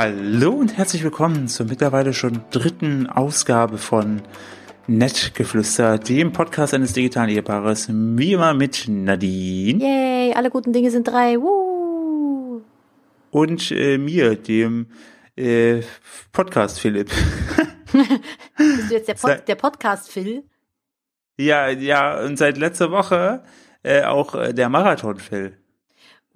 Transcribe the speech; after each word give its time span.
Hallo 0.00 0.52
und 0.52 0.76
herzlich 0.76 1.02
willkommen 1.02 1.48
zur 1.48 1.66
mittlerweile 1.66 2.12
schon 2.12 2.42
dritten 2.52 3.08
Ausgabe 3.08 3.78
von 3.78 4.22
Nettgeflüster, 4.86 5.98
dem 5.98 6.30
Podcast 6.30 6.72
eines 6.72 6.92
digitalen 6.92 7.30
Ehepaares, 7.30 7.88
wie 7.90 8.34
immer 8.34 8.54
mit 8.54 8.84
Nadine. 8.86 9.82
Yay, 9.82 10.34
alle 10.34 10.50
guten 10.50 10.72
Dinge 10.72 10.92
sind 10.92 11.08
drei. 11.08 11.40
Woo. 11.40 12.62
Und 13.32 13.72
äh, 13.72 13.98
mir, 13.98 14.36
dem 14.36 14.86
äh, 15.34 15.80
Podcast 16.30 16.78
Philipp. 16.78 17.10
Bist 17.92 18.90
du 18.90 18.94
jetzt 18.94 19.08
der, 19.08 19.14
Pod 19.14 19.48
der 19.48 19.56
Podcast 19.56 20.12
Phil? 20.12 20.44
Ja, 21.36 21.70
ja, 21.70 22.24
und 22.24 22.38
seit 22.38 22.56
letzter 22.56 22.92
Woche 22.92 23.42
äh, 23.82 24.04
auch 24.04 24.36
äh, 24.36 24.54
der 24.54 24.68
Marathon 24.68 25.18
Phil. 25.18 25.58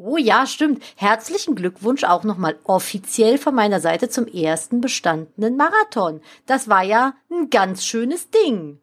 Oh 0.05 0.16
ja, 0.16 0.47
stimmt. 0.47 0.83
Herzlichen 0.97 1.55
Glückwunsch 1.55 2.02
auch 2.02 2.24
nochmal 2.24 2.56
offiziell 2.65 3.38
von 3.38 3.55
meiner 3.55 3.79
Seite 3.79 4.09
zum 4.09 4.27
ersten 4.27 4.80
bestandenen 4.80 5.56
Marathon. 5.56 6.20
Das 6.45 6.69
war 6.69 6.83
ja 6.83 7.15
ein 7.30 7.51
ganz 7.51 7.87
schönes 7.87 8.29
Ding. 8.30 8.79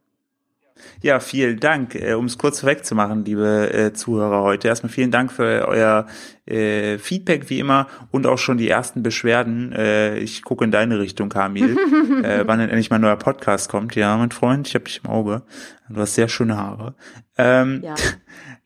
Ja, 1.02 1.20
vielen 1.20 1.60
Dank. 1.60 1.96
Äh, 1.96 2.14
um 2.14 2.24
es 2.24 2.38
kurz 2.38 2.64
wegzumachen, 2.64 3.26
liebe 3.26 3.74
äh, 3.74 3.92
Zuhörer 3.92 4.44
heute. 4.44 4.70
Erstmal 4.70 4.94
vielen 4.94 5.12
Dank 5.12 5.34
für 5.34 5.68
euer 5.68 6.08
äh, 6.46 6.98
Feedback 6.98 7.50
wie 7.50 7.60
immer 7.60 7.88
und 8.12 8.26
auch 8.26 8.38
schon 8.38 8.58
die 8.58 8.70
ersten 8.70 9.04
Beschwerden. 9.04 9.74
Äh, 9.74 10.20
ich 10.20 10.44
gucke 10.44 10.64
in 10.64 10.72
deine 10.72 11.00
Richtung, 11.00 11.28
Kamil, 11.28 11.78
äh, 12.24 12.48
wann 12.48 12.60
denn 12.60 12.70
endlich 12.70 12.92
mal 12.92 12.96
ein 12.96 13.02
neuer 13.02 13.18
Podcast 13.18 13.70
kommt. 13.70 13.94
Ja, 13.96 14.16
mein 14.16 14.32
Freund, 14.32 14.70
ich 14.70 14.76
habe 14.76 14.86
dich 14.86 15.02
im 15.04 15.10
Auge. 15.10 15.42
Du 15.90 16.00
hast 16.00 16.16
sehr 16.16 16.30
schöne 16.30 16.56
Haare. 16.56 16.96
Ähm, 17.38 17.82
ja. 17.84 17.96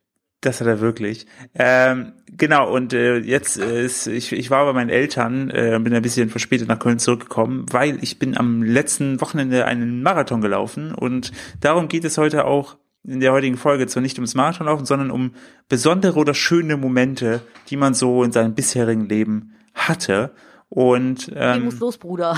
Das 0.44 0.60
hat 0.60 0.68
er 0.68 0.82
wirklich. 0.82 1.26
Ähm, 1.56 2.12
genau, 2.28 2.70
und 2.70 2.92
äh, 2.92 3.20
jetzt 3.20 3.58
äh, 3.58 3.86
ist, 3.86 4.08
ich, 4.08 4.34
ich 4.34 4.50
war 4.50 4.66
bei 4.66 4.74
meinen 4.74 4.90
Eltern, 4.90 5.50
äh, 5.50 5.80
bin 5.82 5.94
ein 5.94 6.02
bisschen 6.02 6.30
verspätet 6.30 6.68
nach 6.68 6.80
Köln 6.80 7.00
zurückgekommen, 7.00 7.66
weil 7.72 7.98
ich 8.04 8.20
bin 8.20 8.38
am 8.38 8.62
letzten 8.62 9.22
Wochenende 9.22 9.66
einen 9.66 10.04
Marathon 10.04 10.42
gelaufen 10.42 10.94
und 10.94 11.32
darum 11.62 11.88
geht 11.88 12.04
es 12.04 12.18
heute 12.18 12.44
auch 12.44 12.76
in 13.06 13.22
der 13.22 13.32
heutigen 13.32 13.56
Folge 13.56 13.88
zwar 13.88 14.02
nicht 14.02 14.18
ums 14.18 14.36
Marathonlaufen, 14.36 14.86
sondern 14.86 15.12
um 15.12 15.32
besondere 15.70 16.20
oder 16.20 16.34
schöne 16.34 16.76
Momente, 16.76 17.42
die 17.70 17.78
man 17.78 17.94
so 17.94 18.22
in 18.26 18.34
seinem 18.34 18.54
bisherigen 18.54 19.08
Leben 19.08 19.54
hatte. 19.74 20.32
Und 20.68 21.32
ähm, 21.36 21.60
ich 21.60 21.64
muss 21.64 21.80
los, 21.80 21.98
Bruder. 21.98 22.38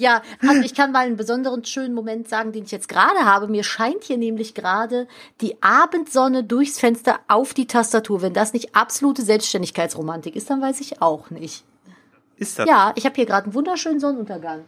Ja, 0.00 0.22
also 0.40 0.62
ich 0.62 0.74
kann 0.74 0.92
mal 0.92 1.00
einen 1.00 1.18
besonderen 1.18 1.62
schönen 1.62 1.92
Moment 1.92 2.26
sagen, 2.26 2.52
den 2.52 2.64
ich 2.64 2.70
jetzt 2.70 2.88
gerade 2.88 3.26
habe. 3.26 3.48
Mir 3.48 3.62
scheint 3.62 4.02
hier 4.04 4.16
nämlich 4.16 4.54
gerade 4.54 5.06
die 5.42 5.62
Abendsonne 5.62 6.42
durchs 6.42 6.78
Fenster 6.78 7.20
auf 7.28 7.52
die 7.52 7.66
Tastatur. 7.66 8.22
Wenn 8.22 8.32
das 8.32 8.54
nicht 8.54 8.74
absolute 8.74 9.20
Selbstständigkeitsromantik 9.20 10.36
ist, 10.36 10.48
dann 10.48 10.62
weiß 10.62 10.80
ich 10.80 11.02
auch 11.02 11.28
nicht. 11.28 11.64
Ist 12.38 12.58
das? 12.58 12.66
Ja, 12.66 12.94
ich 12.96 13.04
habe 13.04 13.14
hier 13.14 13.26
gerade 13.26 13.44
einen 13.44 13.54
wunderschönen 13.54 14.00
Sonnenuntergang. 14.00 14.64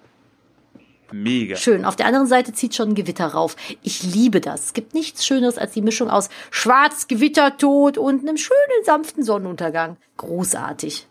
Mega. 1.12 1.56
Schön. 1.56 1.86
Auf 1.86 1.96
der 1.96 2.06
anderen 2.06 2.26
Seite 2.26 2.52
zieht 2.52 2.74
schon 2.74 2.90
ein 2.90 2.94
Gewitter 2.94 3.28
rauf. 3.28 3.56
Ich 3.82 4.02
liebe 4.02 4.42
das. 4.42 4.66
Es 4.66 4.72
gibt 4.74 4.92
nichts 4.92 5.24
Schöneres 5.24 5.56
als 5.56 5.72
die 5.72 5.80
Mischung 5.80 6.10
aus 6.10 6.28
Schwarz, 6.50 7.08
Gewittertod 7.08 7.96
und 7.96 8.20
einem 8.20 8.36
schönen, 8.36 8.84
sanften 8.84 9.22
Sonnenuntergang. 9.22 9.96
Großartig. 10.18 11.06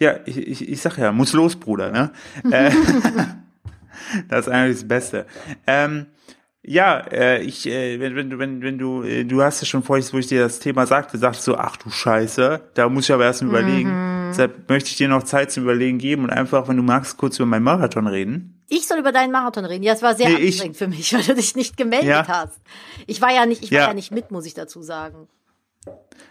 Ja, 0.00 0.16
ich, 0.26 0.36
ich, 0.36 0.68
ich 0.68 0.80
sag 0.80 0.98
ja, 0.98 1.12
muss 1.12 1.32
los, 1.32 1.56
Bruder, 1.56 1.90
ne? 1.90 2.10
Äh, 2.50 2.70
das 4.28 4.46
ist 4.46 4.52
eigentlich 4.52 4.76
das 4.76 4.88
Beste. 4.88 5.26
Ähm, 5.66 6.06
ja, 6.66 6.98
äh, 7.10 7.42
ich, 7.42 7.66
äh, 7.66 8.00
wenn, 8.00 8.16
wenn 8.16 8.30
du, 8.30 8.38
wenn, 8.38 8.62
wenn 8.62 8.78
du, 8.78 9.02
äh, 9.02 9.24
du 9.24 9.42
hast 9.42 9.60
ja 9.60 9.66
schon 9.66 9.82
vorhin, 9.82 10.06
wo 10.12 10.18
ich 10.18 10.28
dir 10.28 10.42
das 10.42 10.60
Thema 10.60 10.86
sagte, 10.86 11.18
sagst 11.18 11.46
du, 11.46 11.56
ach 11.56 11.76
du 11.76 11.90
Scheiße, 11.90 12.70
da 12.72 12.88
muss 12.88 13.04
ich 13.04 13.12
aber 13.12 13.24
erst 13.24 13.42
mal 13.42 13.48
mhm. 13.48 13.54
überlegen. 13.54 14.24
Deshalb 14.30 14.68
möchte 14.68 14.88
ich 14.88 14.96
dir 14.96 15.08
noch 15.08 15.22
Zeit 15.24 15.52
zum 15.52 15.64
Überlegen 15.64 15.98
geben 15.98 16.24
und 16.24 16.30
einfach, 16.30 16.66
wenn 16.66 16.76
du 16.76 16.82
magst, 16.82 17.18
kurz 17.18 17.38
über 17.38 17.46
meinen 17.46 17.64
Marathon 17.64 18.06
reden. 18.06 18.62
Ich 18.68 18.88
soll 18.88 18.98
über 18.98 19.12
deinen 19.12 19.30
Marathon 19.30 19.66
reden. 19.66 19.84
Ja, 19.84 19.92
es 19.92 20.02
war 20.02 20.14
sehr 20.14 20.28
nee, 20.30 20.46
anstrengend 20.46 20.74
ich, 20.74 20.78
für 20.78 20.88
mich, 20.88 21.12
weil 21.14 21.22
du 21.22 21.34
dich 21.34 21.54
nicht 21.54 21.76
gemeldet 21.76 22.08
ja. 22.08 22.26
hast. 22.26 22.60
Ich 23.06 23.20
war 23.20 23.32
ja 23.32 23.44
nicht, 23.44 23.62
ich 23.62 23.70
war 23.70 23.78
ja. 23.78 23.86
ja 23.88 23.94
nicht 23.94 24.10
mit, 24.10 24.30
muss 24.30 24.46
ich 24.46 24.54
dazu 24.54 24.82
sagen. 24.82 25.28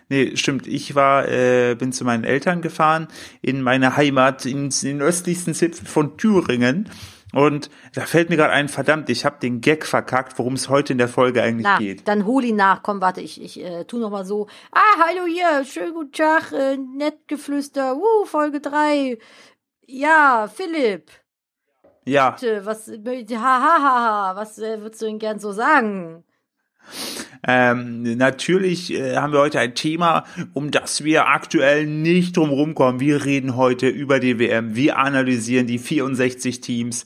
Nee, 0.10 0.36
stimmt. 0.36 0.68
Ich 0.68 0.96
war, 0.96 1.28
äh, 1.28 1.76
bin 1.76 1.92
zu 1.92 2.06
meinen 2.06 2.24
Eltern 2.24 2.62
gefahren 2.62 3.08
in 3.42 3.62
meine 3.62 3.98
Heimat, 3.98 4.46
in, 4.46 4.70
den 4.70 5.02
östlichsten 5.02 5.54
Zipfel 5.54 5.88
von 5.88 6.18
Thüringen. 6.18 6.90
Und 7.34 7.72
da 7.96 8.02
fällt 8.02 8.30
mir 8.30 8.36
gerade 8.38 8.54
ein, 8.54 8.70
verdammt, 8.70 9.10
ich 9.10 9.26
habe 9.26 9.40
den 9.42 9.60
Gag 9.60 9.88
verkackt, 9.88 10.38
worum 10.38 10.54
es 10.54 10.70
heute 10.70 10.94
in 10.94 11.00
der 11.00 11.08
Folge 11.08 11.42
eigentlich 11.42 11.64
Na, 11.64 11.80
geht. 11.80 12.08
Dann 12.08 12.28
hol 12.28 12.44
ihn 12.44 12.58
nach. 12.58 12.84
Komm, 12.84 13.02
warte, 13.02 13.22
ich, 13.22 13.42
ich 13.42 13.60
äh, 13.64 13.86
tu 13.86 13.98
noch 13.98 14.12
mal 14.12 14.24
so. 14.24 14.48
Ah, 14.72 15.00
hallo 15.00 15.26
hier, 15.26 15.66
schönen 15.66 15.96
guten 15.96 16.12
Tag, 16.12 16.52
äh, 16.52 16.78
nett 16.78 17.28
geflüster. 17.28 17.98
Uh, 17.98 18.26
Folge 18.26 18.62
drei. 18.62 19.18
Ja, 19.88 20.48
Philipp. 20.54 21.10
Ja. 22.06 22.32
Bitte, 22.32 22.66
was, 22.66 22.88
ha, 22.88 23.40
ha, 23.40 23.82
ha, 23.82 23.82
ha, 23.82 24.36
was 24.36 24.60
äh, 24.60 24.80
würdest 24.82 25.02
du 25.02 25.08
denn 25.08 25.18
gern 25.18 25.40
so 25.40 25.54
sagen? 25.54 26.24
Ähm, 27.46 28.04
natürlich 28.18 28.94
äh, 28.94 29.18
haben 29.18 29.34
wir 29.34 29.40
heute 29.40 29.60
ein 29.60 29.76
Thema, 29.76 30.24
um 30.54 30.72
das 30.72 31.04
wir 31.04 31.28
aktuell 31.28 31.86
nicht 31.86 32.38
drum 32.38 32.74
kommen. 32.74 33.00
Wir 33.00 33.26
reden 33.26 33.56
heute 33.58 33.88
über 33.88 34.20
die 34.20 34.40
WM. 34.40 34.76
Wir 34.76 34.98
analysieren 34.98 35.68
die 35.68 35.80
64 35.80 36.62
Teams 36.62 37.06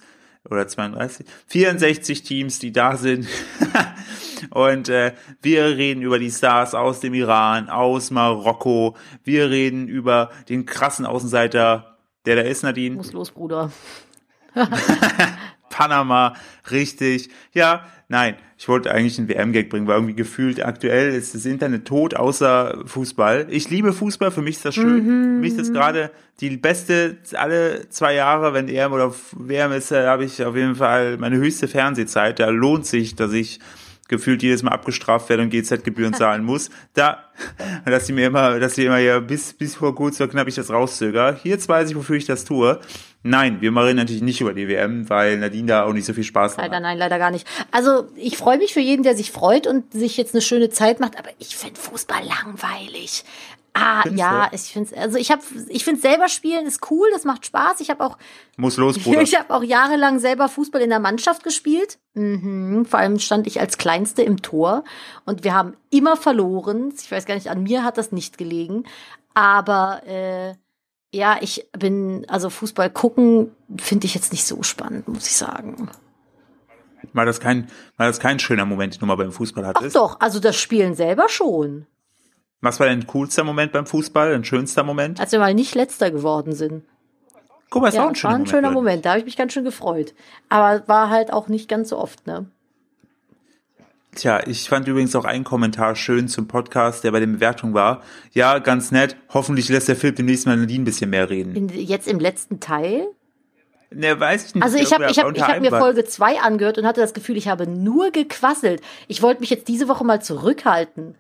oder 0.50 0.68
32, 0.68 1.26
64 1.48 2.24
Teams, 2.24 2.60
die 2.60 2.72
da 2.72 2.98
sind. 2.98 3.28
Und 4.52 4.90
äh, 4.90 5.14
wir 5.42 5.78
reden 5.78 6.04
über 6.04 6.20
die 6.20 6.30
Stars 6.30 6.76
aus 6.76 7.00
dem 7.00 7.16
Iran, 7.16 7.70
aus 7.70 8.12
Marokko. 8.12 8.96
Wir 9.24 9.50
reden 9.50 9.88
über 9.88 10.30
den 10.48 10.66
krassen 10.68 11.06
Außenseiter, 11.06 11.98
der 12.26 12.36
da 12.36 12.42
ist, 12.44 12.62
Nadine. 12.62 12.96
Muss 12.96 13.14
los, 13.14 13.32
Bruder. 13.32 13.72
Panama, 15.78 16.34
richtig. 16.72 17.30
Ja, 17.54 17.86
nein, 18.10 18.36
ich 18.58 18.68
wollte 18.68 18.90
eigentlich 18.90 19.20
einen 19.20 19.30
WM-Gag 19.30 19.70
bringen, 19.70 19.86
weil 19.86 19.98
irgendwie 19.98 20.16
gefühlt 20.16 20.66
aktuell 20.66 21.14
ist 21.14 21.36
das 21.36 21.46
Internet 21.46 21.86
tot, 21.86 22.16
außer 22.16 22.80
Fußball. 22.88 23.46
Ich 23.52 23.70
liebe 23.70 23.94
Fußball, 23.94 24.32
für 24.32 24.42
mich 24.42 24.56
ist 24.56 24.66
das 24.66 24.74
schön. 24.74 25.06
Mhm. 25.06 25.36
Für 25.36 25.42
mich 25.42 25.52
ist 25.52 25.60
das 25.60 25.72
gerade 25.72 26.10
die 26.40 26.58
beste, 26.58 27.18
alle 27.36 27.88
zwei 27.90 28.16
Jahre, 28.16 28.56
wenn 28.56 28.68
EM 28.70 28.92
oder 28.92 29.14
WM 29.34 29.72
ist, 29.72 29.92
habe 29.92 30.26
ich 30.26 30.44
auf 30.44 30.56
jeden 30.56 30.74
Fall 30.74 31.18
meine 31.18 31.38
höchste 31.38 31.68
Fernsehzeit. 31.68 32.40
Da 32.40 32.50
lohnt 32.50 32.88
sich, 32.88 33.16
dass 33.16 33.32
ich 33.32 33.60
gefühlt 34.07 34.44
jedes 34.44 34.63
Mal 34.63 34.72
abgestraft 34.72 35.29
werde 35.29 35.44
und 35.44 35.50
GZ-Gebühren 35.50 36.13
zahlen 36.13 36.44
muss. 36.44 36.69
Da, 36.94 37.23
dass 37.85 38.07
sie 38.07 38.13
mir 38.13 38.28
immer, 38.28 38.59
dass 38.59 38.75
sie 38.75 38.85
immer 38.85 38.97
ja 38.97 39.19
bis, 39.19 39.53
bis 39.53 39.75
vor 39.75 39.95
kurz 39.95 40.18
vor 40.18 40.28
knapp 40.28 40.47
ich 40.47 40.56
das 40.56 40.69
rauszöger. 40.69 41.40
Jetzt 41.44 41.69
weiß 41.69 41.90
ich, 41.90 41.95
wofür 41.95 42.16
ich 42.16 42.25
das 42.25 42.45
tue. 42.45 42.79
Nein, 43.23 43.59
wir 43.62 43.72
machen 43.72 43.95
natürlich 43.95 44.22
nicht 44.22 44.40
über 44.40 44.53
die 44.53 44.68
WM, 44.68 45.09
weil 45.09 45.38
Nadine 45.38 45.68
da 45.68 45.84
auch 45.84 45.91
nicht 45.91 46.06
so 46.06 46.13
viel 46.13 46.23
Spaß 46.23 46.57
hat. 46.57 46.63
Leider 46.63 46.79
nein, 46.79 46.97
leider 46.97 47.18
gar 47.18 47.31
nicht. 47.31 47.45
Also 47.72 48.07
ich 48.16 48.38
freue 48.38 48.57
mich 48.57 48.73
für 48.73 48.79
jeden, 48.79 49.03
der 49.03 49.16
sich 49.16 49.31
freut 49.31 49.68
und 49.68 49.91
sich 49.91 50.16
jetzt 50.18 50.34
eine 50.34 50.41
schöne 50.41 50.69
Zeit 50.69 51.00
macht, 51.00 51.18
aber 51.19 51.29
ich 51.39 51.57
finde 51.57 51.79
Fußball 51.79 52.22
langweilig. 52.24 53.25
Ah, 53.80 54.02
Findest 54.02 54.20
ja, 54.20 54.48
du? 54.48 54.56
ich 54.56 54.62
finde 54.74 54.98
also 54.98 55.18
ich 55.18 55.32
habe 55.32 55.44
ich 55.70 55.84
finde 55.84 56.02
selber 56.02 56.30
spielen 56.30 56.66
ist 56.66 56.90
cool, 56.90 57.08
das 57.14 57.26
macht 57.26 57.46
Spaß. 57.46 57.80
Ich 57.80 57.92
habe 57.92 58.04
auch 58.04 58.18
Muss 58.58 58.78
los, 58.78 58.98
Bruder. 59.04 59.22
Ich 59.22 59.38
habe 59.38 59.54
auch 59.54 59.64
jahrelang 59.64 60.18
selber 60.18 60.50
Fußball 60.50 60.82
in 60.82 60.90
der 60.90 61.00
Mannschaft 61.00 61.44
gespielt. 61.44 62.00
Mhm, 62.16 62.86
vor 62.86 63.00
allem 63.00 63.20
stand 63.20 63.46
ich 63.46 63.60
als 63.60 63.78
kleinste 63.78 64.24
im 64.24 64.42
Tor 64.42 64.84
und 65.26 65.44
wir 65.44 65.54
haben 65.54 65.76
immer 65.92 66.18
verloren. 66.18 66.92
Ich 67.00 67.12
weiß 67.12 67.26
gar 67.26 67.36
nicht, 67.36 67.50
an 67.50 67.64
mir 67.64 67.84
hat 67.84 68.00
das 68.00 68.12
nicht 68.12 68.40
gelegen, 68.40 68.86
aber 69.36 70.02
äh, 70.08 70.56
ja, 71.14 71.38
ich 71.40 71.68
bin 71.78 72.26
also 72.28 72.50
Fußball 72.50 72.90
gucken 72.90 73.52
finde 73.78 74.08
ich 74.08 74.16
jetzt 74.16 74.32
nicht 74.32 74.46
so 74.46 74.64
spannend, 74.64 75.08
muss 75.08 75.28
ich 75.28 75.36
sagen. 75.36 75.90
War 77.14 77.26
das 77.26 77.40
kein, 77.40 77.68
war 77.96 78.08
das 78.08 78.20
kein 78.20 78.40
schöner 78.40 78.66
Moment, 78.66 78.96
den 78.96 79.00
du 79.00 79.06
mal 79.06 79.16
beim 79.16 79.31
Fußball 79.31 79.66
hattest? 79.66 79.96
Ach 79.96 80.01
doch, 80.01 80.19
also 80.19 80.40
das 80.40 80.56
Spielen 80.56 80.96
selber 80.96 81.30
schon. 81.30 81.86
Was 82.62 82.80
war 82.80 82.88
dein 82.88 83.06
coolster 83.06 83.44
Moment 83.44 83.71
beim 83.71 83.86
Fußball, 83.86 84.31
dein 84.31 84.44
schönster 84.44 84.83
Moment? 84.83 85.19
Als 85.19 85.31
wir 85.31 85.39
mal 85.39 85.54
nicht 85.54 85.75
letzter 85.75 86.12
geworden 86.12 86.54
sind. 86.54 86.83
Guck 87.69 87.81
mal, 87.81 87.89
es 87.89 87.95
ja, 87.95 88.01
war 88.01 88.09
ein 88.09 88.15
schöner 88.15 88.30
war 88.30 88.36
ein 88.36 88.39
Moment. 88.39 88.50
schöner 88.50 88.71
Moment, 88.71 89.06
da 89.06 89.09
habe 89.12 89.19
ich 89.19 89.25
mich 89.25 89.38
ganz 89.38 89.54
schön 89.54 89.65
gefreut. 89.65 90.13
Aber 90.50 90.88
war 90.88 91.09
halt 91.09 91.31
auch 91.31 91.50
nicht 91.50 91.69
ganz 91.69 91.89
so 91.89 91.98
oft, 91.98 92.25
ne? 92.25 92.45
Tja, 94.15 94.42
ich 94.48 94.68
fand 94.68 94.88
übrigens 94.88 95.15
auch 95.15 95.25
einen 95.25 95.44
Kommentar 95.44 95.95
schön 95.95 96.27
zum 96.27 96.48
Podcast, 96.48 97.04
der 97.04 97.12
bei 97.12 97.19
der 97.19 97.27
Bewertung 97.27 97.75
war. 97.75 98.01
Ja, 98.31 98.57
ganz 98.57 98.92
nett. 98.92 99.15
Hoffentlich 99.30 99.69
lässt 99.69 99.89
der 99.89 99.95
Philipp 99.95 100.15
demnächst 100.15 100.48
mal 100.48 100.57
Nadine 100.57 100.81
ein 100.81 100.86
bisschen 100.86 101.12
mehr 101.12 101.30
reden. 101.30 101.56
In, 101.56 101.69
jetzt 101.69 102.07
im 102.07 102.19
letzten 102.19 102.60
Teil? 102.60 103.07
Ne, 103.92 104.19
weiß 104.19 104.48
ich 104.48 104.56
nicht. 104.56 104.63
Also 104.63 104.77
ich 104.77 104.92
habe 104.92 105.06
ich 105.12 105.19
hab, 105.19 105.36
ich 105.36 105.44
hab 105.44 105.62
mir 105.62 105.69
Folge 105.69 106.03
2 106.03 106.39
angehört 106.39 106.80
und 106.80 106.88
hatte 106.88 107.01
das 107.01 107.13
Gefühl, 107.13 107.38
ich 107.38 107.48
habe 107.48 107.68
nur 107.68 108.10
gequasselt. 108.10 108.81
Ich 109.07 109.21
wollte 109.21 109.42
mich 109.42 109.51
jetzt 109.51 109.68
diese 109.68 109.88
Woche 109.88 110.03
mal 110.03 110.21
zurückhalten. 110.21 111.15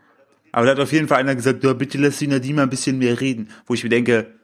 Aber 0.51 0.65
da 0.65 0.71
hat 0.73 0.79
auf 0.79 0.91
jeden 0.91 1.07
Fall 1.07 1.19
einer 1.19 1.35
gesagt, 1.35 1.63
ja, 1.63 1.73
bitte 1.73 1.97
lass 1.97 2.17
die 2.17 2.27
Nadine 2.27 2.55
mal 2.55 2.63
ein 2.63 2.69
bisschen 2.69 2.97
mehr 2.97 3.19
reden. 3.19 3.49
Wo 3.65 3.73
ich 3.73 3.83
mir 3.83 3.89
denke, 3.89 4.39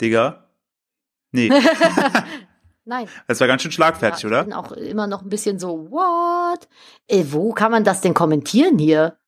Digga, 0.00 0.48
nee. 1.32 1.50
Nein. 2.84 3.08
Das 3.26 3.40
war 3.40 3.48
ganz 3.48 3.62
schön 3.62 3.72
schlagfertig, 3.72 4.22
ja, 4.22 4.28
oder? 4.28 4.40
Ich 4.40 4.46
bin 4.46 4.54
auch 4.54 4.72
immer 4.72 5.06
noch 5.08 5.22
ein 5.22 5.28
bisschen 5.28 5.58
so, 5.58 5.90
what? 5.90 6.68
Äh, 7.08 7.24
wo 7.30 7.52
kann 7.52 7.72
man 7.72 7.82
das 7.82 8.00
denn 8.00 8.14
kommentieren 8.14 8.78
hier? 8.78 9.18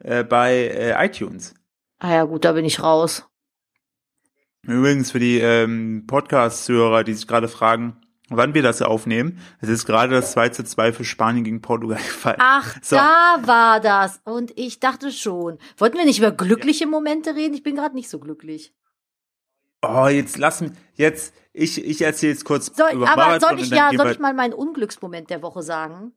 Äh, 0.00 0.24
bei 0.24 0.54
äh, 0.54 1.06
iTunes. 1.06 1.54
Ah 1.98 2.14
ja, 2.14 2.24
gut, 2.24 2.44
da 2.44 2.52
bin 2.52 2.64
ich 2.64 2.82
raus. 2.82 3.28
Übrigens 4.62 5.10
für 5.10 5.18
die 5.18 5.38
ähm, 5.38 6.04
Podcast-Hörer, 6.06 7.04
die 7.04 7.14
sich 7.14 7.26
gerade 7.26 7.48
fragen, 7.48 8.00
wann 8.28 8.54
wir 8.54 8.62
das 8.62 8.82
aufnehmen. 8.82 9.40
Es 9.60 9.68
ist 9.68 9.86
gerade 9.86 10.14
das 10.14 10.32
2 10.32 10.50
zu 10.50 10.64
2 10.64 10.92
für 10.92 11.04
Spanien 11.04 11.44
gegen 11.44 11.60
Portugal 11.60 11.98
gefallen. 12.06 12.38
Ach, 12.40 12.76
so. 12.82 12.96
da 12.96 13.38
war 13.44 13.80
das. 13.80 14.20
Und 14.24 14.52
ich 14.56 14.80
dachte 14.80 15.12
schon. 15.12 15.58
Wollten 15.76 15.98
wir 15.98 16.04
nicht 16.04 16.18
über 16.18 16.32
glückliche 16.32 16.86
Momente 16.86 17.34
reden? 17.34 17.54
Ich 17.54 17.62
bin 17.62 17.76
gerade 17.76 17.94
nicht 17.94 18.08
so 18.08 18.18
glücklich. 18.18 18.74
Oh, 19.82 20.08
jetzt 20.08 20.38
lass 20.38 20.60
mich, 20.60 20.72
jetzt, 20.94 21.32
ich, 21.52 21.84
ich 21.84 22.02
erzähle 22.02 22.32
jetzt 22.32 22.44
kurz 22.44 22.66
soll, 22.76 22.90
über 22.94 23.08
aber 23.08 23.26
Marathon 23.26 23.50
soll 23.50 23.60
ich 23.60 23.70
ja, 23.70 23.90
soll 23.96 24.10
ich 24.10 24.18
mal 24.18 24.34
meinen 24.34 24.52
Unglücksmoment 24.52 25.30
der 25.30 25.40
Woche 25.42 25.62
sagen? 25.62 26.12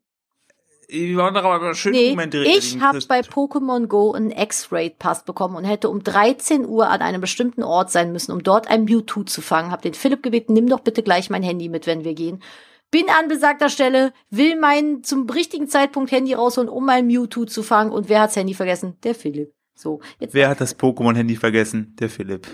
Wir 0.91 1.17
wollen 1.17 1.33
doch 1.33 1.45
aber 1.45 1.73
schöne 1.73 1.97
nee, 1.97 2.09
Momente. 2.09 2.43
Ich 2.43 2.79
habe 2.81 2.99
bei 3.07 3.21
Pokémon 3.21 3.87
Go 3.87 4.11
einen 4.11 4.31
X-Raid-Pass 4.31 5.23
bekommen 5.23 5.55
und 5.55 5.63
hätte 5.63 5.89
um 5.89 6.03
13 6.03 6.65
Uhr 6.65 6.89
an 6.89 7.01
einem 7.01 7.21
bestimmten 7.21 7.63
Ort 7.63 7.91
sein 7.91 8.11
müssen, 8.11 8.33
um 8.33 8.43
dort 8.43 8.69
ein 8.69 8.83
Mewtwo 8.83 9.23
zu 9.23 9.41
fangen. 9.41 9.71
Hab 9.71 9.81
den 9.81 9.93
Philipp 9.93 10.21
gebeten, 10.21 10.53
nimm 10.53 10.67
doch 10.67 10.81
bitte 10.81 11.01
gleich 11.01 11.29
mein 11.29 11.43
Handy 11.43 11.69
mit, 11.69 11.87
wenn 11.87 12.03
wir 12.03 12.13
gehen. 12.13 12.43
Bin 12.91 13.05
an 13.09 13.29
besagter 13.29 13.69
Stelle, 13.69 14.11
will 14.29 14.59
mein 14.59 15.01
zum 15.01 15.29
richtigen 15.29 15.69
Zeitpunkt 15.69 16.11
Handy 16.11 16.33
rausholen, 16.33 16.69
um 16.69 16.85
mein 16.85 17.07
Mewtwo 17.07 17.45
zu 17.45 17.63
fangen. 17.63 17.93
Und 17.93 18.09
wer 18.09 18.19
hat's 18.19 18.35
Handy 18.35 18.53
vergessen? 18.53 18.97
Der 19.03 19.15
Philipp. 19.15 19.53
So. 19.73 20.01
Jetzt 20.19 20.33
wer 20.33 20.49
hat 20.49 20.59
das 20.59 20.77
Pokémon-Handy 20.77 21.37
vergessen? 21.37 21.95
Der 21.99 22.09
Philipp. 22.09 22.47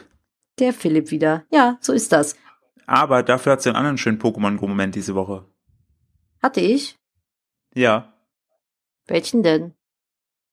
Der 0.59 0.73
Philipp 0.73 1.09
wieder. 1.09 1.45
Ja, 1.51 1.79
so 1.81 1.91
ist 1.91 2.11
das. 2.11 2.35
Aber 2.85 3.23
dafür 3.23 3.53
hat 3.53 3.63
sie 3.63 3.69
einen 3.69 3.77
anderen 3.77 3.97
schönen 3.97 4.19
Pokémon-Moment 4.19 4.93
diese 4.93 5.15
Woche. 5.15 5.45
Hatte 6.41 6.61
ich? 6.61 6.95
Ja. 7.73 8.13
Welchen 9.07 9.43
denn? 9.43 9.73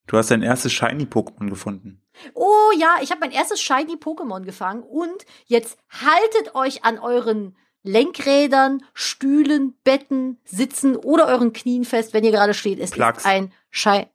Du 0.07 0.19
hast 0.19 0.31
dein 0.31 0.43
erstes 0.43 0.73
Shiny-Pokémon 0.73 1.49
gefunden. 1.49 2.03
Oh 2.35 2.71
ja, 2.79 2.97
ich 3.03 3.11
habe 3.11 3.21
mein 3.21 3.31
erstes 3.33 3.61
Shiny-Pokémon 3.61 4.43
gefangen 4.45 4.83
und 4.83 5.25
jetzt 5.47 5.79
haltet 5.89 6.55
euch 6.55 6.85
an 6.85 6.99
euren 6.99 7.57
Lenkrädern, 7.83 8.83
Stühlen, 8.95 9.77
Betten, 9.85 10.39
Sitzen 10.45 10.97
oder 10.97 11.27
euren 11.27 11.53
Knien 11.53 11.85
fest, 11.85 12.13
wenn 12.15 12.25
ihr 12.25 12.31
gerade 12.33 12.55
steht. 12.55 12.79
Es 12.81 12.91
Plugs. 12.93 13.19
ist 13.19 13.27
ein, 13.27 13.53
Shi 13.71 14.07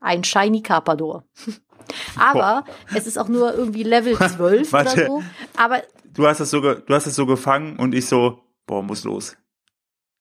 ein 0.00 0.24
Shiny 0.24 0.62
Carpador. 0.62 1.24
Aber 2.16 2.64
Boah. 2.64 2.64
es 2.94 3.06
ist 3.06 3.18
auch 3.18 3.28
nur 3.28 3.54
irgendwie 3.54 3.82
Level 3.82 4.16
12 4.18 4.72
oder 4.72 4.90
so. 4.90 5.22
Aber 5.56 5.82
du 6.04 6.26
hast 6.26 6.40
es 6.40 6.50
so, 6.50 6.60
du 6.60 6.94
hast 6.94 7.06
es 7.06 7.16
so 7.16 7.26
gefangen 7.26 7.78
und 7.78 7.94
ich 7.94 8.06
so, 8.06 8.40
boah, 8.66 8.82
muss 8.82 9.04
los. 9.04 9.36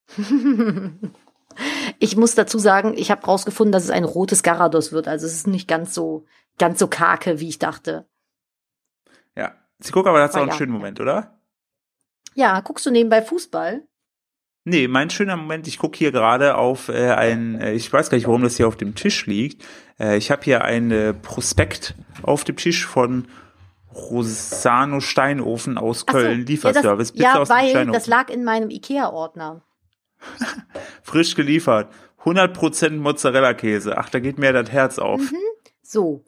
Ich 1.99 2.15
muss 2.15 2.35
dazu 2.35 2.57
sagen, 2.57 2.93
ich 2.97 3.11
habe 3.11 3.25
rausgefunden, 3.25 3.71
dass 3.71 3.83
es 3.83 3.89
ein 3.89 4.05
rotes 4.05 4.41
Garados 4.41 4.91
wird. 4.91 5.07
Also 5.07 5.25
es 5.25 5.33
ist 5.33 5.47
nicht 5.47 5.67
ganz 5.67 5.93
so, 5.93 6.25
ganz 6.57 6.79
so 6.79 6.87
karke, 6.87 7.39
wie 7.39 7.49
ich 7.49 7.59
dachte. 7.59 8.07
Ja. 9.35 9.53
Sie 9.79 9.91
gucken 9.91 10.09
aber, 10.09 10.19
das 10.19 10.31
ist 10.31 10.35
auch 10.35 10.41
einen 10.41 10.51
ja. 10.51 10.57
schönen 10.57 10.71
Moment, 10.71 10.99
oder? 10.99 11.39
Ja, 12.35 12.59
guckst 12.61 12.85
du 12.85 12.91
nebenbei 12.91 13.21
Fußball? 13.21 13.83
Nee, 14.65 14.87
mein 14.87 15.09
schöner 15.09 15.35
Moment, 15.35 15.67
ich 15.67 15.79
gucke 15.79 15.97
hier 15.97 16.11
gerade 16.11 16.55
auf 16.55 16.89
äh, 16.89 17.11
ein, 17.11 17.59
äh, 17.59 17.73
ich 17.73 17.91
weiß 17.91 18.09
gar 18.09 18.17
nicht, 18.17 18.27
warum 18.27 18.43
das 18.43 18.57
hier 18.57 18.67
auf 18.67 18.75
dem 18.75 18.93
Tisch 18.93 19.25
liegt. 19.25 19.65
Äh, 19.99 20.17
ich 20.17 20.31
habe 20.31 20.43
hier 20.43 20.63
ein 20.63 20.91
äh, 20.91 21.13
Prospekt 21.13 21.95
auf 22.23 22.43
dem 22.43 22.55
Tisch 22.55 22.85
von 22.85 23.27
Rosano 23.93 24.99
Steinofen 24.99 25.77
aus 25.77 26.05
Köln, 26.05 26.41
so, 26.41 26.47
Lieferservice. 26.47 27.13
Ja, 27.15 27.39
das, 27.39 27.49
ja 27.49 27.55
weil 27.55 27.87
das 27.87 28.07
lag 28.07 28.29
in 28.29 28.43
meinem 28.43 28.69
Ikea-Ordner. 28.69 29.63
Frisch 31.03 31.35
geliefert. 31.35 31.91
100% 32.23 32.97
Mozzarella-Käse. 32.97 33.97
Ach, 33.97 34.09
da 34.09 34.19
geht 34.19 34.37
mir 34.37 34.53
das 34.53 34.71
Herz 34.71 34.99
auf. 34.99 35.19
Mhm. 35.19 35.37
So. 35.81 36.23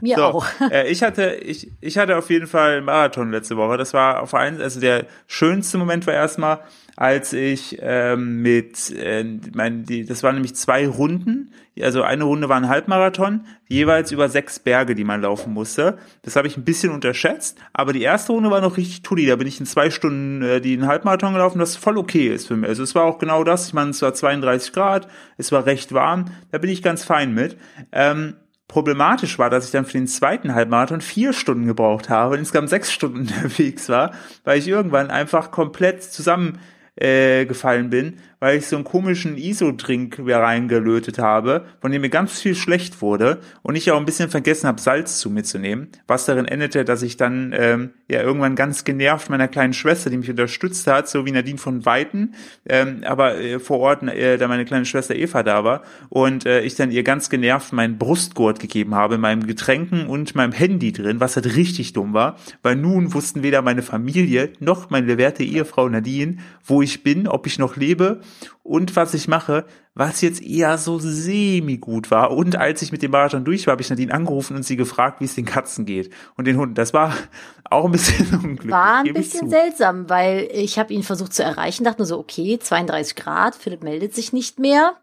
Mir 0.00 0.16
so, 0.16 0.22
auch. 0.24 0.46
äh, 0.70 0.90
ich 0.90 1.02
hatte, 1.02 1.34
ich, 1.42 1.70
ich 1.80 1.98
hatte 1.98 2.16
auf 2.16 2.30
jeden 2.30 2.46
Fall 2.46 2.78
einen 2.78 2.86
Marathon 2.86 3.30
letzte 3.30 3.56
Woche. 3.56 3.76
Das 3.76 3.94
war 3.94 4.22
auf 4.22 4.34
einen, 4.34 4.60
also 4.60 4.80
der 4.80 5.06
schönste 5.26 5.78
Moment 5.78 6.06
war 6.06 6.14
erstmal, 6.14 6.60
als 6.96 7.32
ich 7.32 7.78
ähm, 7.80 8.42
mit, 8.42 8.90
äh, 8.90 9.24
mein, 9.54 9.84
die, 9.84 10.04
das 10.04 10.24
waren 10.24 10.34
nämlich 10.34 10.56
zwei 10.56 10.88
Runden, 10.88 11.52
also 11.80 12.02
eine 12.02 12.24
Runde 12.24 12.48
war 12.48 12.56
ein 12.56 12.68
Halbmarathon, 12.68 13.46
jeweils 13.68 14.10
über 14.10 14.28
sechs 14.28 14.58
Berge, 14.58 14.96
die 14.96 15.04
man 15.04 15.22
laufen 15.22 15.52
musste. 15.52 15.98
Das 16.22 16.34
habe 16.34 16.48
ich 16.48 16.56
ein 16.56 16.64
bisschen 16.64 16.92
unterschätzt, 16.92 17.58
aber 17.72 17.92
die 17.92 18.02
erste 18.02 18.32
Runde 18.32 18.50
war 18.50 18.60
noch 18.60 18.76
richtig 18.76 19.02
tulli. 19.02 19.26
Da 19.26 19.36
bin 19.36 19.46
ich 19.46 19.60
in 19.60 19.66
zwei 19.66 19.90
Stunden 19.90 20.42
äh, 20.42 20.60
die 20.60 20.72
einen 20.72 20.88
Halbmarathon 20.88 21.34
gelaufen, 21.34 21.60
das 21.60 21.76
voll 21.76 21.98
okay 21.98 22.34
ist 22.34 22.48
für 22.48 22.56
mich. 22.56 22.68
Also 22.68 22.82
es 22.82 22.96
war 22.96 23.04
auch 23.04 23.18
genau 23.18 23.44
das. 23.44 23.68
Ich 23.68 23.74
meine, 23.74 23.90
es 23.90 24.02
war 24.02 24.12
32 24.12 24.72
Grad, 24.72 25.08
es 25.36 25.52
war 25.52 25.66
recht 25.66 25.92
warm, 25.92 26.26
da 26.50 26.58
bin 26.58 26.70
ich 26.70 26.82
ganz 26.82 27.04
fein 27.04 27.32
mit. 27.32 27.56
Ähm, 27.92 28.34
Problematisch 28.68 29.38
war, 29.38 29.48
dass 29.48 29.64
ich 29.64 29.70
dann 29.70 29.86
für 29.86 29.92
den 29.92 30.06
zweiten 30.06 30.54
Halbmarathon 30.54 31.00
vier 31.00 31.32
Stunden 31.32 31.66
gebraucht 31.66 32.10
habe 32.10 32.34
und 32.34 32.40
insgesamt 32.40 32.68
sechs 32.68 32.92
Stunden 32.92 33.20
unterwegs 33.42 33.88
war, 33.88 34.12
weil 34.44 34.58
ich 34.58 34.68
irgendwann 34.68 35.10
einfach 35.10 35.50
komplett 35.50 36.02
zusammen 36.02 36.58
äh, 36.96 37.46
bin, 37.46 38.18
weil 38.40 38.58
ich 38.58 38.66
so 38.66 38.76
einen 38.76 38.84
komischen 38.84 39.36
ISO-Drink 39.36 40.20
reingelötet 40.20 41.18
habe, 41.18 41.64
von 41.80 41.90
dem 41.90 42.02
mir 42.02 42.08
ganz 42.08 42.40
viel 42.40 42.54
schlecht 42.54 43.02
wurde 43.02 43.38
und 43.62 43.76
ich 43.76 43.90
auch 43.90 43.98
ein 43.98 44.04
bisschen 44.04 44.30
vergessen 44.30 44.68
habe, 44.68 44.80
Salz 44.80 45.18
zu 45.18 45.30
mir 45.30 45.42
zu 45.42 45.58
nehmen, 45.58 45.88
was 46.06 46.26
darin 46.26 46.44
endete, 46.44 46.84
dass 46.84 47.02
ich 47.02 47.16
dann 47.16 47.54
ähm, 47.56 47.90
ja 48.08 48.22
irgendwann 48.22 48.54
ganz 48.54 48.84
genervt 48.84 49.30
meiner 49.30 49.48
kleinen 49.48 49.72
Schwester, 49.72 50.10
die 50.10 50.16
mich 50.16 50.30
unterstützt 50.30 50.86
hat, 50.86 51.08
so 51.08 51.26
wie 51.26 51.32
Nadine 51.32 51.58
von 51.58 51.84
Weiten, 51.84 52.34
ähm, 52.68 53.02
aber 53.04 53.38
äh, 53.38 53.58
vor 53.58 53.80
Ort, 53.80 54.02
äh, 54.02 54.38
da 54.38 54.48
meine 54.48 54.64
kleine 54.64 54.84
Schwester 54.84 55.14
Eva 55.14 55.42
da 55.42 55.64
war 55.64 55.82
und 56.08 56.46
äh, 56.46 56.62
ich 56.62 56.76
dann 56.76 56.92
ihr 56.92 57.02
ganz 57.02 57.30
genervt 57.30 57.72
meinen 57.72 57.98
Brustgurt 57.98 58.60
gegeben 58.60 58.94
habe, 58.94 59.18
meinem 59.18 59.46
Getränken 59.46 60.06
und 60.06 60.34
meinem 60.34 60.52
Handy 60.52 60.92
drin, 60.92 61.20
was 61.20 61.36
halt 61.36 61.56
richtig 61.56 61.92
dumm 61.92 62.14
war, 62.14 62.36
weil 62.62 62.76
nun 62.76 63.14
wussten 63.14 63.42
weder 63.42 63.62
meine 63.62 63.82
Familie 63.82 64.50
noch 64.60 64.90
meine 64.90 65.18
werte 65.18 65.42
Ehefrau 65.42 65.88
Nadine, 65.88 66.38
wo 66.64 66.82
ich 66.82 67.02
bin, 67.02 67.26
ob 67.26 67.46
ich 67.46 67.58
noch 67.58 67.76
lebe 67.76 68.20
und 68.62 68.96
was 68.96 69.14
ich 69.14 69.28
mache, 69.28 69.66
was 69.94 70.20
jetzt 70.20 70.42
eher 70.42 70.78
so 70.78 70.98
semi-gut 70.98 72.10
war. 72.10 72.30
Und 72.30 72.56
als 72.56 72.82
ich 72.82 72.92
mit 72.92 73.02
dem 73.02 73.10
Marathon 73.10 73.44
durch 73.44 73.66
war, 73.66 73.72
habe 73.72 73.82
ich 73.82 73.90
Nadine 73.90 74.12
angerufen 74.12 74.56
und 74.56 74.64
sie 74.64 74.76
gefragt, 74.76 75.20
wie 75.20 75.24
es 75.24 75.34
den 75.34 75.44
Katzen 75.44 75.86
geht 75.86 76.12
und 76.36 76.46
den 76.46 76.56
Hunden. 76.56 76.74
Das 76.74 76.94
war 76.94 77.14
auch 77.64 77.84
ein 77.84 77.92
bisschen 77.92 78.32
unglücklich. 78.34 78.70
War 78.70 79.04
ein 79.04 79.12
bisschen 79.12 79.50
seltsam, 79.50 80.08
weil 80.08 80.48
ich 80.52 80.78
habe 80.78 80.92
ihn 80.92 81.02
versucht 81.02 81.34
zu 81.34 81.42
erreichen, 81.42 81.84
dachte 81.84 82.00
nur 82.00 82.06
so, 82.06 82.18
okay, 82.18 82.58
32 82.58 83.16
Grad, 83.16 83.54
Philipp 83.54 83.82
meldet 83.82 84.14
sich 84.14 84.32
nicht 84.32 84.58
mehr. 84.58 84.94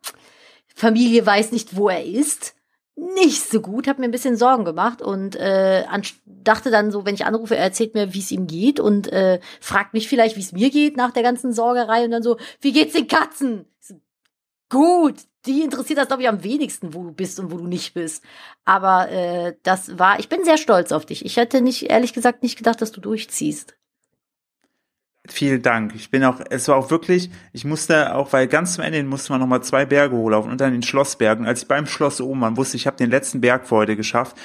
Familie 0.75 1.25
weiß 1.25 1.51
nicht, 1.51 1.75
wo 1.75 1.89
er 1.89 2.05
ist 2.05 2.55
nicht 2.95 3.49
so 3.49 3.61
gut, 3.61 3.87
habe 3.87 3.99
mir 3.99 4.07
ein 4.07 4.11
bisschen 4.11 4.37
Sorgen 4.37 4.63
gemacht 4.63 5.01
und 5.01 5.35
äh, 5.35 5.83
dachte 6.25 6.71
dann 6.71 6.91
so, 6.91 7.05
wenn 7.05 7.15
ich 7.15 7.25
anrufe, 7.25 7.55
er 7.55 7.63
erzählt 7.63 7.93
mir, 7.93 8.13
wie 8.13 8.19
es 8.19 8.31
ihm 8.31 8.47
geht 8.47 8.79
und 8.79 9.11
äh, 9.11 9.39
fragt 9.59 9.93
mich 9.93 10.07
vielleicht, 10.07 10.37
wie 10.37 10.41
es 10.41 10.53
mir 10.53 10.69
geht 10.69 10.95
nach 10.95 11.11
der 11.11 11.23
ganzen 11.23 11.51
Sorgerei 11.51 12.05
und 12.05 12.11
dann 12.11 12.23
so, 12.23 12.37
wie 12.61 12.71
geht's 12.71 12.93
den 12.93 13.07
Katzen? 13.07 13.65
So, 13.79 13.95
gut, 14.69 15.15
die 15.45 15.61
interessiert 15.61 15.99
das 15.99 16.07
glaube 16.07 16.23
ich 16.23 16.29
am 16.29 16.43
wenigsten, 16.43 16.93
wo 16.93 17.03
du 17.03 17.11
bist 17.11 17.39
und 17.39 17.51
wo 17.51 17.57
du 17.57 17.67
nicht 17.67 17.93
bist. 17.93 18.23
Aber 18.63 19.09
äh, 19.09 19.55
das 19.63 19.99
war, 19.99 20.19
ich 20.19 20.29
bin 20.29 20.45
sehr 20.45 20.57
stolz 20.57 20.93
auf 20.93 21.05
dich. 21.05 21.25
Ich 21.25 21.35
hätte 21.35 21.61
nicht, 21.61 21.89
ehrlich 21.89 22.13
gesagt, 22.13 22.43
nicht 22.43 22.57
gedacht, 22.57 22.81
dass 22.81 22.93
du 22.93 23.01
durchziehst. 23.01 23.75
Vielen 25.27 25.61
Dank. 25.61 25.93
Ich 25.95 26.11
bin 26.11 26.23
auch, 26.23 26.39
es 26.49 26.67
war 26.67 26.75
auch 26.75 26.91
wirklich, 26.91 27.29
ich 27.53 27.65
musste 27.65 28.15
auch, 28.15 28.33
weil 28.33 28.47
ganz 28.47 28.75
zum 28.75 28.83
Ende 28.83 29.03
musste 29.03 29.31
man 29.31 29.41
nochmal 29.41 29.63
zwei 29.63 29.85
Berge 29.85 30.15
hochlaufen 30.15 30.51
und 30.51 30.61
dann 30.61 30.71
den 30.71 30.83
Schlossbergen. 30.83 31.45
Als 31.45 31.63
ich 31.63 31.67
beim 31.67 31.87
Schloss 31.87 32.21
oben 32.21 32.41
war, 32.41 32.55
wusste 32.57 32.77
ich, 32.77 32.87
habe 32.87 32.97
den 32.97 33.09
letzten 33.09 33.41
Berg 33.41 33.67
für 33.67 33.75
heute 33.75 33.95
geschafft, 33.95 34.35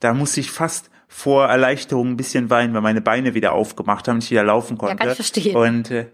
da 0.00 0.14
musste 0.14 0.40
ich 0.40 0.50
fast 0.50 0.90
vor 1.08 1.46
Erleichterung 1.46 2.10
ein 2.10 2.16
bisschen 2.16 2.50
weinen, 2.50 2.74
weil 2.74 2.82
meine 2.82 3.00
Beine 3.00 3.34
wieder 3.34 3.52
aufgemacht 3.52 4.06
haben 4.06 4.16
und 4.16 4.24
ich 4.24 4.30
wieder 4.30 4.44
laufen 4.44 4.78
konnte. 4.78 4.92
Ja, 4.92 4.98
kann 4.98 5.08
ich 5.08 5.16
verstehen. 5.16 5.56
Und 5.56 5.90
äh, 5.90 6.06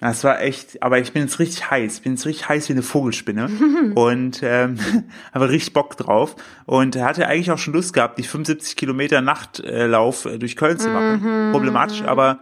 das 0.00 0.24
war 0.24 0.40
echt, 0.40 0.82
aber 0.82 0.98
ich 0.98 1.12
bin 1.12 1.22
jetzt 1.22 1.38
richtig 1.38 1.70
heiß, 1.70 1.96
ich 1.96 2.02
bin 2.02 2.12
jetzt 2.12 2.24
richtig 2.24 2.48
heiß 2.48 2.68
wie 2.68 2.72
eine 2.72 2.82
Vogelspinne 2.82 3.50
und 3.94 4.40
ähm, 4.42 4.78
habe 5.34 5.50
richtig 5.50 5.74
Bock 5.74 5.96
drauf 5.96 6.36
und 6.64 6.96
hatte 6.96 7.26
eigentlich 7.26 7.50
auch 7.50 7.58
schon 7.58 7.74
Lust 7.74 7.92
gehabt, 7.92 8.18
die 8.18 8.22
75 8.22 8.76
Kilometer 8.76 9.20
Nachtlauf 9.20 10.24
äh, 10.24 10.38
durch 10.38 10.56
Köln 10.56 10.78
zu 10.78 10.88
machen. 10.88 11.48
Mhm. 11.48 11.52
Problematisch, 11.52 12.02
aber 12.02 12.40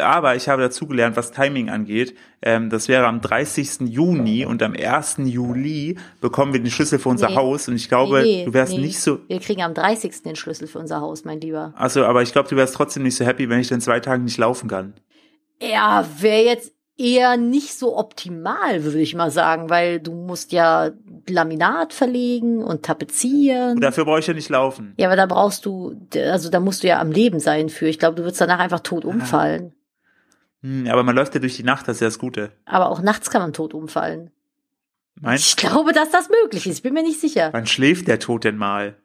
aber 0.00 0.34
ich 0.34 0.48
habe 0.48 0.62
dazugelernt, 0.62 1.16
was 1.16 1.30
Timing 1.30 1.70
angeht. 1.70 2.16
Ähm, 2.42 2.70
das 2.70 2.88
wäre 2.88 3.06
am 3.06 3.20
30. 3.20 3.88
Juni 3.88 4.44
und 4.44 4.62
am 4.62 4.74
1. 4.74 5.18
Juli 5.24 5.96
bekommen 6.20 6.52
wir 6.52 6.60
den 6.60 6.70
Schlüssel 6.70 6.98
für 6.98 7.08
unser 7.08 7.28
nee. 7.28 7.36
Haus. 7.36 7.68
Und 7.68 7.76
ich 7.76 7.88
glaube, 7.88 8.22
nee, 8.22 8.38
nee, 8.38 8.44
du 8.46 8.52
wärst 8.52 8.76
nicht 8.76 8.98
so. 8.98 9.20
Wir 9.28 9.38
kriegen 9.38 9.62
am 9.62 9.74
30. 9.74 10.22
den 10.22 10.34
Schlüssel 10.34 10.66
für 10.66 10.80
unser 10.80 11.00
Haus, 11.00 11.24
mein 11.24 11.40
Lieber. 11.40 11.72
Achso, 11.76 12.02
aber 12.04 12.22
ich 12.22 12.32
glaube, 12.32 12.48
du 12.48 12.56
wärst 12.56 12.74
trotzdem 12.74 13.04
nicht 13.04 13.16
so 13.16 13.24
happy, 13.24 13.48
wenn 13.48 13.60
ich 13.60 13.70
in 13.70 13.80
zwei 13.80 14.00
Tagen 14.00 14.24
nicht 14.24 14.38
laufen 14.38 14.68
kann. 14.68 14.94
Ja, 15.62 16.08
wäre 16.18 16.44
jetzt 16.44 16.72
eher 16.98 17.36
nicht 17.36 17.78
so 17.78 17.96
optimal, 17.96 18.84
würde 18.84 18.98
ich 18.98 19.14
mal 19.14 19.30
sagen, 19.30 19.70
weil 19.70 20.00
du 20.00 20.12
musst 20.12 20.52
ja 20.52 20.90
Laminat 21.28 21.92
verlegen 21.92 22.62
und 22.62 22.82
tapezieren. 22.82 23.76
Und 23.76 23.80
dafür 23.80 24.04
brauche 24.04 24.18
ich 24.18 24.26
ja 24.26 24.34
nicht 24.34 24.48
laufen. 24.48 24.94
Ja, 24.98 25.06
aber 25.06 25.16
da 25.16 25.26
brauchst 25.26 25.64
du, 25.64 25.96
also 26.14 26.50
da 26.50 26.60
musst 26.60 26.82
du 26.82 26.88
ja 26.88 27.00
am 27.00 27.12
Leben 27.12 27.38
sein 27.38 27.68
für. 27.68 27.86
Ich 27.86 27.98
glaube, 27.98 28.16
du 28.16 28.24
würdest 28.24 28.40
danach 28.40 28.58
einfach 28.58 28.80
tot 28.80 29.04
umfallen. 29.04 29.72
Hm, 30.62 30.88
aber 30.88 31.04
man 31.04 31.14
läuft 31.14 31.34
ja 31.34 31.40
durch 31.40 31.56
die 31.56 31.62
Nacht, 31.62 31.86
das 31.86 31.98
ist 31.98 32.00
ja 32.00 32.08
das 32.08 32.18
Gute. 32.18 32.50
Aber 32.64 32.90
auch 32.90 33.00
nachts 33.00 33.30
kann 33.30 33.42
man 33.42 33.52
tot 33.52 33.74
umfallen. 33.74 34.30
Meinst 35.20 35.48
ich 35.48 35.56
glaube, 35.56 35.92
dass 35.92 36.10
das 36.10 36.28
möglich 36.28 36.66
ist. 36.66 36.76
Ich 36.78 36.82
bin 36.82 36.94
mir 36.94 37.02
nicht 37.02 37.20
sicher. 37.20 37.50
Wann 37.52 37.66
schläft 37.66 38.08
der 38.08 38.18
Tod 38.18 38.44
denn 38.44 38.56
mal? 38.56 38.96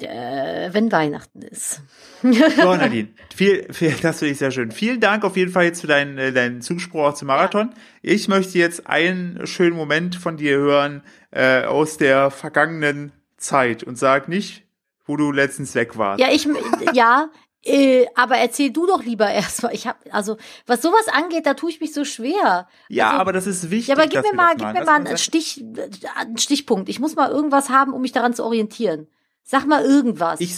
Äh, 0.00 0.74
wenn 0.74 0.92
Weihnachten 0.92 1.40
ist. 1.40 1.80
So, 2.22 2.74
Nadine, 2.76 3.08
viel, 3.34 3.72
viel, 3.72 3.94
das 4.02 4.18
finde 4.18 4.32
ich 4.32 4.38
sehr 4.38 4.50
schön. 4.50 4.70
Vielen 4.70 5.00
Dank 5.00 5.24
auf 5.24 5.38
jeden 5.38 5.50
Fall 5.50 5.64
jetzt 5.64 5.80
für 5.80 5.86
deinen, 5.86 6.18
äh, 6.18 6.32
deinen 6.32 6.60
Zuspruch 6.60 7.14
zum 7.14 7.28
Marathon. 7.28 7.70
Ja. 8.02 8.12
Ich 8.12 8.28
möchte 8.28 8.58
jetzt 8.58 8.86
einen 8.86 9.46
schönen 9.46 9.74
Moment 9.74 10.16
von 10.16 10.36
dir 10.36 10.58
hören 10.58 11.02
äh, 11.30 11.62
aus 11.64 11.96
der 11.96 12.30
vergangenen 12.30 13.12
Zeit 13.38 13.84
und 13.84 13.96
sag 13.96 14.28
nicht, 14.28 14.64
wo 15.06 15.16
du 15.16 15.32
letztens 15.32 15.74
weg 15.74 15.96
warst. 15.96 16.20
Ja, 16.20 16.28
ich, 16.30 16.46
ja, 16.92 17.30
äh, 17.66 18.06
aber 18.14 18.36
erzähl 18.36 18.70
du 18.70 18.86
doch 18.86 19.02
lieber 19.02 19.30
erstmal. 19.30 19.74
Ich 19.74 19.86
habe 19.86 19.98
also 20.10 20.36
was 20.66 20.82
sowas 20.82 21.08
angeht, 21.08 21.46
da 21.46 21.54
tue 21.54 21.70
ich 21.70 21.80
mich 21.80 21.92
so 21.92 22.04
schwer. 22.04 22.68
Ja, 22.88 23.08
also, 23.08 23.20
aber 23.20 23.32
das 23.32 23.46
ist 23.46 23.70
wichtig. 23.70 23.88
Ja, 23.88 23.94
aber 23.94 24.06
gib 24.06 24.22
mir 24.22 24.34
mal, 24.34 24.56
gib 24.56 24.72
mir 24.72 24.84
mal 24.84 25.00
einen 25.00 25.18
Stich, 25.18 25.64
einen 26.16 26.38
Stichpunkt. 26.38 26.88
Ich 26.88 27.00
muss 27.00 27.16
mal 27.16 27.30
irgendwas 27.30 27.70
haben, 27.70 27.92
um 27.92 28.02
mich 28.02 28.12
daran 28.12 28.34
zu 28.34 28.44
orientieren. 28.44 29.08
Sag 29.46 29.66
mal 29.66 29.82
irgendwas. 29.82 30.40
Ich, 30.40 30.54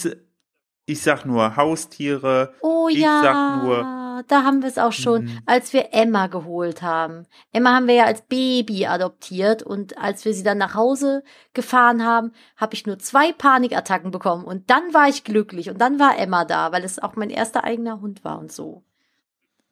ich 0.86 1.00
sag 1.00 1.24
nur 1.24 1.54
Haustiere. 1.54 2.54
Oh 2.62 2.88
ich 2.90 2.98
ja. 2.98 3.20
sag 3.22 3.62
nur 3.62 3.98
da 4.26 4.42
haben 4.42 4.62
wir 4.62 4.68
es 4.68 4.78
auch 4.78 4.92
schon, 4.92 5.24
mhm. 5.24 5.38
als 5.46 5.72
wir 5.72 5.92
Emma 5.92 6.26
geholt 6.26 6.82
haben. 6.82 7.26
Emma 7.52 7.74
haben 7.74 7.86
wir 7.86 7.94
ja 7.94 8.04
als 8.04 8.22
Baby 8.22 8.86
adoptiert 8.86 9.62
und 9.62 9.98
als 9.98 10.24
wir 10.24 10.34
sie 10.34 10.42
dann 10.42 10.58
nach 10.58 10.74
Hause 10.74 11.22
gefahren 11.54 12.04
haben, 12.04 12.32
habe 12.56 12.74
ich 12.74 12.86
nur 12.86 12.98
zwei 12.98 13.32
Panikattacken 13.32 14.10
bekommen 14.10 14.44
und 14.44 14.70
dann 14.70 14.94
war 14.94 15.08
ich 15.08 15.24
glücklich 15.24 15.70
und 15.70 15.80
dann 15.80 15.98
war 15.98 16.18
Emma 16.18 16.44
da, 16.44 16.72
weil 16.72 16.84
es 16.84 16.98
auch 16.98 17.16
mein 17.16 17.30
erster 17.30 17.64
eigener 17.64 18.00
Hund 18.00 18.24
war 18.24 18.38
und 18.38 18.50
so. 18.50 18.82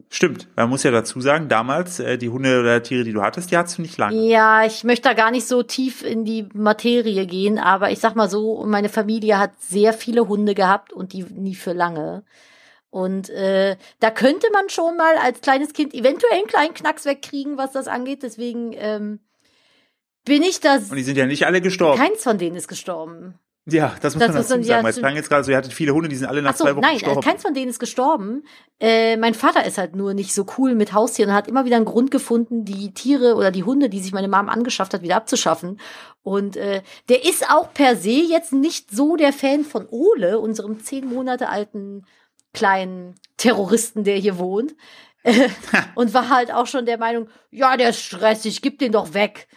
Stimmt, 0.08 0.48
man 0.54 0.68
muss 0.68 0.84
ja 0.84 0.90
dazu 0.92 1.20
sagen, 1.20 1.48
damals 1.48 1.98
äh, 1.98 2.16
die 2.16 2.28
Hunde 2.28 2.60
oder 2.60 2.82
Tiere, 2.82 3.04
die 3.04 3.12
du 3.12 3.22
hattest, 3.22 3.50
die 3.50 3.56
hattest 3.56 3.78
du 3.78 3.82
nicht 3.82 3.98
lange. 3.98 4.16
Ja, 4.16 4.64
ich 4.64 4.84
möchte 4.84 5.08
da 5.08 5.14
gar 5.14 5.30
nicht 5.30 5.46
so 5.46 5.62
tief 5.62 6.04
in 6.04 6.25
die 6.25 6.48
Materie 6.54 7.26
gehen, 7.26 7.58
aber 7.58 7.90
ich 7.90 7.98
sag 7.98 8.14
mal 8.14 8.30
so, 8.30 8.64
meine 8.64 8.88
Familie 8.88 9.38
hat 9.38 9.50
sehr 9.60 9.92
viele 9.92 10.28
Hunde 10.28 10.54
gehabt 10.54 10.92
und 10.92 11.12
die 11.12 11.25
nie 11.25 11.56
für 11.56 11.72
lange. 11.72 12.25
Und 12.90 13.28
äh, 13.30 13.76
da 14.00 14.10
könnte 14.10 14.46
man 14.52 14.68
schon 14.68 14.96
mal 14.96 15.16
als 15.18 15.40
kleines 15.40 15.72
Kind 15.72 15.92
eventuell 15.92 16.38
einen 16.38 16.46
kleinen 16.46 16.72
Knacks 16.72 17.04
wegkriegen, 17.04 17.58
was 17.58 17.72
das 17.72 17.88
angeht. 17.88 18.22
Deswegen 18.22 18.72
ähm, 18.75 19.20
bin 20.25 20.42
ich 20.42 20.60
das. 20.60 20.90
Und 20.90 20.96
die 20.96 21.02
sind 21.02 21.18
ja 21.18 21.26
nicht 21.26 21.46
alle 21.46 21.60
gestorben. 21.60 22.00
Keins 22.00 22.22
von 22.22 22.38
denen 22.38 22.56
ist 22.56 22.68
gestorben. 22.68 23.38
Ja, 23.68 23.96
das 24.00 24.14
muss 24.14 24.20
das 24.20 24.28
man 24.28 24.37
dazu 24.37 24.49
sagen. 24.49 24.64
Ja, 24.64 24.88
es 24.88 24.96
klang 24.99 25.16
jetzt 25.16 25.28
gerade 25.28 25.42
so, 25.42 25.50
ihr 25.50 25.56
hattet 25.56 25.73
viele 25.73 25.92
Hunde, 25.92 26.08
die 26.08 26.14
sind 26.14 26.28
alle 26.28 26.40
nach 26.40 26.54
so, 26.54 26.64
zwei 26.64 26.76
Wochen 26.76 26.82
nein, 26.82 26.94
gestorben. 26.94 27.20
Nein, 27.20 27.25
keins 27.25 27.42
von 27.42 27.52
denen 27.52 27.68
ist 27.68 27.80
gestorben. 27.80 28.44
Äh, 28.78 29.16
mein 29.16 29.35
Vater 29.35 29.66
ist 29.66 29.76
halt 29.76 29.96
nur 29.96 30.14
nicht 30.14 30.32
so 30.32 30.46
cool 30.56 30.76
mit 30.76 30.92
Haustieren 30.92 31.30
und 31.30 31.37
hat 31.37 31.49
immer 31.49 31.64
wieder 31.64 31.75
einen 31.75 31.85
Grund 31.85 32.12
gefunden, 32.12 32.64
die 32.64 32.94
Tiere 32.94 33.35
oder 33.35 33.50
die 33.50 33.64
Hunde, 33.64 33.88
die 33.88 33.99
sich 33.99 34.12
meine 34.12 34.28
Mom 34.28 34.49
angeschafft 34.49 34.94
hat, 34.94 35.02
wieder 35.02 35.16
abzuschaffen. 35.16 35.80
Und 36.23 36.56
äh, 36.56 36.82
der 37.08 37.25
ist 37.25 37.50
auch 37.50 37.75
per 37.75 37.96
se 37.96 38.11
jetzt 38.11 38.52
nicht 38.52 38.92
so 38.92 39.16
der 39.16 39.32
Fan 39.32 39.64
von 39.64 39.88
Ole, 39.90 40.38
unserem 40.38 40.78
zehn 40.78 41.04
Monate 41.04 41.49
alten 41.49 42.06
kleinen 42.54 43.16
Terroristen, 43.37 44.04
der 44.04 44.16
hier 44.16 44.38
wohnt. 44.38 44.76
und 45.96 46.14
war 46.14 46.30
halt 46.30 46.52
auch 46.52 46.68
schon 46.68 46.87
der 46.87 46.99
Meinung, 46.99 47.28
ja, 47.50 47.76
der 47.76 47.90
ist 47.90 48.00
stressig, 48.00 48.62
gib 48.62 48.78
den 48.78 48.92
doch 48.92 49.12
weg. 49.12 49.49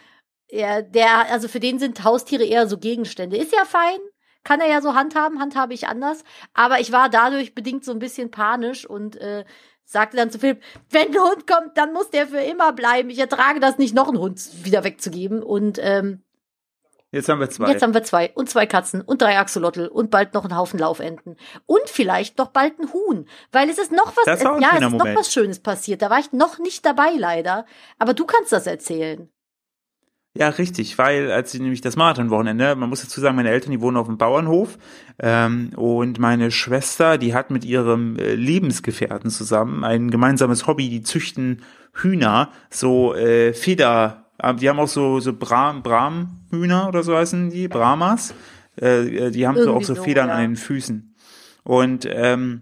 Ja, 0.51 0.81
der, 0.81 1.31
also 1.31 1.47
für 1.47 1.59
den 1.59 1.79
sind 1.79 2.03
Haustiere 2.03 2.43
eher 2.43 2.67
so 2.67 2.77
Gegenstände. 2.77 3.37
Ist 3.37 3.53
ja 3.53 3.65
fein, 3.65 3.99
kann 4.43 4.61
er 4.61 4.67
ja 4.67 4.81
so 4.81 4.95
handhaben, 4.95 5.39
handhabe 5.39 5.73
ich 5.73 5.87
anders. 5.87 6.23
Aber 6.53 6.79
ich 6.79 6.91
war 6.91 7.09
dadurch 7.09 7.53
bedingt 7.53 7.85
so 7.85 7.91
ein 7.91 7.99
bisschen 7.99 8.31
panisch 8.31 8.85
und 8.85 9.15
äh, 9.17 9.45
sagte 9.85 10.17
dann 10.17 10.31
zu 10.31 10.39
Philipp, 10.39 10.61
wenn 10.89 11.09
ein 11.09 11.21
Hund 11.21 11.47
kommt, 11.47 11.77
dann 11.77 11.93
muss 11.93 12.09
der 12.09 12.27
für 12.27 12.41
immer 12.41 12.73
bleiben. 12.73 13.09
Ich 13.09 13.19
ertrage 13.19 13.59
das 13.59 13.77
nicht, 13.77 13.93
noch 13.93 14.07
einen 14.07 14.19
Hund 14.19 14.41
wieder 14.63 14.83
wegzugeben. 14.83 15.43
Und 15.43 15.77
ähm, 15.81 16.23
Jetzt 17.11 17.27
haben 17.27 17.39
wir 17.39 17.49
zwei. 17.49 17.71
Jetzt 17.71 17.81
haben 17.81 17.93
wir 17.93 18.03
zwei. 18.03 18.31
Und 18.35 18.49
zwei 18.49 18.67
Katzen 18.67 19.01
und 19.01 19.21
drei 19.21 19.39
Axolotl 19.39 19.87
und 19.87 20.11
bald 20.11 20.35
noch 20.35 20.43
einen 20.43 20.55
Haufen 20.55 20.79
Laufenten. 20.79 21.37
Und 21.65 21.89
vielleicht 21.89 22.37
noch 22.37 22.49
bald 22.49 22.79
ein 22.79 22.93
Huhn. 22.93 23.27
Weil 23.51 23.67
es 23.69 23.79
ist 23.79 23.91
noch 23.91 24.15
was, 24.15 24.25
ja, 24.27 24.33
es 24.33 24.41
ist 24.41 24.91
Moment. 24.91 24.93
noch 24.93 25.15
was 25.15 25.33
Schönes 25.33 25.59
passiert. 25.59 26.03
Da 26.03 26.11
war 26.11 26.19
ich 26.19 26.33
noch 26.33 26.59
nicht 26.59 26.85
dabei, 26.85 27.11
leider. 27.17 27.65
Aber 27.97 28.13
du 28.13 28.25
kannst 28.25 28.51
das 28.51 28.67
erzählen. 28.67 29.31
Ja, 30.35 30.49
richtig, 30.49 30.97
weil 30.97 31.31
als 31.31 31.51
sie 31.51 31.59
nämlich 31.59 31.81
das 31.81 31.95
Marathonwochenende, 31.95 32.75
man 32.75 32.89
muss 32.89 33.01
dazu 33.01 33.19
sagen, 33.19 33.35
meine 33.35 33.49
Eltern, 33.49 33.71
die 33.71 33.81
wohnen 33.81 33.97
auf 33.97 34.07
dem 34.07 34.17
Bauernhof 34.17 34.77
ähm, 35.17 35.71
und 35.75 36.19
meine 36.19 36.51
Schwester, 36.51 37.17
die 37.17 37.33
hat 37.33 37.49
mit 37.49 37.65
ihrem 37.65 38.15
äh, 38.17 38.35
Lebensgefährten 38.35 39.31
zusammen 39.31 39.83
ein 39.83 40.11
gemeinsames 40.11 40.67
Hobby, 40.67 40.89
die 40.89 41.01
züchten 41.01 41.63
Hühner, 41.93 42.51
so 42.69 43.15
äh, 43.15 43.53
Feder 43.53 44.29
die 44.59 44.69
haben 44.69 44.79
auch 44.79 44.87
so, 44.87 45.19
so 45.19 45.33
Bram, 45.33 45.83
Bramhühner 45.83 46.87
oder 46.87 47.03
so 47.03 47.15
heißen 47.15 47.49
die, 47.49 47.67
Brahmas. 47.67 48.33
Äh, 48.79 49.27
äh 49.27 49.31
die 49.31 49.45
haben 49.45 49.61
so 49.61 49.73
auch 49.73 49.83
so, 49.83 49.95
so 49.95 50.03
Federn 50.03 50.29
ja. 50.29 50.35
an 50.35 50.41
den 50.41 50.55
Füßen. 50.55 51.13
Und 51.63 52.07
ähm, 52.09 52.61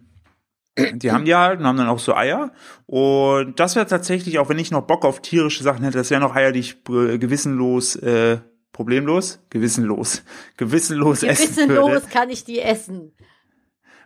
die 0.94 1.12
haben 1.12 1.26
die 1.26 1.36
halt 1.36 1.60
und 1.60 1.66
haben 1.66 1.78
dann 1.78 1.88
auch 1.88 2.00
so 2.00 2.16
Eier. 2.16 2.52
Und 2.86 3.60
das 3.60 3.76
wäre 3.76 3.88
tatsächlich, 3.88 4.40
auch 4.40 4.50
wenn 4.50 4.60
ich 4.60 4.72
noch 4.72 4.82
Bock 4.82 5.06
auf 5.06 5.22
tierische 5.22 5.64
Sachen 5.64 5.84
hätte, 5.84 5.98
das 5.98 6.10
wären 6.10 6.22
noch 6.22 6.36
Eier, 6.36 6.52
die 6.52 6.60
ich 6.60 6.78
äh, 6.90 7.18
gewissenlos, 7.18 7.96
äh, 7.98 8.38
problemlos, 8.72 9.40
gewissenlos, 9.50 10.24
gewissenlos, 10.58 11.22
gewissenlos 11.22 11.24
essen 11.24 11.70
würde. 11.70 11.82
Gewissenlos 11.82 12.10
kann 12.10 12.30
ich 12.30 12.44
die 12.44 12.60
essen 12.60 13.14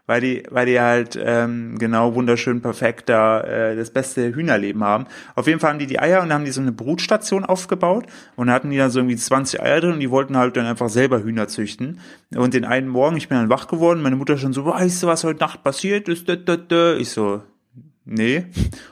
weil 0.06 0.22
die, 0.22 0.44
weil 0.50 0.66
die 0.66 0.80
halt 0.80 1.20
ähm, 1.22 1.78
genau 1.78 2.16
wunderschön 2.16 2.62
perfekt 2.62 3.10
da 3.10 3.42
äh, 3.42 3.76
das 3.76 3.92
beste 3.92 4.34
Hühnerleben 4.34 4.84
haben. 4.84 5.06
Auf 5.36 5.48
jeden 5.48 5.60
Fall 5.60 5.72
haben 5.72 5.80
die 5.80 5.88
die 5.88 6.00
Eier 6.00 6.22
und 6.22 6.30
dann 6.30 6.40
haben 6.40 6.46
die 6.46 6.52
so 6.52 6.62
eine 6.62 6.72
Brutstation 6.72 7.46
aufgebaut 7.46 8.06
und 8.36 8.50
hatten 8.50 8.70
die 8.70 8.78
dann 8.78 8.90
so 8.90 9.00
irgendwie 9.00 9.16
20 9.16 9.62
Eier 9.62 9.82
drin 9.82 9.94
und 9.94 10.00
die 10.00 10.12
wollten 10.12 10.38
halt 10.38 10.58
dann 10.58 10.66
einfach 10.66 10.90
selber 10.90 11.24
Hühner 11.24 11.48
züchten. 11.48 12.00
Und 12.36 12.54
den 12.54 12.66
einen 12.66 12.88
Morgen, 12.88 13.18
ich 13.18 13.30
bin 13.30 13.38
dann 13.38 13.50
wach 13.50 13.68
geworden, 13.68 14.02
meine 14.02 14.16
Mutter 14.16 14.38
schon 14.38 14.54
so, 14.54 14.66
weißt 14.66 15.04
du, 15.04 15.08
was 15.08 15.24
heute 15.24 15.40
Nacht 15.40 15.64
passiert 15.64 16.08
ist? 16.10 16.28
Ich 16.30 17.10
so, 17.10 17.44
nee. 18.06 18.46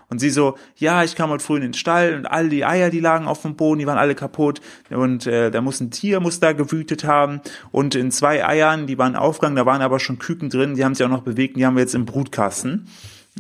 Und 0.10 0.20
sie 0.20 0.30
so, 0.30 0.58
ja, 0.76 1.04
ich 1.04 1.16
kam 1.16 1.30
heute 1.30 1.44
früh 1.44 1.58
in 1.58 1.62
den 1.62 1.74
Stall 1.74 2.16
und 2.16 2.26
all 2.26 2.50
die 2.50 2.66
Eier, 2.66 2.90
die 2.90 3.00
lagen 3.00 3.28
auf 3.28 3.42
dem 3.42 3.56
Boden, 3.56 3.80
die 3.80 3.88
waren 3.88 3.98
alle 3.98 4.16
kaputt 4.16 4.62
und 4.90 5.28
äh, 5.28 5.52
da 5.52 5.62
muss 5.62 5.80
ein 5.80 5.92
Tier, 5.92 6.20
muss 6.20 6.40
da 6.40 6.54
gewütet 6.54 7.04
haben 7.04 7.42
und 7.72 7.96
in 7.96 8.12
zwei 8.12 8.46
Eiern, 8.46 8.88
die 8.88 8.98
waren 8.98 9.16
Aufgang, 9.16 9.56
da 9.56 9.66
waren 9.66 9.82
aber 9.82 10.00
schon 10.00 10.20
Küken 10.20 10.50
drin, 10.50 10.76
die 10.76 10.86
haben 10.86 10.96
sich 10.96 11.06
auch 11.06 11.10
noch 11.10 11.24
bewegt, 11.24 11.58
die 11.58 11.66
haben 11.66 11.76
wir 11.76 11.82
jetzt 11.82 11.96
im 11.96 12.06
Brutkasten. 12.06 12.88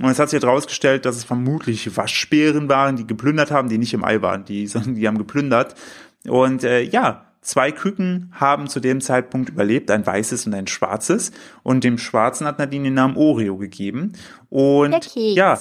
Und 0.01 0.09
es 0.09 0.19
hat 0.19 0.29
sich 0.29 0.41
herausgestellt, 0.41 1.05
dass 1.05 1.17
es 1.17 1.23
vermutlich 1.23 1.97
Waschbären 1.97 2.69
waren, 2.69 2.95
die 2.95 3.07
geplündert 3.07 3.51
haben, 3.51 3.69
die 3.69 3.77
nicht 3.77 3.93
im 3.93 4.03
Ei 4.03 4.21
waren, 4.21 4.45
die, 4.45 4.67
sondern 4.67 4.95
die 4.95 5.07
haben 5.07 5.17
geplündert. 5.17 5.75
Und 6.25 6.63
äh, 6.63 6.81
ja, 6.81 7.28
Zwei 7.41 7.71
Küken 7.71 8.33
haben 8.33 8.67
zu 8.67 8.79
dem 8.79 8.99
Zeitpunkt 8.99 9.49
überlebt, 9.49 9.89
ein 9.91 10.05
weißes 10.05 10.45
und 10.45 10.53
ein 10.53 10.67
schwarzes. 10.67 11.31
Und 11.63 11.83
dem 11.83 11.97
schwarzen 11.97 12.45
hat 12.45 12.59
Nadine 12.59 12.85
den 12.85 12.95
Namen 12.95 13.15
Oreo 13.15 13.57
gegeben. 13.57 14.13
Und 14.49 15.15
ja, 15.15 15.57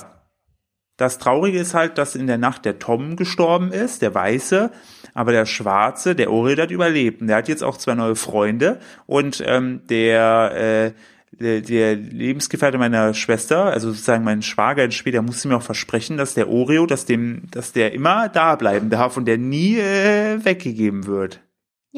das 0.99 1.19
Traurige 1.19 1.61
ist 1.61 1.75
halt, 1.75 1.97
dass 1.97 2.17
in 2.17 2.27
der 2.27 2.39
Nacht 2.39 2.65
der 2.65 2.81
Tom 2.81 3.15
gestorben 3.15 3.71
ist, 3.71 4.03
der 4.03 4.15
Weiße, 4.15 4.73
aber 5.15 5.31
der 5.31 5.47
Schwarze, 5.47 6.17
der 6.17 6.33
Oreo, 6.33 6.57
der 6.57 6.65
hat 6.65 6.73
überlebt. 6.73 7.21
Und 7.21 7.29
der 7.29 7.37
hat 7.37 7.49
jetzt 7.49 7.63
auch 7.63 7.77
zwei 7.77 7.95
neue 7.95 8.17
Freunde. 8.17 8.81
Und 9.07 9.41
ähm, 9.47 9.83
der, 9.89 10.53
äh, 10.57 10.93
der, 11.31 11.61
der 11.61 11.95
Lebensgefährte 11.95 12.79
meiner 12.79 13.15
Schwester, 13.15 13.67
also 13.67 13.91
sozusagen 13.91 14.25
mein 14.25 14.43
Schwager 14.43 14.85
in 14.85 14.91
später, 14.91 15.23
musste 15.23 15.47
mir 15.47 15.57
auch 15.57 15.63
versprechen, 15.63 16.17
dass 16.17 16.35
der 16.35 16.49
Oreo, 16.49 16.85
dass 16.87 17.07
dem, 17.07 17.43
dass 17.53 17.73
der 17.73 17.93
immer 17.93 18.29
da 18.29 18.57
bleiben 18.57 18.91
darf 18.91 19.17
und 19.17 19.27
der 19.27 19.39
nie 19.39 19.79
äh, 19.79 20.45
weggegeben 20.45 21.07
wird. 21.07 21.41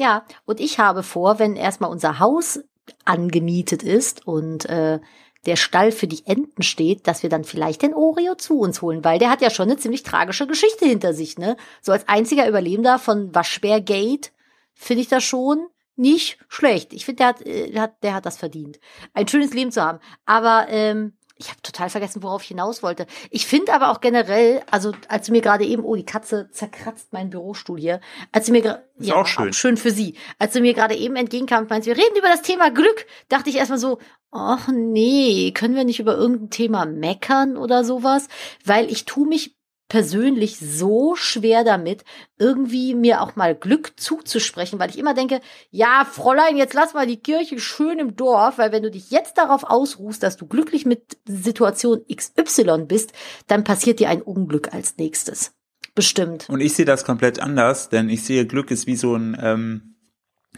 Ja, 0.01 0.25
und 0.45 0.59
ich 0.59 0.79
habe 0.79 1.03
vor, 1.03 1.37
wenn 1.37 1.55
erstmal 1.55 1.91
unser 1.91 2.17
Haus 2.17 2.59
angemietet 3.05 3.83
ist 3.83 4.25
und 4.25 4.65
äh, 4.65 4.99
der 5.45 5.55
Stall 5.55 5.91
für 5.91 6.07
die 6.07 6.25
Enten 6.25 6.63
steht, 6.63 7.05
dass 7.05 7.21
wir 7.21 7.29
dann 7.29 7.43
vielleicht 7.43 7.83
den 7.83 7.93
Oreo 7.93 8.33
zu 8.33 8.57
uns 8.57 8.81
holen, 8.81 9.03
weil 9.03 9.19
der 9.19 9.29
hat 9.29 9.43
ja 9.43 9.51
schon 9.51 9.69
eine 9.69 9.77
ziemlich 9.77 10.01
tragische 10.01 10.47
Geschichte 10.47 10.87
hinter 10.87 11.13
sich, 11.13 11.37
ne? 11.37 11.55
So 11.83 11.91
als 11.91 12.07
einziger 12.07 12.49
Überlebender 12.49 12.97
von 12.97 13.35
Waschbärgate 13.35 14.31
finde 14.73 15.03
ich 15.03 15.07
das 15.07 15.23
schon 15.23 15.67
nicht 15.95 16.39
schlecht. 16.47 16.93
Ich 16.93 17.05
finde, 17.05 17.17
der 17.17 17.27
hat, 17.27 17.41
äh, 17.45 17.69
der 17.69 17.81
hat, 17.83 17.93
der 18.01 18.15
hat 18.15 18.25
das 18.25 18.37
verdient, 18.37 18.79
ein 19.13 19.27
schönes 19.27 19.53
Leben 19.53 19.71
zu 19.71 19.83
haben. 19.83 19.99
Aber 20.25 20.65
ähm, 20.69 21.13
ich 21.41 21.49
habe 21.49 21.61
total 21.61 21.89
vergessen, 21.89 22.21
worauf 22.21 22.43
ich 22.43 22.49
hinaus 22.49 22.83
wollte. 22.83 23.07
Ich 23.31 23.47
finde 23.47 23.73
aber 23.73 23.91
auch 23.91 23.99
generell, 23.99 24.61
also 24.69 24.93
als 25.07 25.25
du 25.25 25.31
mir 25.31 25.41
gerade 25.41 25.65
eben, 25.65 25.83
oh, 25.83 25.95
die 25.95 26.05
Katze 26.05 26.49
zerkratzt 26.51 27.11
meinen 27.13 27.31
Bürostuhl 27.31 27.79
hier. 27.79 27.99
Als 28.31 28.45
du 28.45 28.51
mir 28.51 28.61
gerade, 28.61 28.83
ja, 28.99 29.15
auch 29.15 29.25
schön. 29.25 29.49
auch 29.49 29.53
schön 29.53 29.75
für 29.75 29.91
sie. 29.91 30.15
Als 30.37 30.53
du 30.53 30.61
mir 30.61 30.73
gerade 30.73 30.95
eben 30.95 31.15
entgegenkam, 31.15 31.65
meinst 31.67 31.87
wir 31.87 31.97
reden 31.97 32.15
über 32.17 32.27
das 32.27 32.43
Thema 32.43 32.69
Glück, 32.69 33.07
dachte 33.27 33.49
ich 33.49 33.55
erstmal 33.55 33.79
so, 33.79 33.97
ach 34.31 34.67
nee, 34.71 35.51
können 35.51 35.75
wir 35.75 35.83
nicht 35.83 35.99
über 35.99 36.15
irgendein 36.15 36.51
Thema 36.51 36.85
meckern 36.85 37.57
oder 37.57 37.83
sowas? 37.83 38.27
Weil 38.63 38.91
ich 38.91 39.05
tu 39.05 39.25
mich 39.25 39.57
persönlich 39.91 40.57
so 40.57 41.17
schwer 41.17 41.65
damit, 41.65 42.05
irgendwie 42.39 42.95
mir 42.95 43.19
auch 43.19 43.35
mal 43.35 43.53
Glück 43.53 43.99
zuzusprechen, 43.99 44.79
weil 44.79 44.89
ich 44.89 44.97
immer 44.97 45.13
denke, 45.13 45.41
ja, 45.69 46.07
Fräulein, 46.09 46.55
jetzt 46.55 46.73
lass 46.73 46.93
mal 46.93 47.05
die 47.05 47.19
Kirche 47.19 47.59
schön 47.59 47.99
im 47.99 48.15
Dorf, 48.15 48.57
weil 48.57 48.71
wenn 48.71 48.83
du 48.83 48.89
dich 48.89 49.11
jetzt 49.11 49.37
darauf 49.37 49.65
ausruhst, 49.65 50.23
dass 50.23 50.37
du 50.37 50.47
glücklich 50.47 50.85
mit 50.85 51.17
Situation 51.25 52.05
XY 52.09 52.85
bist, 52.87 53.11
dann 53.47 53.65
passiert 53.65 53.99
dir 53.99 54.07
ein 54.07 54.21
Unglück 54.21 54.73
als 54.73 54.95
nächstes. 54.95 55.51
Bestimmt. 55.93 56.47
Und 56.47 56.61
ich 56.61 56.73
sehe 56.73 56.85
das 56.85 57.03
komplett 57.03 57.41
anders, 57.41 57.89
denn 57.89 58.07
ich 58.07 58.23
sehe 58.23 58.47
Glück 58.47 58.71
ist 58.71 58.87
wie 58.87 58.95
so 58.95 59.17
ein, 59.17 59.37
ähm, 59.41 59.90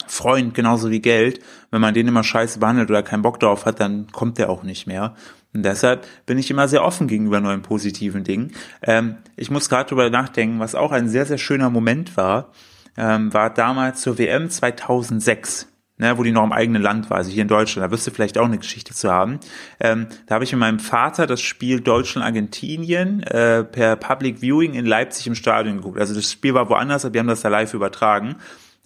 Freund 0.08 0.54
genauso 0.54 0.90
wie 0.92 1.02
Geld. 1.02 1.40
Wenn 1.72 1.82
man 1.82 1.94
den 1.94 2.08
immer 2.08 2.24
scheiße 2.24 2.60
behandelt 2.60 2.90
oder 2.90 3.04
keinen 3.04 3.22
Bock 3.22 3.40
darauf 3.40 3.66
hat, 3.66 3.80
dann 3.80 4.08
kommt 4.12 4.38
der 4.38 4.50
auch 4.50 4.64
nicht 4.64 4.88
mehr. 4.88 5.16
Und 5.54 5.64
deshalb 5.64 6.08
bin 6.26 6.38
ich 6.40 6.50
immer 6.50 6.68
sehr 6.68 6.84
offen 6.84 7.08
gegenüber 7.08 7.40
neuen 7.40 7.62
positiven 7.62 8.24
Dingen. 8.24 8.54
Ähm, 8.82 9.18
ich 9.36 9.52
muss 9.52 9.70
gerade 9.70 9.90
drüber 9.90 10.10
nachdenken, 10.10 10.60
was 10.60 10.76
auch 10.76 10.92
ein 10.92 11.10
sehr, 11.10 11.26
sehr 11.26 11.38
schöner 11.38 11.70
Moment 11.70 12.18
war, 12.18 12.52
ähm, 12.98 13.34
war 13.34 13.52
damals 13.52 14.02
zur 14.02 14.18
WM 14.18 14.50
2006 14.50 15.68
ne, 15.98 16.18
wo 16.18 16.24
die 16.24 16.32
noch 16.32 16.44
im 16.44 16.52
eigenen 16.52 16.82
Land 16.82 17.10
war, 17.10 17.18
also 17.18 17.32
hier 17.32 17.42
in 17.42 17.48
Deutschland. 17.48 17.86
Da 17.86 17.92
wirst 17.92 18.06
du 18.08 18.12
vielleicht 18.12 18.38
auch 18.38 18.46
eine 18.46 18.58
Geschichte 18.58 18.94
zu 18.94 19.12
haben. 19.12 19.40
Ähm, 19.80 20.08
da 20.28 20.36
habe 20.36 20.44
ich 20.44 20.52
mit 20.52 20.60
meinem 20.60 20.80
Vater 20.80 21.28
das 21.28 21.42
Spiel 21.42 21.82
Deutschland-Argentinien 21.82 23.24
äh, 23.24 23.64
per 23.64 23.96
Public 23.96 24.42
Viewing 24.42 24.74
in 24.74 24.86
Leipzig 24.86 25.28
im 25.28 25.36
Stadion 25.36 25.78
geguckt. 25.78 26.00
Also 26.00 26.14
das 26.14 26.32
Spiel 26.32 26.54
war 26.54 26.70
woanders, 26.70 27.06
aber 27.06 27.14
wir 27.14 27.20
haben 27.20 27.28
das 27.28 27.42
da 27.42 27.50
live 27.50 27.74
übertragen. 27.74 28.36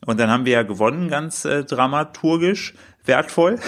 Und 0.05 0.19
dann 0.19 0.29
haben 0.29 0.45
wir 0.45 0.53
ja 0.53 0.63
gewonnen, 0.63 1.09
ganz 1.09 1.43
äh, 1.45 1.63
dramaturgisch, 1.63 2.73
wertvoll. 3.05 3.59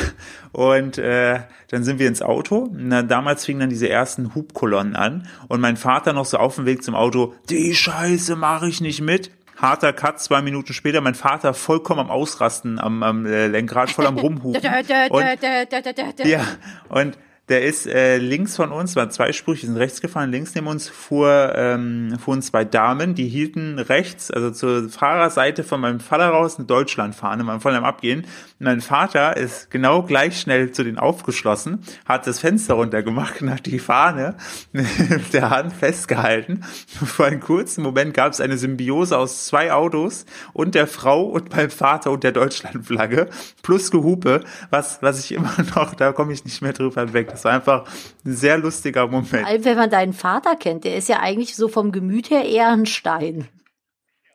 Und 0.51 0.97
äh, 0.97 1.39
dann 1.69 1.83
sind 1.83 1.99
wir 1.99 2.07
ins 2.07 2.21
Auto. 2.21 2.69
Na, 2.71 3.03
damals 3.03 3.45
fingen 3.45 3.61
dann 3.61 3.69
diese 3.69 3.89
ersten 3.89 4.35
Hubkolonnen 4.35 4.95
an. 4.95 5.27
Und 5.47 5.61
mein 5.61 5.77
Vater 5.77 6.13
noch 6.13 6.25
so 6.25 6.37
auf 6.37 6.55
dem 6.55 6.65
Weg 6.65 6.83
zum 6.83 6.95
Auto, 6.95 7.33
die 7.49 7.73
Scheiße 7.73 8.35
mache 8.35 8.67
ich 8.67 8.81
nicht 8.81 9.01
mit 9.01 9.31
harter 9.57 9.93
Cut, 9.93 10.19
zwei 10.21 10.41
Minuten 10.41 10.73
später, 10.73 11.01
mein 11.01 11.15
Vater 11.15 11.53
vollkommen 11.53 11.99
am 11.99 12.09
Ausrasten 12.09 12.79
am, 12.79 13.03
am 13.03 13.25
äh, 13.25 13.47
Lenkrad, 13.47 13.89
voll 13.89 14.05
am 14.07 14.17
Rumhupen. 14.19 14.61
und, 15.09 15.23
ja, 16.27 16.41
und 16.87 17.17
der 17.49 17.63
ist 17.63 17.87
äh, 17.87 18.17
links 18.17 18.55
von 18.55 18.71
uns, 18.71 18.95
waren 18.95 19.09
zwei 19.09 19.31
Sprüche, 19.31 19.65
sind 19.65 19.77
rechts 19.77 20.01
gefahren, 20.01 20.31
links 20.31 20.53
neben 20.53 20.67
uns 20.67 20.87
fuhr, 20.87 21.53
ähm, 21.55 22.15
fuhren 22.23 22.43
zwei 22.43 22.63
Damen, 22.63 23.15
die 23.15 23.27
hielten 23.27 23.79
rechts, 23.79 24.29
also 24.29 24.51
zur 24.51 24.89
Fahrerseite 24.89 25.63
von 25.63 25.81
meinem 25.81 25.99
Vater 25.99 26.29
raus 26.29 26.57
eine 26.57 26.67
Deutschlandfahne, 26.67 27.43
man 27.43 27.59
voll 27.59 27.75
am 27.75 27.83
Abgehen. 27.83 28.27
Mein 28.59 28.81
Vater 28.81 29.35
ist 29.35 29.71
genau 29.71 30.03
gleich 30.03 30.39
schnell 30.39 30.71
zu 30.71 30.83
denen 30.83 30.99
aufgeschlossen, 30.99 31.79
hat 32.05 32.27
das 32.27 32.39
Fenster 32.39 32.75
runtergemacht 32.75 33.41
und 33.41 33.49
hat 33.49 33.65
die 33.65 33.79
Fahne 33.79 34.35
mit 34.71 35.33
der 35.33 35.49
Hand 35.49 35.73
festgehalten. 35.73 36.63
Vor 36.87 37.25
einem 37.25 37.39
kurzen 37.39 37.81
Moment 37.81 38.13
gab 38.13 38.31
es 38.31 38.41
eine 38.41 38.57
Symbiose 38.57 39.17
aus 39.17 39.47
zwei 39.47 39.73
Autos 39.73 40.25
und 40.53 40.75
der 40.75 40.85
Frau 40.85 41.23
und 41.23 41.55
meinem 41.55 41.71
Vater 41.71 42.11
und 42.11 42.23
der 42.23 42.31
Deutschlandflagge 42.31 43.29
plus 43.63 43.89
Gehupe, 43.89 44.43
was, 44.69 45.01
was 45.01 45.19
ich 45.23 45.31
immer 45.31 45.53
noch, 45.75 45.95
da 45.95 46.11
komme 46.11 46.33
ich 46.33 46.45
nicht 46.45 46.61
mehr 46.61 46.73
drüber 46.73 47.11
weg 47.13 47.38
das 47.39 47.45
war 47.45 47.53
einfach 47.53 47.85
ein 48.25 48.35
sehr 48.35 48.57
lustiger 48.57 49.07
Moment. 49.07 49.29
Vor 49.29 49.47
allem, 49.47 49.63
wenn 49.63 49.77
man 49.77 49.89
deinen 49.89 50.13
Vater 50.13 50.55
kennt, 50.57 50.83
der 50.83 50.97
ist 50.97 51.07
ja 51.07 51.19
eigentlich 51.19 51.55
so 51.55 51.69
vom 51.69 51.91
Gemüt 51.91 52.29
her 52.29 52.43
eher 52.45 52.69
ein 52.69 52.85
Stein. 52.85 53.47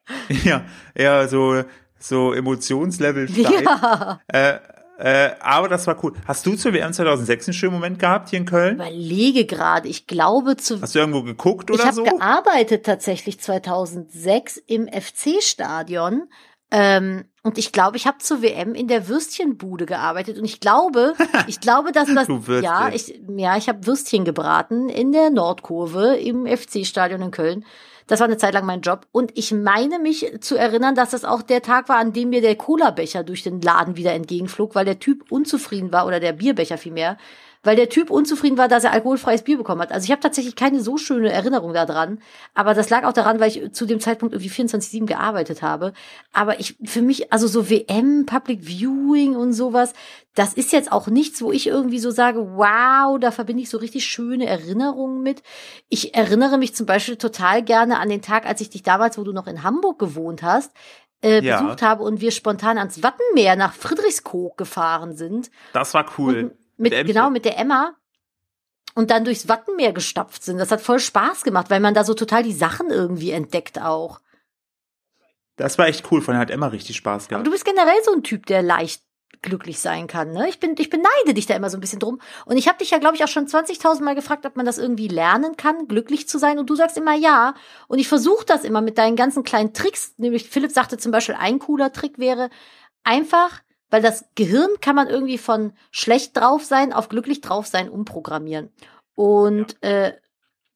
Ja, 0.45 0.67
eher 0.95 1.29
so, 1.29 1.65
so 1.99 2.35
Emotionslevel 2.35 3.27
Stein. 3.27 3.65
Ja. 3.65 4.21
Äh, 4.29 4.59
äh, 4.99 5.31
aber 5.41 5.69
das 5.69 5.87
war 5.87 6.03
cool. 6.05 6.13
Hast 6.27 6.45
du 6.47 6.57
zur 6.57 6.73
WM 6.73 6.93
2006 6.93 7.49
einen 7.49 7.55
schönen 7.55 7.73
Moment 7.73 7.99
gehabt 7.99 8.29
hier 8.29 8.39
in 8.39 8.45
Köln? 8.45 8.81
Ich 8.81 8.87
überlege 8.87 9.47
gerade. 9.47 9.89
Ich 9.89 10.07
glaube 10.07 10.57
zu. 10.57 10.81
Hast 10.81 10.95
du 10.95 10.99
irgendwo 10.99 11.23
geguckt 11.23 11.71
oder 11.71 11.85
ich 11.85 11.93
so? 11.93 12.05
Ich 12.05 12.11
habe 12.11 12.19
gearbeitet 12.19 12.87
tatsächlich 12.87 13.41
2006 13.41 14.59
im 14.67 14.89
FC-Stadion. 14.89 16.29
Ähm, 16.71 17.25
und 17.43 17.59
ich 17.59 17.73
glaube, 17.73 17.97
ich 17.97 18.07
habe 18.07 18.19
zur 18.19 18.43
WM 18.43 18.75
in 18.75 18.89
der 18.89 19.09
Würstchenbude 19.09 19.87
gearbeitet. 19.87 20.39
Und 20.39 20.45
ich 20.45 20.61
glaube, 20.61 21.15
ich 21.47 21.61
glaube, 21.61 21.93
dass 21.93 22.13
das 22.13 22.27
ja, 22.63 22.89
ich 22.89 23.21
ja, 23.37 23.57
ich 23.57 23.69
habe 23.69 23.87
Würstchen 23.87 24.25
gebraten 24.25 24.89
in 24.89 25.13
der 25.13 25.31
Nordkurve 25.31 26.17
im 26.17 26.47
FC 26.47 26.87
Stadion 26.87 27.23
in 27.23 27.31
Köln. 27.31 27.65
Das 28.07 28.21
war 28.21 28.27
eine 28.27 28.37
Zeit 28.37 28.55
lang 28.55 28.67
mein 28.67 28.83
Job. 28.83 29.07
Und 29.13 29.33
ich 29.35 29.53
meine 29.53 29.99
mich 29.99 30.31
zu 30.41 30.57
erinnern, 30.57 30.95
dass 30.95 31.11
das 31.11 31.25
auch 31.25 31.43
der 31.43 31.63
Tag 31.63 31.89
war, 31.89 31.97
an 31.97 32.13
dem 32.13 32.31
mir 32.31 32.43
der 32.43 32.57
Cola-Becher 32.57 33.25
durch 33.25 33.43
den 33.43 33.61
Laden 33.61 33.97
wieder 33.97 34.13
entgegenflog, 34.13 34.75
weil 34.75 34.85
der 34.85 34.99
Typ 34.99 35.31
unzufrieden 35.31 35.93
war 35.93 36.07
oder 36.07 36.21
der 36.21 36.35
Bierbecher 36.35 36.77
vielmehr, 36.77 37.17
weil 37.65 37.77
der 37.77 37.89
Typ 37.89 38.11
unzufrieden 38.11 38.59
war, 38.59 38.69
dass 38.69 38.85
er 38.85 38.93
alkoholfreies 38.93 39.43
Bier 39.43 39.57
bekommen 39.57 39.81
hat. 39.81 39.93
Also 39.93 40.05
ich 40.05 40.11
habe 40.11 40.21
tatsächlich 40.21 40.55
keine 40.55 40.81
so 40.81 40.97
schöne 40.97 41.33
Erinnerung 41.33 41.73
daran, 41.73 42.21
aber 42.55 42.75
das 42.75 42.91
lag 42.91 43.05
auch 43.05 43.13
daran, 43.13 43.41
weil 43.41 43.49
ich 43.49 43.73
zu 43.73 43.87
dem 43.87 44.01
Zeitpunkt 44.01 44.35
irgendwie 44.35 44.51
24/7 44.51 45.07
gearbeitet 45.07 45.63
habe. 45.63 45.93
Aber 46.33 46.61
ich 46.61 46.77
für 46.85 47.03
mich 47.03 47.33
also 47.33 47.47
so 47.47 47.69
WM, 47.69 48.27
Public 48.27 48.63
Viewing 48.63 49.35
und 49.35 49.53
sowas, 49.53 49.93
das 50.35 50.53
ist 50.55 50.73
jetzt 50.73 50.91
auch 50.91 51.07
nichts, 51.07 51.41
wo 51.43 51.53
ich 51.53 51.67
irgendwie 51.67 51.99
so 51.99 52.11
sage, 52.11 52.57
wow, 52.57 53.19
da 53.19 53.31
verbinde 53.31 53.63
ich 53.63 53.71
so 53.71 53.79
richtig 53.79 54.05
schöne 54.05 54.47
Erinnerungen 54.47 55.23
mit. 55.23 55.43
Ich 55.89 56.15
erinnere 56.15 56.59
mich 56.59 56.75
zum 56.75 56.87
Beispiel 56.87 57.17
total 57.17 57.63
gerne 57.63 57.99
an 57.99 58.09
den 58.09 58.23
Tag, 58.23 58.47
als 58.47 58.61
ich 58.61 58.71
dich 58.71 58.83
damals, 58.83 59.17
wo 59.17 59.23
du 59.23 59.33
noch 59.33 59.47
in 59.47 59.63
Hamburg 59.63 59.99
gewohnt 59.99 60.43
hast, 60.43 60.73
äh, 61.25 61.43
ja. 61.43 61.61
besucht 61.61 61.83
habe 61.83 62.03
und 62.03 62.21
wir 62.21 62.31
spontan 62.31 62.79
ans 62.79 63.03
Wattenmeer 63.03 63.57
nach 63.57 63.73
Friedrichskoog 63.73 64.57
gefahren 64.57 65.17
sind. 65.17 65.51
Das 65.73 65.95
war 65.95 66.07
cool. 66.19 66.45
Und 66.45 66.64
mit, 66.77 66.93
genau, 67.07 67.31
mit 67.31 67.45
der 67.45 67.59
Emma. 67.59 67.95
Und 68.95 69.11
dann 69.11 69.25
durchs 69.25 69.49
Wattenmeer 69.49 69.93
gestapft 69.93 70.45
sind. 70.45 70.59
Das 70.59 70.71
hat 70.71 70.81
voll 70.81 71.01
Spaß 71.01 71.43
gemacht, 71.43 71.69
weil 71.69 71.81
man 71.81 71.95
da 71.95 72.05
so 72.05 72.15
total 72.15 72.45
die 72.45 72.53
Sachen 72.53 72.91
irgendwie 72.91 73.33
entdeckt 73.33 73.81
auch. 73.81 74.21
Das 75.57 75.79
war 75.79 75.89
echt 75.89 76.11
cool, 76.11 76.21
von 76.21 76.37
hat 76.37 76.51
Emma 76.51 76.69
richtig 76.69 76.97
Spaß 76.97 77.29
gehabt. 77.29 77.41
Aber 77.41 77.45
du 77.45 77.51
bist 77.51 77.65
generell 77.65 78.03
so 78.05 78.13
ein 78.13 78.23
Typ, 78.23 78.47
der 78.47 78.63
leicht 78.63 79.03
glücklich 79.43 79.79
sein 79.79 80.07
kann. 80.07 80.33
Ne? 80.33 80.49
Ich, 80.49 80.59
bin, 80.59 80.75
ich 80.79 80.91
beneide 80.91 81.35
dich 81.35 81.47
da 81.47 81.55
immer 81.55 81.71
so 81.71 81.77
ein 81.77 81.81
bisschen 81.81 82.01
drum. 82.01 82.21
Und 82.47 82.57
ich 82.57 82.67
habe 82.67 82.79
dich 82.79 82.91
ja, 82.91 82.99
glaube 82.99 83.15
ich, 83.15 83.23
auch 83.23 83.29
schon 83.29 83.47
20.000 83.47 84.03
Mal 84.03 84.15
gefragt, 84.15 84.47
ob 84.47 84.57
man 84.57 84.67
das 84.67 84.79
irgendwie 84.79 85.09
lernen 85.09 85.57
kann, 85.57 85.87
glücklich 85.87 86.29
zu 86.29 86.39
sein. 86.39 86.59
Und 86.59 86.71
du 86.71 86.75
sagst 86.75 86.97
immer 86.97 87.15
ja. 87.15 87.55
Und 87.87 87.99
ich 87.99 88.09
versuche 88.09 88.47
das 88.47 88.65
immer 88.65 88.81
mit 88.81 88.99
deinen 88.99 89.17
ganzen 89.17 89.45
kleinen 89.45 89.75
Tricks. 89.75 90.15
Nämlich 90.17 90.49
Philipp 90.49 90.73
sagte 90.73 90.99
zum 90.99 91.13
Beispiel, 91.13 91.37
ein 91.39 91.59
cooler 91.59 91.93
Trick 91.93 92.19
wäre 92.19 92.51
einfach 93.05 93.61
weil 93.95 94.03
das 94.03 94.25
Gehirn 94.35 94.71
kann 94.81 94.97
man 94.97 95.07
irgendwie 95.07 95.39
von 95.39 95.73
schlecht 95.93 96.37
drauf 96.37 96.65
sein 96.65 96.93
auf 96.93 97.09
glücklich 97.09 97.43
drauf 97.43 97.69
sein 97.69 97.89
umprogrammieren. 97.89 98.71
Und 99.15 99.77
ja. 99.85 99.89
äh, 99.89 100.15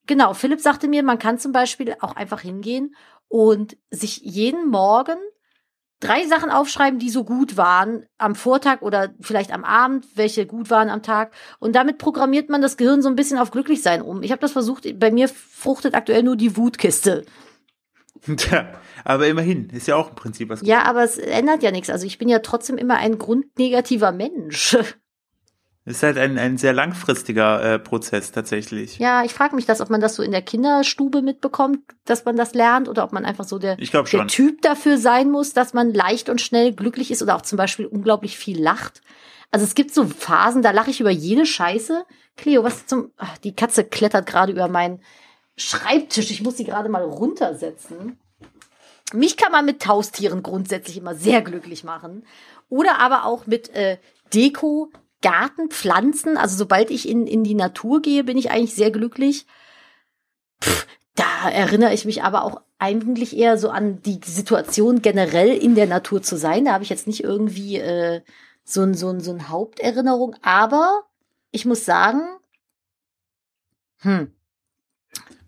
genau, 0.06 0.34
Philipp 0.34 0.60
sagte 0.60 0.86
mir, 0.86 1.02
man 1.02 1.18
kann 1.18 1.36
zum 1.36 1.50
Beispiel 1.50 1.96
auch 1.98 2.14
einfach 2.14 2.42
hingehen 2.42 2.94
und 3.26 3.76
sich 3.90 4.18
jeden 4.18 4.68
Morgen 4.68 5.18
drei 5.98 6.28
Sachen 6.28 6.48
aufschreiben, 6.48 7.00
die 7.00 7.10
so 7.10 7.24
gut 7.24 7.56
waren 7.56 8.06
am 8.18 8.36
Vortag 8.36 8.82
oder 8.82 9.12
vielleicht 9.20 9.52
am 9.52 9.64
Abend, 9.64 10.06
welche 10.14 10.46
gut 10.46 10.70
waren 10.70 10.88
am 10.88 11.02
Tag. 11.02 11.32
Und 11.58 11.74
damit 11.74 11.98
programmiert 11.98 12.48
man 12.48 12.62
das 12.62 12.76
Gehirn 12.76 13.02
so 13.02 13.08
ein 13.08 13.16
bisschen 13.16 13.38
auf 13.38 13.50
glücklich 13.50 13.82
sein 13.82 14.00
um. 14.00 14.22
Ich 14.22 14.30
habe 14.30 14.40
das 14.40 14.52
versucht, 14.52 14.86
bei 15.00 15.10
mir 15.10 15.28
fruchtet 15.28 15.96
aktuell 15.96 16.22
nur 16.22 16.36
die 16.36 16.56
Wutkiste. 16.56 17.24
Tja, 18.36 18.72
aber 19.04 19.26
immerhin, 19.26 19.70
ist 19.70 19.86
ja 19.86 19.96
auch 19.96 20.10
im 20.10 20.14
Prinzip 20.14 20.48
was. 20.48 20.60
Ja, 20.62 20.82
aber 20.82 21.04
es 21.04 21.18
ändert 21.18 21.62
ja 21.62 21.70
nichts. 21.70 21.90
Also 21.90 22.06
ich 22.06 22.18
bin 22.18 22.28
ja 22.28 22.40
trotzdem 22.40 22.76
immer 22.76 22.96
ein 22.96 23.18
grundnegativer 23.18 24.12
Mensch. 24.12 24.76
Ist 25.88 26.02
halt 26.02 26.18
ein, 26.18 26.38
ein 26.38 26.58
sehr 26.58 26.74
langfristiger 26.74 27.62
äh, 27.62 27.78
Prozess 27.78 28.30
tatsächlich. 28.30 28.98
Ja, 28.98 29.24
ich 29.24 29.32
frage 29.32 29.56
mich 29.56 29.64
das, 29.64 29.80
ob 29.80 29.88
man 29.88 30.02
das 30.02 30.16
so 30.16 30.22
in 30.22 30.32
der 30.32 30.42
Kinderstube 30.42 31.22
mitbekommt, 31.22 31.78
dass 32.04 32.26
man 32.26 32.36
das 32.36 32.52
lernt, 32.52 32.90
oder 32.90 33.04
ob 33.04 33.12
man 33.12 33.24
einfach 33.24 33.44
so 33.44 33.58
der, 33.58 33.76
der 33.76 34.26
Typ 34.26 34.60
dafür 34.60 34.98
sein 34.98 35.30
muss, 35.30 35.54
dass 35.54 35.72
man 35.72 35.94
leicht 35.94 36.28
und 36.28 36.42
schnell 36.42 36.74
glücklich 36.74 37.10
ist 37.10 37.22
oder 37.22 37.36
auch 37.36 37.40
zum 37.40 37.56
Beispiel 37.56 37.86
unglaublich 37.86 38.36
viel 38.36 38.62
lacht. 38.62 39.00
Also 39.50 39.64
es 39.64 39.74
gibt 39.74 39.94
so 39.94 40.04
Phasen, 40.04 40.60
da 40.60 40.72
lache 40.72 40.90
ich 40.90 41.00
über 41.00 41.08
jede 41.08 41.46
Scheiße. 41.46 42.04
Cleo, 42.36 42.64
was 42.64 42.86
zum. 42.86 43.12
Ach, 43.16 43.38
die 43.38 43.56
Katze 43.56 43.82
klettert 43.82 44.26
gerade 44.26 44.52
über 44.52 44.68
meinen 44.68 45.00
Schreibtisch. 45.58 46.30
Ich 46.30 46.42
muss 46.42 46.56
sie 46.56 46.64
gerade 46.64 46.88
mal 46.88 47.02
runtersetzen. 47.02 48.18
Mich 49.12 49.36
kann 49.36 49.52
man 49.52 49.64
mit 49.64 49.82
Taustieren 49.82 50.42
grundsätzlich 50.42 50.96
immer 50.96 51.14
sehr 51.14 51.42
glücklich 51.42 51.82
machen. 51.82 52.24
Oder 52.68 53.00
aber 53.00 53.24
auch 53.24 53.46
mit 53.46 53.74
äh, 53.74 53.98
Deko, 54.32 54.90
Garten, 55.20 55.68
Pflanzen. 55.68 56.36
Also 56.36 56.56
sobald 56.56 56.90
ich 56.90 57.08
in, 57.08 57.26
in 57.26 57.42
die 57.42 57.54
Natur 57.54 58.00
gehe, 58.00 58.22
bin 58.22 58.38
ich 58.38 58.50
eigentlich 58.50 58.74
sehr 58.74 58.92
glücklich. 58.92 59.46
Pff, 60.62 60.86
da 61.16 61.50
erinnere 61.50 61.92
ich 61.92 62.04
mich 62.04 62.22
aber 62.22 62.44
auch 62.44 62.60
eigentlich 62.78 63.36
eher 63.36 63.58
so 63.58 63.70
an 63.70 64.00
die 64.02 64.20
Situation 64.24 65.02
generell 65.02 65.56
in 65.56 65.74
der 65.74 65.86
Natur 65.86 66.22
zu 66.22 66.36
sein. 66.36 66.66
Da 66.66 66.74
habe 66.74 66.84
ich 66.84 66.90
jetzt 66.90 67.08
nicht 67.08 67.24
irgendwie 67.24 67.78
äh, 67.78 68.22
so, 68.62 68.82
ein, 68.82 68.94
so, 68.94 69.08
ein, 69.08 69.20
so 69.20 69.32
eine 69.32 69.48
Haupterinnerung. 69.48 70.36
Aber 70.42 71.02
ich 71.50 71.64
muss 71.64 71.84
sagen, 71.84 72.20
hm, 74.02 74.32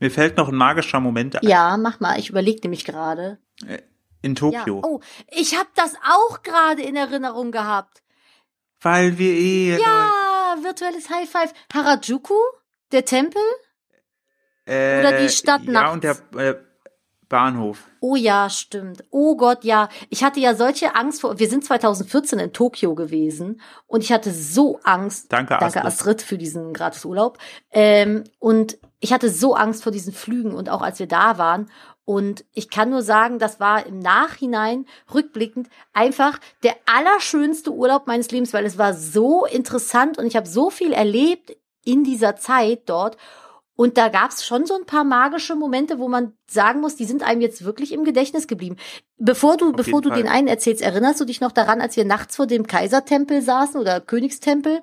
mir 0.00 0.10
fällt 0.10 0.36
noch 0.36 0.48
ein 0.48 0.56
magischer 0.56 1.00
Moment 1.00 1.36
ein. 1.36 1.46
Ja, 1.48 1.76
mach 1.76 2.00
mal. 2.00 2.18
Ich 2.18 2.30
überlege 2.30 2.60
nämlich 2.62 2.84
gerade. 2.84 3.38
Äh, 3.66 3.78
in 4.22 4.34
Tokio. 4.34 4.76
Ja. 4.76 4.84
Oh, 4.84 5.00
ich 5.30 5.56
habe 5.56 5.68
das 5.74 5.94
auch 6.06 6.42
gerade 6.42 6.82
in 6.82 6.96
Erinnerung 6.96 7.52
gehabt. 7.52 8.02
Weil 8.80 9.18
wir 9.18 9.32
eh. 9.32 9.78
Ja, 9.78 10.56
virtuelles 10.62 11.10
High 11.10 11.28
Five. 11.28 11.52
Harajuku, 11.72 12.34
der 12.92 13.04
Tempel? 13.04 13.42
Äh, 14.66 15.00
Oder 15.00 15.18
die 15.18 15.28
Stadt 15.28 15.62
ja, 15.64 15.72
nachts? 15.72 16.04
Ja, 16.04 16.10
und 16.12 16.34
der 16.34 16.48
äh, 16.48 16.69
Bahnhof. 17.30 17.84
Oh 18.00 18.16
ja, 18.16 18.50
stimmt. 18.50 19.04
Oh 19.10 19.36
Gott, 19.36 19.64
ja. 19.64 19.88
Ich 20.10 20.22
hatte 20.22 20.40
ja 20.40 20.54
solche 20.54 20.94
Angst 20.94 21.22
vor. 21.22 21.38
Wir 21.38 21.48
sind 21.48 21.64
2014 21.64 22.38
in 22.38 22.52
Tokio 22.52 22.94
gewesen 22.94 23.62
und 23.86 24.02
ich 24.02 24.12
hatte 24.12 24.32
so 24.32 24.80
Angst. 24.82 25.32
Danke, 25.32 25.54
Astrid. 25.54 25.76
Danke 25.76 25.86
Astrid 25.86 26.22
für 26.22 26.36
diesen 26.36 26.74
Gratisurlaub. 26.74 27.38
Ähm, 27.70 28.24
und 28.40 28.78
ich 28.98 29.12
hatte 29.12 29.30
so 29.30 29.54
Angst 29.54 29.84
vor 29.84 29.92
diesen 29.92 30.12
Flügen 30.12 30.52
und 30.52 30.68
auch 30.68 30.82
als 30.82 30.98
wir 30.98 31.06
da 31.06 31.38
waren. 31.38 31.70
Und 32.04 32.44
ich 32.52 32.68
kann 32.68 32.90
nur 32.90 33.02
sagen, 33.02 33.38
das 33.38 33.60
war 33.60 33.86
im 33.86 34.00
Nachhinein 34.00 34.86
rückblickend 35.14 35.68
einfach 35.92 36.40
der 36.64 36.74
allerschönste 36.84 37.72
Urlaub 37.72 38.08
meines 38.08 38.32
Lebens, 38.32 38.52
weil 38.52 38.64
es 38.64 38.76
war 38.76 38.92
so 38.92 39.46
interessant 39.46 40.18
und 40.18 40.26
ich 40.26 40.34
habe 40.34 40.48
so 40.48 40.70
viel 40.70 40.92
erlebt 40.92 41.56
in 41.84 42.02
dieser 42.02 42.34
Zeit 42.34 42.82
dort. 42.86 43.16
Und 43.80 43.96
da 43.96 44.10
gab 44.10 44.30
es 44.30 44.44
schon 44.44 44.66
so 44.66 44.74
ein 44.74 44.84
paar 44.84 45.04
magische 45.04 45.54
Momente, 45.54 45.98
wo 45.98 46.06
man 46.06 46.34
sagen 46.46 46.82
muss, 46.82 46.96
die 46.96 47.06
sind 47.06 47.22
einem 47.22 47.40
jetzt 47.40 47.64
wirklich 47.64 47.92
im 47.92 48.04
Gedächtnis 48.04 48.46
geblieben. 48.46 48.76
Bevor 49.16 49.56
du, 49.56 49.70
Auf 49.70 49.76
bevor 49.76 50.02
du 50.02 50.10
Fall. 50.10 50.18
den 50.18 50.28
einen 50.28 50.48
erzählst, 50.48 50.82
erinnerst 50.82 51.18
du 51.18 51.24
dich 51.24 51.40
noch 51.40 51.50
daran, 51.50 51.80
als 51.80 51.96
wir 51.96 52.04
nachts 52.04 52.36
vor 52.36 52.46
dem 52.46 52.66
Kaisertempel 52.66 53.40
saßen 53.40 53.80
oder 53.80 54.02
Königstempel 54.02 54.82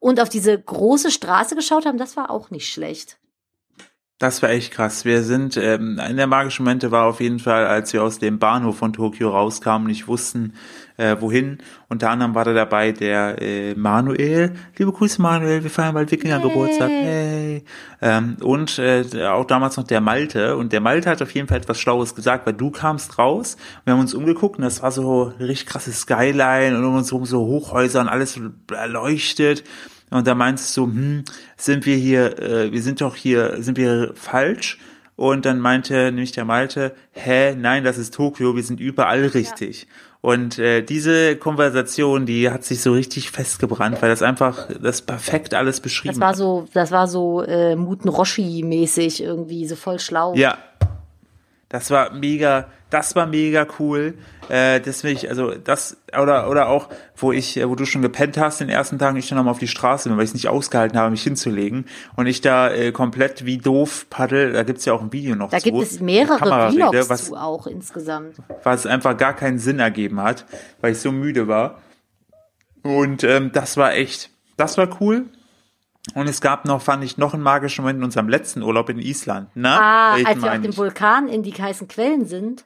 und 0.00 0.20
auf 0.20 0.28
diese 0.28 0.60
große 0.60 1.10
Straße 1.10 1.54
geschaut 1.54 1.86
haben? 1.86 1.96
Das 1.96 2.18
war 2.18 2.30
auch 2.30 2.50
nicht 2.50 2.70
schlecht. 2.70 3.16
Das 4.18 4.40
war 4.40 4.48
echt 4.48 4.72
krass. 4.72 5.04
Wir 5.04 5.22
sind, 5.22 5.58
ähm, 5.58 5.98
einer 6.00 6.14
der 6.14 6.26
magischen 6.26 6.64
Momente 6.64 6.90
war 6.90 7.04
auf 7.04 7.20
jeden 7.20 7.38
Fall, 7.38 7.66
als 7.66 7.92
wir 7.92 8.02
aus 8.02 8.18
dem 8.18 8.38
Bahnhof 8.38 8.78
von 8.78 8.94
Tokio 8.94 9.28
rauskamen, 9.28 9.86
nicht 9.86 10.08
wussten, 10.08 10.54
äh, 10.96 11.16
wohin. 11.20 11.58
Unter 11.90 12.08
anderem 12.08 12.34
war 12.34 12.46
da 12.46 12.54
dabei 12.54 12.92
der 12.92 13.42
äh, 13.42 13.74
Manuel. 13.74 14.54
Liebe 14.78 14.90
Grüße 14.90 15.20
Manuel, 15.20 15.62
wir 15.62 15.68
feiern 15.68 15.92
bald 15.92 16.10
Wikinger-Geburtstag. 16.10 16.88
Hey. 16.88 17.64
Ähm, 18.00 18.38
und 18.40 18.78
äh, 18.78 19.04
auch 19.26 19.44
damals 19.44 19.76
noch 19.76 19.84
der 19.84 20.00
Malte. 20.00 20.56
Und 20.56 20.72
der 20.72 20.80
Malte 20.80 21.10
hat 21.10 21.20
auf 21.20 21.32
jeden 21.32 21.48
Fall 21.48 21.58
etwas 21.58 21.78
Schlaues 21.78 22.14
gesagt, 22.14 22.46
weil 22.46 22.54
du 22.54 22.70
kamst 22.70 23.18
raus, 23.18 23.58
wir 23.84 23.92
haben 23.92 24.00
uns 24.00 24.14
umgeguckt 24.14 24.56
und 24.56 24.64
das 24.64 24.82
war 24.82 24.92
so 24.92 25.24
richtig 25.38 25.66
krasses 25.66 26.00
Skyline 26.00 26.78
und 26.78 26.84
um 26.86 26.94
uns 26.94 27.12
herum 27.12 27.26
so 27.26 27.40
Hochhäuser 27.40 28.00
und 28.00 28.08
alles 28.08 28.40
erleuchtet. 28.72 29.62
Und 30.10 30.26
da 30.26 30.34
meinst 30.34 30.76
du, 30.76 30.86
hm, 30.86 31.24
sind 31.56 31.86
wir 31.86 31.96
hier, 31.96 32.38
äh, 32.38 32.72
wir 32.72 32.82
sind 32.82 33.00
doch 33.00 33.16
hier, 33.16 33.62
sind 33.62 33.76
wir 33.76 34.12
falsch? 34.14 34.78
Und 35.16 35.46
dann 35.46 35.60
meinte 35.60 35.94
nämlich 35.94 36.32
der 36.32 36.44
Malte, 36.44 36.94
hä, 37.12 37.54
nein, 37.56 37.84
das 37.84 37.96
ist 37.96 38.14
Tokio, 38.14 38.54
wir 38.54 38.62
sind 38.62 38.80
überall 38.80 39.24
richtig. 39.26 39.82
Ja. 39.82 39.88
Und 40.20 40.58
äh, 40.58 40.82
diese 40.82 41.36
Konversation, 41.36 42.26
die 42.26 42.50
hat 42.50 42.64
sich 42.64 42.82
so 42.82 42.92
richtig 42.92 43.30
festgebrannt, 43.30 44.02
weil 44.02 44.10
das 44.10 44.22
einfach 44.22 44.68
das 44.82 45.00
perfekt 45.00 45.54
alles 45.54 45.80
beschrieben 45.80 46.18
Das 46.18 46.20
war 46.20 46.34
so, 46.34 46.68
das 46.72 46.90
war 46.90 47.06
so 47.06 47.42
äh, 47.42 47.76
Muten 47.76 48.08
Roshi-mäßig 48.08 49.22
irgendwie, 49.22 49.66
so 49.66 49.76
voll 49.76 50.00
schlau. 50.00 50.34
Ja, 50.34 50.58
das 51.68 51.90
war 51.90 52.12
mega, 52.12 52.68
das 52.90 53.16
war 53.16 53.26
mega 53.26 53.66
cool. 53.80 54.14
Äh, 54.48 54.80
deswegen, 54.80 55.28
also 55.28 55.50
das, 55.52 55.96
oder, 56.12 56.48
oder 56.48 56.68
auch, 56.68 56.88
wo 57.16 57.32
ich, 57.32 57.56
wo 57.56 57.74
du 57.74 57.84
schon 57.84 58.02
gepennt 58.02 58.38
hast 58.38 58.60
den 58.60 58.68
ersten 58.68 58.98
Tagen, 58.98 59.16
ich 59.16 59.28
dann 59.28 59.36
nochmal 59.36 59.50
auf 59.50 59.58
die 59.58 59.66
Straße 59.66 60.08
bin, 60.08 60.16
weil 60.16 60.24
ich 60.24 60.30
es 60.30 60.34
nicht 60.34 60.48
ausgehalten 60.48 60.96
habe, 60.96 61.10
mich 61.10 61.24
hinzulegen. 61.24 61.86
Und 62.14 62.28
ich 62.28 62.40
da 62.40 62.70
äh, 62.70 62.92
komplett 62.92 63.44
wie 63.44 63.58
doof 63.58 64.06
paddel, 64.10 64.52
da 64.52 64.62
gibt's 64.62 64.84
ja 64.84 64.92
auch 64.92 65.02
ein 65.02 65.12
Video 65.12 65.34
noch 65.34 65.50
Da 65.50 65.58
zu, 65.58 65.64
gibt 65.64 65.82
es 65.82 66.00
mehrere 66.00 66.70
Vlogs 66.70 67.10
was, 67.10 67.24
zu 67.26 67.34
auch 67.34 67.66
insgesamt. 67.66 68.36
Was 68.62 68.86
einfach 68.86 69.16
gar 69.16 69.34
keinen 69.34 69.58
Sinn 69.58 69.80
ergeben 69.80 70.22
hat, 70.22 70.46
weil 70.80 70.92
ich 70.92 70.98
so 70.98 71.10
müde 71.10 71.48
war. 71.48 71.82
Und 72.82 73.24
ähm, 73.24 73.50
das 73.52 73.76
war 73.76 73.94
echt, 73.94 74.30
das 74.56 74.78
war 74.78 75.00
cool. 75.00 75.24
Und 76.14 76.28
es 76.28 76.40
gab 76.40 76.64
noch, 76.64 76.82
fand 76.82 77.02
ich, 77.04 77.18
noch 77.18 77.34
einen 77.34 77.42
magischen 77.42 77.82
Moment 77.82 77.98
in 77.98 78.04
unserem 78.04 78.28
letzten 78.28 78.62
Urlaub 78.62 78.88
in 78.88 78.98
Island. 78.98 79.50
Na, 79.54 79.80
ah, 79.80 80.12
als 80.14 80.42
wir 80.42 80.52
auf 80.52 80.60
dem 80.60 80.76
Vulkan 80.76 81.28
in 81.28 81.42
die 81.42 81.52
heißen 81.52 81.88
Quellen 81.88 82.26
sind. 82.26 82.64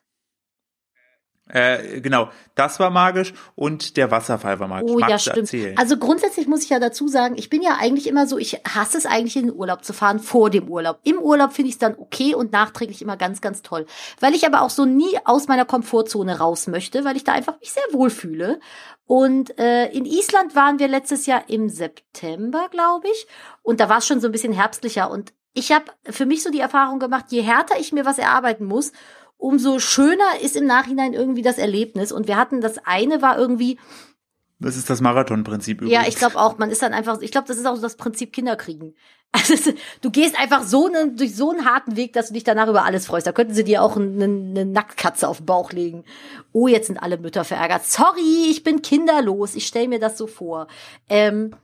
Äh, 1.53 2.01
genau, 2.01 2.31
das 2.55 2.79
war 2.79 2.91
magisch 2.91 3.35
und 3.55 3.97
der 3.97 4.11
Wasserfall 4.11 4.61
war 4.61 4.69
magisch. 4.69 4.91
Oh 4.91 4.99
Magst 4.99 5.11
ja, 5.11 5.19
stimmt. 5.19 5.39
Erzählen? 5.39 5.79
Also 5.79 5.97
grundsätzlich 5.97 6.47
muss 6.47 6.63
ich 6.63 6.71
ja 6.71 6.79
dazu 6.79 7.09
sagen, 7.09 7.35
ich 7.37 7.51
bin 7.51 7.63
ja 7.63 7.77
eigentlich 7.79 8.07
immer 8.07 8.27
so, 8.27 8.39
ich 8.39 8.61
hasse 8.69 8.99
es 8.99 9.07
eigentlich 9.07 9.37
in 9.37 9.47
den 9.47 9.55
Urlaub 9.55 9.85
zu 9.85 9.93
fahren 9.93 10.19
vor 10.19 10.51
dem 10.51 10.69
Urlaub. 10.69 11.01
Im 11.03 11.19
Urlaub 11.19 11.53
finde 11.53 11.69
ich 11.69 11.75
es 11.75 11.79
dann 11.79 11.97
okay 11.97 12.35
und 12.35 12.53
nachträglich 12.53 13.03
immer 13.03 13.17
ganz, 13.17 13.41
ganz 13.41 13.63
toll. 13.63 13.87
Weil 14.21 14.35
ich 14.35 14.47
aber 14.47 14.63
auch 14.63 14.71
so 14.71 14.85
nie 14.85 15.19
aus 15.25 15.49
meiner 15.49 15.65
Komfortzone 15.65 16.39
raus 16.39 16.67
möchte, 16.67 17.05
weil 17.05 17.17
ich 17.17 17.25
da 17.25 17.33
einfach 17.33 17.59
mich 17.61 17.73
sehr 17.73 17.85
wohl 17.93 18.11
fühle. 18.11 18.61
Und 19.07 19.59
äh, 19.59 19.87
in 19.87 20.05
Island 20.05 20.55
waren 20.55 20.79
wir 20.79 20.87
letztes 20.87 21.27
Jahr 21.27 21.49
im 21.49 21.69
September, 21.69 22.69
glaube 22.71 23.09
ich. 23.09 23.27
Und 23.63 23.81
da 23.81 23.89
war 23.89 23.99
es 23.99 24.07
schon 24.07 24.21
so 24.21 24.29
ein 24.29 24.33
bisschen 24.33 24.53
herbstlicher. 24.53 25.11
Und 25.11 25.33
ich 25.53 25.73
habe 25.73 25.87
für 26.05 26.27
mich 26.27 26.43
so 26.45 26.51
die 26.51 26.61
Erfahrung 26.61 27.01
gemacht, 27.01 27.27
je 27.31 27.43
härter 27.43 27.81
ich 27.81 27.93
mir 27.93 28.05
was 28.05 28.19
erarbeiten 28.19 28.65
muss, 28.65 28.93
umso 29.41 29.79
schöner 29.79 30.41
ist 30.43 30.57
im 30.57 30.67
Nachhinein 30.67 31.15
irgendwie 31.15 31.43
das 31.43 31.59
Erlebnis. 31.59 32.13
Und 32.13 32.29
wir 32.29 32.37
hatten 32.37 32.61
das 32.61 32.79
eine 32.85 33.23
war 33.23 33.39
irgendwie. 33.39 33.79
Das 34.61 34.77
ist 34.77 34.91
das 34.91 35.01
Marathonprinzip 35.01 35.81
übrigens. 35.81 35.95
Ja, 35.95 36.07
ich 36.07 36.17
glaube 36.17 36.37
auch, 36.37 36.59
man 36.59 36.71
ist 36.71 36.83
dann 36.83 36.93
einfach, 36.93 37.21
ich 37.23 37.33
glaube, 37.33 37.49
das 37.49 37.57
ist 37.57 37.67
auch 37.67 37.77
so 37.77 37.83
das 37.83 37.97
Prinzip 37.97 38.33
Kinderkriegen. 38.33 38.95
Also 39.33 39.55
du 40.01 40.11
gehst 40.11 40.37
einfach 40.37 40.65
so 40.65 40.89
ne, 40.89 41.13
durch 41.15 41.37
so 41.37 41.51
einen 41.51 41.65
harten 41.65 41.95
Weg, 41.95 42.15
dass 42.15 42.29
du 42.29 42.35
dich 42.35 42.43
danach 42.43 42.67
über 42.67 42.85
alles 42.85 43.07
freust. 43.07 43.29
Da 43.29 43.33
könnten 43.33 43.55
sie 43.55 43.63
dir 43.63 43.81
auch 43.81 43.97
eine, 43.97 44.25
eine 44.25 44.65
Nacktkatze 44.65 45.29
auf 45.29 45.37
den 45.37 45.47
Bauch 45.47 45.71
legen. 45.71 46.03
Oh, 46.53 46.67
jetzt 46.67 46.89
sind 46.89 47.01
alle 47.01 47.17
Mütter 47.17 47.45
verärgert. 47.45 47.87
Sorry, 47.87 48.49
ich 48.51 48.65
bin 48.65 48.83
kinderlos. 48.83 49.55
Ich 49.55 49.69
stell 49.69 49.87
mir 49.87 50.01
das 50.01 50.19
so 50.19 50.27
vor. 50.27 50.67
Ähm, 51.09 51.55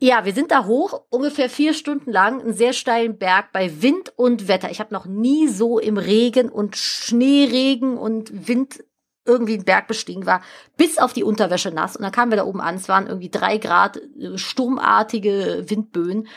ja, 0.00 0.24
wir 0.24 0.32
sind 0.32 0.52
da 0.52 0.64
hoch, 0.64 1.02
ungefähr 1.10 1.50
vier 1.50 1.74
Stunden 1.74 2.12
lang, 2.12 2.40
einen 2.40 2.52
sehr 2.52 2.72
steilen 2.72 3.18
Berg 3.18 3.52
bei 3.52 3.82
Wind 3.82 4.12
und 4.16 4.46
Wetter. 4.46 4.70
Ich 4.70 4.78
habe 4.78 4.94
noch 4.94 5.06
nie 5.06 5.48
so 5.48 5.78
im 5.78 5.98
Regen 5.98 6.48
und 6.48 6.76
Schneeregen 6.76 7.98
und 7.98 8.48
Wind 8.48 8.84
irgendwie 9.24 9.54
einen 9.54 9.64
Berg 9.64 9.88
bestiegen 9.88 10.24
war, 10.24 10.40
bis 10.76 10.98
auf 10.98 11.12
die 11.12 11.24
Unterwäsche 11.24 11.70
nass. 11.70 11.96
Und 11.96 12.02
dann 12.02 12.12
kamen 12.12 12.32
wir 12.32 12.36
da 12.36 12.44
oben 12.44 12.60
an. 12.60 12.76
Es 12.76 12.88
waren 12.88 13.08
irgendwie 13.08 13.28
drei 13.28 13.58
Grad 13.58 13.96
äh, 13.96 14.38
sturmartige 14.38 15.64
Windböen. 15.68 16.28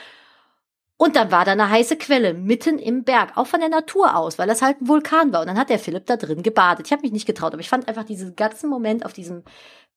Und 0.98 1.16
dann 1.16 1.32
war 1.32 1.46
da 1.46 1.54
eine 1.54 1.70
heiße 1.70 1.98
Quelle 1.98 2.34
mitten 2.34 2.78
im 2.78 3.04
Berg, 3.04 3.36
auch 3.36 3.48
von 3.48 3.60
der 3.60 3.70
Natur 3.70 4.16
aus, 4.16 4.38
weil 4.38 4.48
das 4.48 4.62
halt 4.62 4.82
ein 4.82 4.88
Vulkan 4.88 5.34
war. 5.34 5.42
Und 5.42 5.48
dann 5.48 5.58
hat 5.58 5.70
der 5.70 5.80
Philipp 5.80 6.06
da 6.06 6.18
drin 6.18 6.44
gebadet. 6.44 6.86
Ich 6.86 6.92
habe 6.92 7.02
mich 7.02 7.12
nicht 7.12 7.26
getraut, 7.26 7.54
aber 7.54 7.62
ich 7.62 7.70
fand 7.70 7.88
einfach 7.88 8.04
diesen 8.04 8.36
ganzen 8.36 8.70
Moment 8.70 9.06
auf 9.06 9.14
diesem 9.14 9.44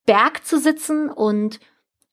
Berg 0.06 0.46
zu 0.46 0.58
sitzen 0.58 1.10
und 1.10 1.60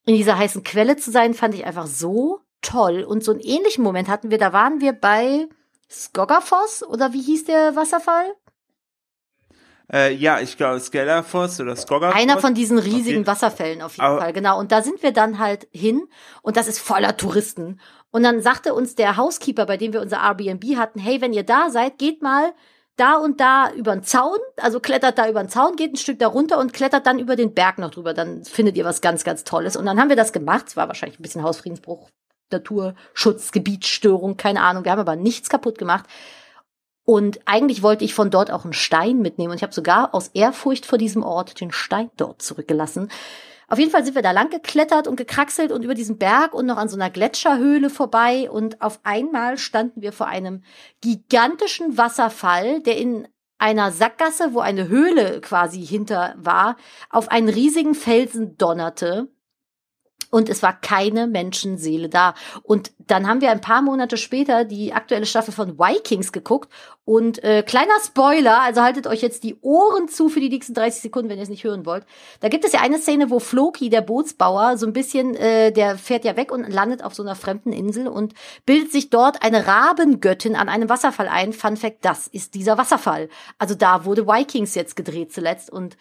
in 0.06 0.16
dieser 0.16 0.38
heißen 0.38 0.62
Quelle 0.62 0.96
zu 0.96 1.10
sein, 1.10 1.34
fand 1.34 1.54
ich 1.54 1.64
einfach 1.64 1.86
so 1.86 2.40
toll. 2.60 3.02
Und 3.02 3.22
so 3.22 3.32
einen 3.32 3.40
ähnlichen 3.40 3.84
Moment 3.84 4.08
hatten 4.08 4.30
wir, 4.30 4.38
da 4.38 4.52
waren 4.52 4.80
wir 4.80 4.92
bei 4.92 5.48
Skogafoss 5.90 6.82
oder 6.82 7.12
wie 7.12 7.22
hieß 7.22 7.44
der 7.44 7.76
Wasserfall? 7.76 8.34
Äh, 9.92 10.14
ja, 10.14 10.40
ich 10.40 10.56
glaube 10.56 10.80
Skellerfoss 10.80 11.60
oder 11.60 11.76
Skogafoss. 11.76 12.18
Einer 12.18 12.38
von 12.38 12.54
diesen 12.54 12.78
riesigen 12.78 13.26
Wasserfällen 13.26 13.82
auf 13.82 13.92
jeden 13.92 14.06
Aber 14.06 14.20
Fall, 14.20 14.32
genau. 14.32 14.58
Und 14.58 14.72
da 14.72 14.80
sind 14.80 15.02
wir 15.02 15.12
dann 15.12 15.38
halt 15.38 15.68
hin 15.70 16.08
und 16.40 16.56
das 16.56 16.66
ist 16.66 16.78
voller 16.78 17.16
Touristen. 17.16 17.78
Und 18.10 18.22
dann 18.22 18.40
sagte 18.40 18.74
uns 18.74 18.94
der 18.94 19.16
Housekeeper, 19.16 19.66
bei 19.66 19.76
dem 19.76 19.92
wir 19.92 20.00
unser 20.00 20.22
Airbnb 20.22 20.76
hatten, 20.76 20.98
hey, 20.98 21.20
wenn 21.20 21.32
ihr 21.32 21.44
da 21.44 21.68
seid, 21.68 21.98
geht 21.98 22.22
mal 22.22 22.54
da 22.96 23.16
und 23.16 23.40
da 23.40 23.70
über 23.72 23.92
den 23.92 24.02
Zaun, 24.02 24.38
also 24.56 24.80
klettert 24.80 25.18
da 25.18 25.28
über 25.28 25.42
den 25.42 25.48
Zaun, 25.48 25.76
geht 25.76 25.92
ein 25.92 25.96
Stück 25.96 26.18
da 26.18 26.28
runter 26.28 26.58
und 26.58 26.72
klettert 26.72 27.06
dann 27.06 27.18
über 27.18 27.36
den 27.36 27.54
Berg 27.54 27.78
noch 27.78 27.90
drüber. 27.90 28.14
Dann 28.14 28.44
findet 28.44 28.76
ihr 28.76 28.84
was 28.84 29.00
ganz, 29.00 29.24
ganz 29.24 29.44
Tolles. 29.44 29.76
Und 29.76 29.86
dann 29.86 29.98
haben 29.98 30.08
wir 30.08 30.16
das 30.16 30.32
gemacht. 30.32 30.66
Es 30.68 30.76
war 30.76 30.88
wahrscheinlich 30.88 31.18
ein 31.18 31.22
bisschen 31.22 31.42
Hausfriedensbruch, 31.42 32.10
Naturschutz, 32.50 33.52
Gebietsstörung, 33.52 34.36
keine 34.36 34.60
Ahnung. 34.60 34.84
Wir 34.84 34.92
haben 34.92 35.00
aber 35.00 35.16
nichts 35.16 35.48
kaputt 35.48 35.78
gemacht. 35.78 36.04
Und 37.04 37.40
eigentlich 37.46 37.82
wollte 37.82 38.04
ich 38.04 38.14
von 38.14 38.30
dort 38.30 38.50
auch 38.50 38.64
einen 38.64 38.72
Stein 38.72 39.18
mitnehmen. 39.18 39.50
Und 39.50 39.56
ich 39.56 39.62
habe 39.62 39.74
sogar 39.74 40.14
aus 40.14 40.28
Ehrfurcht 40.28 40.86
vor 40.86 40.98
diesem 40.98 41.22
Ort 41.22 41.60
den 41.60 41.72
Stein 41.72 42.10
dort 42.16 42.42
zurückgelassen. 42.42 43.10
Auf 43.68 43.78
jeden 43.78 43.90
Fall 43.90 44.04
sind 44.04 44.14
wir 44.14 44.22
da 44.22 44.32
lang 44.32 44.50
geklettert 44.50 45.08
und 45.08 45.16
gekraxelt 45.16 45.72
und 45.72 45.82
über 45.82 45.94
diesen 45.94 46.18
Berg 46.18 46.52
und 46.52 46.66
noch 46.66 46.76
an 46.76 46.88
so 46.88 46.96
einer 46.96 47.10
Gletscherhöhle 47.10 47.90
vorbei. 47.90 48.50
Und 48.50 48.82
auf 48.82 49.00
einmal 49.02 49.56
standen 49.58 50.02
wir 50.02 50.12
vor 50.12 50.26
einem 50.26 50.62
gigantischen 51.00 51.96
Wasserfall, 51.96 52.82
der 52.82 52.98
in 52.98 53.26
einer 53.58 53.90
Sackgasse, 53.90 54.54
wo 54.54 54.60
eine 54.60 54.88
Höhle 54.88 55.40
quasi 55.40 55.84
hinter 55.86 56.34
war, 56.36 56.76
auf 57.10 57.30
einen 57.30 57.48
riesigen 57.48 57.94
Felsen 57.94 58.58
donnerte 58.58 59.31
und 60.32 60.48
es 60.48 60.62
war 60.62 60.72
keine 60.72 61.26
Menschenseele 61.26 62.08
da. 62.08 62.34
Und 62.62 62.90
dann 62.98 63.28
haben 63.28 63.42
wir 63.42 63.50
ein 63.50 63.60
paar 63.60 63.82
Monate 63.82 64.16
später 64.16 64.64
die 64.64 64.94
aktuelle 64.94 65.26
Staffel 65.26 65.52
von 65.52 65.78
Vikings 65.78 66.32
geguckt 66.32 66.72
und 67.04 67.44
äh, 67.44 67.62
kleiner 67.62 67.92
Spoiler, 68.02 68.62
also 68.62 68.80
haltet 68.80 69.06
euch 69.06 69.20
jetzt 69.20 69.44
die 69.44 69.58
Ohren 69.60 70.08
zu 70.08 70.30
für 70.30 70.40
die 70.40 70.48
nächsten 70.48 70.72
30 70.72 71.02
Sekunden, 71.02 71.28
wenn 71.28 71.36
ihr 71.36 71.42
es 71.42 71.50
nicht 71.50 71.64
hören 71.64 71.84
wollt. 71.84 72.06
Da 72.40 72.48
gibt 72.48 72.64
es 72.64 72.72
ja 72.72 72.80
eine 72.80 72.98
Szene, 72.98 73.28
wo 73.28 73.40
Floki, 73.40 73.90
der 73.90 74.00
Bootsbauer, 74.00 74.78
so 74.78 74.86
ein 74.86 74.94
bisschen, 74.94 75.34
äh, 75.34 75.70
der 75.70 75.98
fährt 75.98 76.24
ja 76.24 76.34
weg 76.36 76.50
und 76.50 76.66
landet 76.66 77.04
auf 77.04 77.14
so 77.14 77.22
einer 77.22 77.36
fremden 77.36 77.72
Insel 77.72 78.08
und 78.08 78.32
bildet 78.64 78.90
sich 78.90 79.10
dort 79.10 79.42
eine 79.42 79.66
Rabengöttin 79.66 80.56
an 80.56 80.70
einem 80.70 80.88
Wasserfall 80.88 81.28
ein. 81.28 81.52
Fun 81.52 81.76
Fact, 81.76 82.06
das 82.06 82.26
ist 82.26 82.54
dieser 82.54 82.78
Wasserfall. 82.78 83.28
Also 83.58 83.74
da 83.74 84.06
wurde 84.06 84.26
Vikings 84.26 84.74
jetzt 84.74 84.96
gedreht 84.96 85.30
zuletzt 85.30 85.70
und 85.70 85.98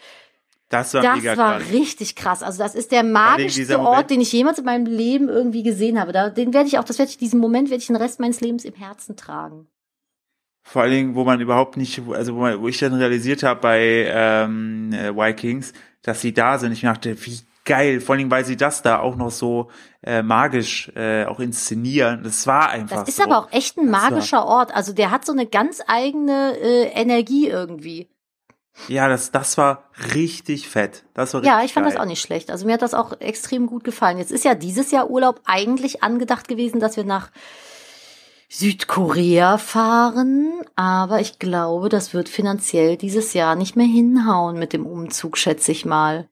das 0.71 0.93
war, 0.93 1.01
das 1.01 1.37
war 1.37 1.59
krass. 1.59 1.71
richtig 1.71 2.15
krass. 2.15 2.43
Also 2.43 2.57
das 2.57 2.75
ist 2.75 2.91
der 2.91 3.03
magischste 3.03 3.79
Ort, 3.79 4.09
den 4.09 4.21
ich 4.21 4.31
jemals 4.31 4.57
in 4.57 4.65
meinem 4.65 4.85
Leben 4.85 5.27
irgendwie 5.27 5.63
gesehen 5.63 5.99
habe. 5.99 6.13
Da, 6.13 6.29
den 6.29 6.53
werde 6.53 6.67
ich 6.67 6.79
auch, 6.79 6.83
das 6.83 6.97
werde 6.97 7.11
ich, 7.11 7.17
diesen 7.17 7.39
Moment 7.39 7.69
werde 7.69 7.81
ich 7.81 7.87
den 7.87 7.97
Rest 7.97 8.19
meines 8.19 8.41
Lebens 8.41 8.63
im 8.65 8.73
Herzen 8.73 9.15
tragen. 9.17 9.67
Vor 10.63 10.83
allen 10.83 10.91
Dingen, 10.91 11.15
wo 11.15 11.23
man 11.23 11.41
überhaupt 11.41 11.75
nicht, 11.75 12.01
also 12.11 12.35
wo, 12.35 12.39
man, 12.39 12.61
wo 12.61 12.67
ich 12.67 12.77
dann 12.77 12.93
realisiert 12.93 13.43
habe 13.43 13.59
bei 13.59 14.05
ähm, 14.07 14.93
äh, 14.93 15.13
Vikings, 15.15 15.73
dass 16.03 16.21
sie 16.21 16.33
da 16.33 16.57
sind. 16.57 16.71
Ich 16.71 16.81
dachte, 16.81 17.17
wie 17.25 17.39
geil, 17.65 17.99
vor 17.99 18.15
allem, 18.15 18.31
weil 18.31 18.45
sie 18.45 18.57
das 18.57 18.81
da 18.81 18.99
auch 18.99 19.15
noch 19.15 19.31
so 19.31 19.69
äh, 20.03 20.21
magisch 20.21 20.91
äh, 20.95 21.25
auch 21.25 21.39
inszenieren. 21.39 22.23
Das 22.23 22.47
war 22.47 22.69
einfach. 22.69 23.01
Das 23.01 23.09
ist 23.09 23.17
so. 23.17 23.23
aber 23.23 23.39
auch 23.39 23.51
echt 23.51 23.77
ein 23.77 23.89
magischer 23.89 24.45
Ort. 24.45 24.73
Also 24.73 24.93
der 24.93 25.11
hat 25.11 25.25
so 25.25 25.31
eine 25.33 25.47
ganz 25.47 25.81
eigene 25.87 26.57
äh, 26.57 26.87
Energie 26.93 27.47
irgendwie. 27.47 28.10
Ja, 28.87 29.07
das, 29.07 29.31
das 29.31 29.57
war 29.57 29.89
richtig 30.15 30.67
fett. 30.67 31.03
Das 31.13 31.33
war 31.33 31.41
richtig 31.41 31.53
Ja, 31.53 31.63
ich 31.63 31.73
fand 31.73 31.85
geil. 31.85 31.93
das 31.93 32.01
auch 32.01 32.07
nicht 32.07 32.21
schlecht. 32.21 32.49
Also 32.49 32.65
mir 32.65 32.73
hat 32.73 32.81
das 32.81 32.93
auch 32.93 33.19
extrem 33.19 33.67
gut 33.67 33.83
gefallen. 33.83 34.17
Jetzt 34.17 34.31
ist 34.31 34.45
ja 34.45 34.55
dieses 34.55 34.91
Jahr 34.91 35.09
Urlaub 35.09 35.41
eigentlich 35.45 36.03
angedacht 36.03 36.47
gewesen, 36.47 36.79
dass 36.79 36.97
wir 36.97 37.03
nach 37.03 37.31
Südkorea 38.49 39.57
fahren, 39.57 40.61
aber 40.75 41.21
ich 41.21 41.39
glaube, 41.39 41.87
das 41.87 42.13
wird 42.13 42.27
finanziell 42.27 42.97
dieses 42.97 43.33
Jahr 43.33 43.55
nicht 43.55 43.77
mehr 43.77 43.85
hinhauen 43.85 44.59
mit 44.59 44.73
dem 44.73 44.85
Umzug, 44.85 45.37
schätze 45.37 45.71
ich 45.71 45.85
mal. 45.85 46.27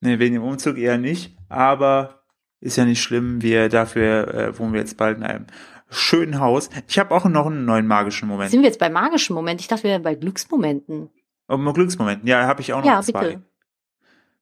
Nee, 0.00 0.18
wegen 0.18 0.34
dem 0.34 0.42
Umzug 0.42 0.76
eher 0.76 0.98
nicht, 0.98 1.36
aber 1.48 2.24
ist 2.60 2.76
ja 2.76 2.84
nicht 2.84 3.00
schlimm. 3.00 3.42
Wir 3.42 3.68
dafür 3.68 4.34
äh, 4.34 4.58
wohnen 4.58 4.72
wir 4.72 4.80
jetzt 4.80 4.96
bald 4.96 5.18
in 5.18 5.22
einem 5.22 5.46
schönen 5.88 6.40
Haus. 6.40 6.68
Ich 6.88 6.98
habe 6.98 7.14
auch 7.14 7.24
noch 7.26 7.46
einen 7.46 7.64
neuen 7.64 7.86
magischen 7.86 8.26
Moment. 8.28 8.50
Sind 8.50 8.62
wir 8.62 8.68
jetzt 8.68 8.80
bei 8.80 8.90
magischen 8.90 9.34
Momenten? 9.34 9.60
Ich 9.60 9.68
dachte, 9.68 9.84
wir 9.84 9.90
wären 9.90 10.02
bei 10.02 10.16
Glücksmomenten. 10.16 11.10
Mal 11.48 11.72
Glücksmomenten. 11.72 12.28
Ja, 12.28 12.46
habe 12.46 12.60
ich 12.60 12.72
auch 12.72 12.78
noch 12.80 12.86
Ja, 12.86 13.02
zwei. 13.02 13.20
bitte. 13.28 13.42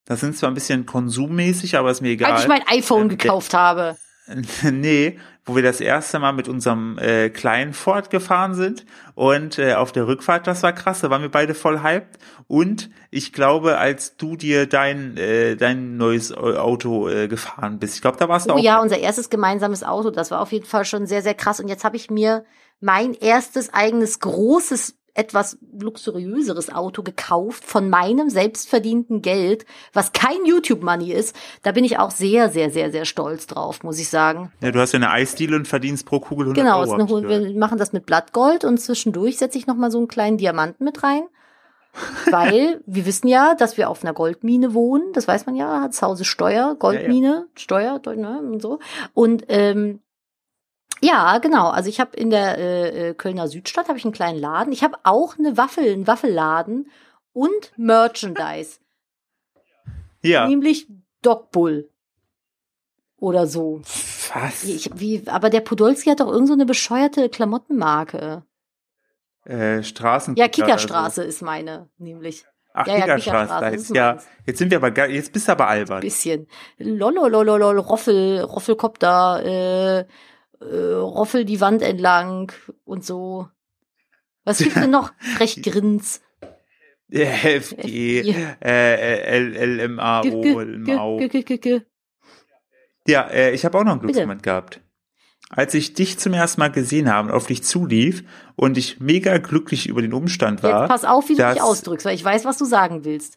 Das 0.06 0.20
sind 0.20 0.36
zwar 0.36 0.50
ein 0.50 0.54
bisschen 0.54 0.84
konsummäßig, 0.86 1.76
aber 1.76 1.90
ist 1.90 2.02
mir 2.02 2.10
egal. 2.10 2.32
Als 2.32 2.42
ich 2.42 2.48
mein 2.48 2.66
iPhone 2.68 3.02
Ähm, 3.02 3.08
gekauft 3.08 3.54
habe. 3.54 3.96
nee, 4.62 5.18
wo 5.44 5.54
wir 5.54 5.62
das 5.62 5.80
erste 5.82 6.18
Mal 6.18 6.32
mit 6.32 6.48
unserem 6.48 6.96
äh, 6.98 7.28
kleinen 7.28 7.74
Ford 7.74 8.08
gefahren 8.08 8.54
sind 8.54 8.86
und 9.14 9.58
äh, 9.58 9.74
auf 9.74 9.92
der 9.92 10.06
Rückfahrt, 10.06 10.46
das 10.46 10.62
war 10.62 10.72
krass, 10.72 11.00
da 11.02 11.10
waren 11.10 11.20
wir 11.20 11.30
beide 11.30 11.54
voll 11.54 11.82
hyped 11.82 12.18
und 12.46 12.88
ich 13.10 13.34
glaube, 13.34 13.76
als 13.76 14.16
du 14.16 14.36
dir 14.36 14.66
dein 14.66 15.18
äh, 15.18 15.56
dein 15.56 15.98
neues 15.98 16.34
Au- 16.34 16.54
Auto 16.56 17.06
äh, 17.10 17.28
gefahren 17.28 17.78
bist, 17.78 17.96
ich 17.96 18.00
glaube, 18.00 18.16
da 18.16 18.26
warst 18.30 18.48
du 18.48 18.54
Oh 18.54 18.56
auch. 18.56 18.62
ja, 18.62 18.80
unser 18.80 18.96
erstes 18.98 19.28
gemeinsames 19.28 19.84
Auto, 19.84 20.10
das 20.10 20.30
war 20.30 20.40
auf 20.40 20.52
jeden 20.52 20.64
Fall 20.66 20.86
schon 20.86 21.06
sehr, 21.06 21.20
sehr 21.20 21.34
krass. 21.34 21.60
Und 21.60 21.68
jetzt 21.68 21.84
habe 21.84 21.96
ich 21.96 22.10
mir 22.10 22.46
mein 22.80 23.12
erstes 23.12 23.74
eigenes 23.74 24.20
großes, 24.20 24.96
etwas 25.14 25.58
luxuriöseres 25.78 26.72
Auto 26.74 27.02
gekauft 27.02 27.64
von 27.64 27.88
meinem 27.88 28.30
selbstverdienten 28.30 29.22
Geld, 29.22 29.64
was 29.92 30.12
kein 30.12 30.44
YouTube-Money 30.44 31.12
ist. 31.12 31.34
Da 31.62 31.72
bin 31.72 31.84
ich 31.84 31.98
auch 31.98 32.10
sehr, 32.10 32.50
sehr, 32.50 32.70
sehr, 32.70 32.90
sehr 32.90 33.04
stolz 33.04 33.46
drauf, 33.46 33.82
muss 33.82 33.98
ich 33.98 34.08
sagen. 34.08 34.52
ja, 34.60 34.72
du 34.72 34.80
hast 34.80 34.92
ja 34.92 34.98
eine 34.98 35.10
Eisdiele 35.10 35.56
und 35.56 35.68
verdienst 35.68 36.04
pro 36.04 36.20
Kugel 36.20 36.46
100 36.46 36.62
Genau, 36.64 36.80
Euro. 36.80 37.06
gehört. 37.22 37.28
wir 37.52 37.58
machen 37.58 37.78
das 37.78 37.92
mit 37.92 38.06
Blattgold 38.06 38.64
und 38.64 38.78
zwischendurch 38.78 39.38
setze 39.38 39.56
ich 39.56 39.66
noch 39.66 39.76
mal 39.76 39.90
so 39.90 39.98
einen 39.98 40.08
kleinen 40.08 40.36
Diamanten 40.36 40.84
mit 40.84 41.02
rein. 41.02 41.22
Weil 42.30 42.82
wir 42.86 43.06
wissen 43.06 43.28
ja, 43.28 43.54
dass 43.54 43.76
wir 43.76 43.88
auf 43.88 44.02
einer 44.02 44.14
Goldmine 44.14 44.74
wohnen. 44.74 45.12
Das 45.12 45.28
weiß 45.28 45.46
man 45.46 45.54
ja, 45.54 45.80
hat 45.82 45.94
zu 45.94 46.04
Hause 46.06 46.24
Steuer, 46.24 46.74
Goldmine, 46.76 47.46
Steuer, 47.54 48.00
ne, 48.16 48.40
und 48.40 48.60
so. 48.60 48.80
Und 49.12 49.44
ähm, 49.48 50.00
ja, 51.04 51.38
genau. 51.38 51.68
Also 51.68 51.88
ich 51.88 52.00
habe 52.00 52.16
in 52.16 52.30
der 52.30 52.58
äh, 52.58 53.10
äh, 53.10 53.14
Kölner 53.14 53.48
Südstadt 53.48 53.88
habe 53.88 53.98
ich 53.98 54.04
einen 54.04 54.14
kleinen 54.14 54.38
Laden. 54.38 54.72
Ich 54.72 54.82
habe 54.82 54.96
auch 55.04 55.38
eine 55.38 55.56
Waffel, 55.56 55.92
einen 55.92 56.06
Waffelladen 56.06 56.90
und 57.32 57.72
Merchandise, 57.76 58.78
ja, 60.22 60.46
nämlich 60.46 60.86
Dogbull 61.22 61.90
oder 63.18 63.46
so. 63.46 63.80
was? 64.34 64.64
Ich, 64.64 64.90
wie, 64.94 65.22
aber 65.26 65.50
der 65.50 65.60
Podolski 65.60 66.10
hat 66.10 66.20
doch 66.20 66.30
irgend 66.30 66.48
so 66.48 66.54
eine 66.54 66.66
bescheuerte 66.66 67.28
Klamottenmarke. 67.28 68.42
Äh, 69.44 69.82
Straßen. 69.82 70.36
Ja, 70.36 70.48
Kickerstraße 70.48 71.22
ist 71.22 71.42
meine, 71.42 71.88
nämlich. 71.98 72.46
Ach, 72.72 72.86
Ja, 72.86 72.94
ja, 72.94 73.00
Kickerstraße. 73.00 73.20
Kickerstraße, 73.20 73.64
da 73.64 73.70
das 73.70 73.82
ist, 73.82 73.94
ja, 73.94 74.18
jetzt 74.46 74.58
sind 74.58 74.70
wir 74.70 74.82
aber 74.82 75.08
jetzt 75.08 75.32
bist 75.32 75.48
du 75.48 75.52
aber 75.52 75.68
albern. 75.68 76.00
Bisschen. 76.00 76.48
Lololololol, 76.78 77.78
Roffel, 77.78 78.40
Roffelkopter, 78.40 79.44
äh, 79.44 80.04
äh, 80.70 80.94
Roffel 80.94 81.44
die 81.44 81.60
Wand 81.60 81.82
entlang 81.82 82.52
und 82.84 83.04
so. 83.04 83.48
Was 84.44 84.58
gibt's 84.58 84.74
denn 84.74 84.90
noch? 84.90 85.12
Recht 85.38 85.62
Grins. 85.62 86.20
FG, 87.10 88.22
LMAO, 88.62 90.22
Ja, 93.06 93.28
äh, 93.28 93.52
ich 93.52 93.64
habe 93.64 93.78
auch 93.78 93.84
noch 93.84 93.92
einen. 93.92 94.00
Glücksmoment 94.00 94.42
gehabt. 94.42 94.80
Als 95.50 95.74
ich 95.74 95.94
dich 95.94 96.18
zum 96.18 96.32
ersten 96.32 96.60
Mal 96.60 96.72
gesehen 96.72 97.12
habe 97.12 97.28
und 97.28 97.34
auf 97.34 97.46
dich 97.46 97.62
zulief 97.62 98.24
und 98.56 98.76
ich 98.78 98.98
mega 98.98 99.38
glücklich 99.38 99.86
über 99.88 100.02
den 100.02 100.12
Umstand 100.14 100.62
war. 100.62 100.80
Jetzt 100.82 100.88
pass 100.88 101.04
auf, 101.04 101.28
wie 101.28 101.36
du 101.36 101.48
dich 101.52 101.62
ausdrückst, 101.62 102.06
weil 102.06 102.14
ich 102.14 102.24
weiß, 102.24 102.44
was 102.44 102.58
du 102.58 102.64
sagen 102.64 103.04
willst. 103.04 103.36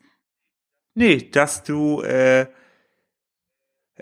Nee, 0.95 1.29
dass 1.31 1.63
du, 1.63 2.01
äh, 2.01 2.47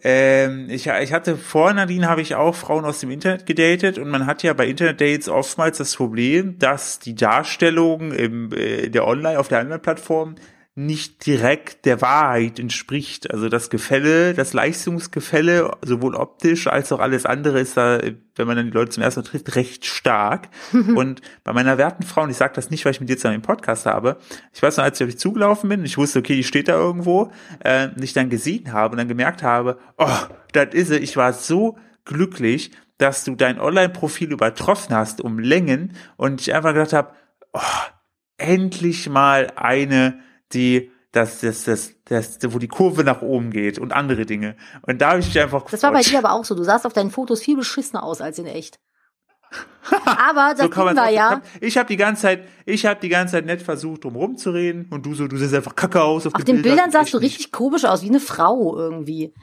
ähm, 0.04 0.70
ich, 0.70 0.88
ich 0.88 1.14
hatte 1.14 1.38
vor 1.38 1.72
Nadine 1.72 2.08
habe 2.08 2.22
ich 2.22 2.36
auch 2.36 2.54
Frauen 2.54 2.84
aus 2.84 3.00
dem 3.00 3.12
Internet 3.12 3.46
gedatet 3.46 3.98
und 3.98 4.10
man 4.10 4.26
hat 4.26 4.44
ja 4.44 4.54
bei 4.54 4.68
Internet-Dates 4.68 5.30
oftmals 5.30 5.78
das 5.78 5.96
Problem, 5.96 6.60
dass 6.60 7.00
die 7.00 7.16
Darstellung 7.16 8.12
im, 8.12 8.52
äh, 8.52 8.90
der 8.90 9.08
Online, 9.08 9.40
auf 9.40 9.48
der 9.48 9.62
Online-Plattform 9.62 10.36
nicht 10.78 11.26
direkt 11.26 11.86
der 11.86 12.02
Wahrheit 12.02 12.60
entspricht. 12.60 13.32
Also 13.32 13.48
das 13.48 13.70
Gefälle, 13.70 14.34
das 14.34 14.52
Leistungsgefälle, 14.52 15.72
sowohl 15.82 16.16
optisch 16.16 16.68
als 16.68 16.92
auch 16.92 17.00
alles 17.00 17.26
andere 17.26 17.62
ist 17.62 17.78
da, 17.78 18.00
wenn 18.36 18.48
man 18.48 18.58
dann 18.58 18.66
die 18.66 18.74
Leute 18.74 18.92
zum 18.92 19.02
ersten 19.02 19.22
Mal 19.22 19.28
trifft, 19.28 19.56
recht 19.56 19.86
stark. 19.86 20.50
und 20.74 21.22
bei 21.46 21.54
meiner 21.54 21.78
werten 21.78 22.04
Frau, 22.04 22.24
und 22.24 22.30
ich 22.30 22.36
sage 22.36 22.54
das 22.56 22.72
nicht, 22.72 22.84
weil 22.84 22.92
ich 22.92 23.00
mit 23.00 23.08
dir 23.08 23.16
zusammen 23.16 23.36
im 23.36 23.42
Podcast 23.42 23.86
habe, 23.86 24.18
ich 24.54 24.62
weiß 24.62 24.76
noch, 24.76 24.84
als 24.84 25.00
ich 25.00 25.06
auf 25.06 25.12
dich 25.12 25.20
zugelaufen 25.20 25.70
bin, 25.70 25.86
ich 25.86 25.98
wusste, 25.98 26.20
okay, 26.20 26.36
die 26.36 26.44
steht 26.44 26.68
da 26.68 26.74
irgendwo, 26.74 27.32
äh, 27.60 27.88
und 27.88 28.04
ich 28.04 28.12
dann 28.12 28.30
gesehen 28.30 28.74
habe 28.74 28.92
und 28.92 28.98
dann 28.98 29.08
gemerkt 29.08 29.44
habe, 29.44 29.80
oh, 29.98 30.10
das 30.52 30.74
ist 30.74 30.90
sie, 30.90 30.98
ich 30.98 31.16
war 31.16 31.32
so 31.32 31.78
glücklich, 32.04 32.72
dass 32.98 33.24
du 33.24 33.36
dein 33.36 33.62
Online-Profil 33.62 34.34
übertroffen 34.34 34.94
hast 34.94 35.22
um 35.22 35.40
Längen 35.40 35.94
und 36.18 36.42
ich 36.42 36.54
einfach 36.54 36.74
gedacht 36.74 36.92
habe, 36.92 37.14
oh, 37.54 37.60
endlich 38.38 39.08
mal 39.08 39.54
eine, 39.56 40.20
die 40.56 40.92
das, 41.12 41.40
das, 41.40 41.64
das, 41.64 41.94
das, 42.04 42.40
wo 42.48 42.60
die 42.60 42.68
Kurve 42.68 43.04
nach 43.04 43.22
oben 43.22 43.52
geht 43.52 43.80
und 43.80 43.94
andere 43.94 44.26
Dinge. 44.26 44.58
Und 44.82 45.02
da 45.02 45.12
habe 45.12 45.20
ich 45.20 45.28
mich 45.28 45.40
einfach 45.40 45.64
Das 45.70 45.82
war 45.84 45.92
bei 45.92 46.00
gefreut. 46.00 46.14
dir 46.14 46.26
aber 46.26 46.34
auch 46.34 46.44
so. 46.44 46.56
Du 46.56 46.64
sahst 46.64 46.86
auf 46.86 46.92
deinen 46.94 47.12
Fotos 47.12 47.42
viel 47.42 47.56
beschissener 47.56 48.04
aus 48.04 48.20
als 48.20 48.38
in 48.38 48.48
echt. 48.48 48.80
Aber 50.06 50.54
das 50.56 50.64
so 50.66 50.70
kann 50.70 50.98
war 50.98 51.10
ja, 51.12 51.42
Ich 51.62 51.78
habe 51.78 51.88
die 51.88 51.96
ganze 51.96 52.24
Zeit, 52.24 52.48
ich 52.66 52.86
habe 52.86 53.00
die 53.00 53.10
ganze 53.10 53.34
Zeit 53.34 53.46
nett 53.46 53.62
versucht, 53.62 54.04
drum 54.04 54.16
rumzureden 54.16 54.88
und 54.90 55.06
du 55.06 55.14
so, 55.14 55.28
du 55.28 55.38
siehst 55.38 55.54
einfach 55.54 55.76
kacke 55.76 56.02
aus 56.02 56.26
auf, 56.26 56.34
auf 56.34 56.44
den 56.44 56.62
Bildern 56.62 56.92
sahst 56.92 57.14
du 57.14 57.18
richtig 57.18 57.52
komisch 57.52 57.86
aus, 57.86 58.02
wie 58.02 58.10
eine 58.10 58.20
Frau 58.20 58.76
irgendwie. 58.76 59.34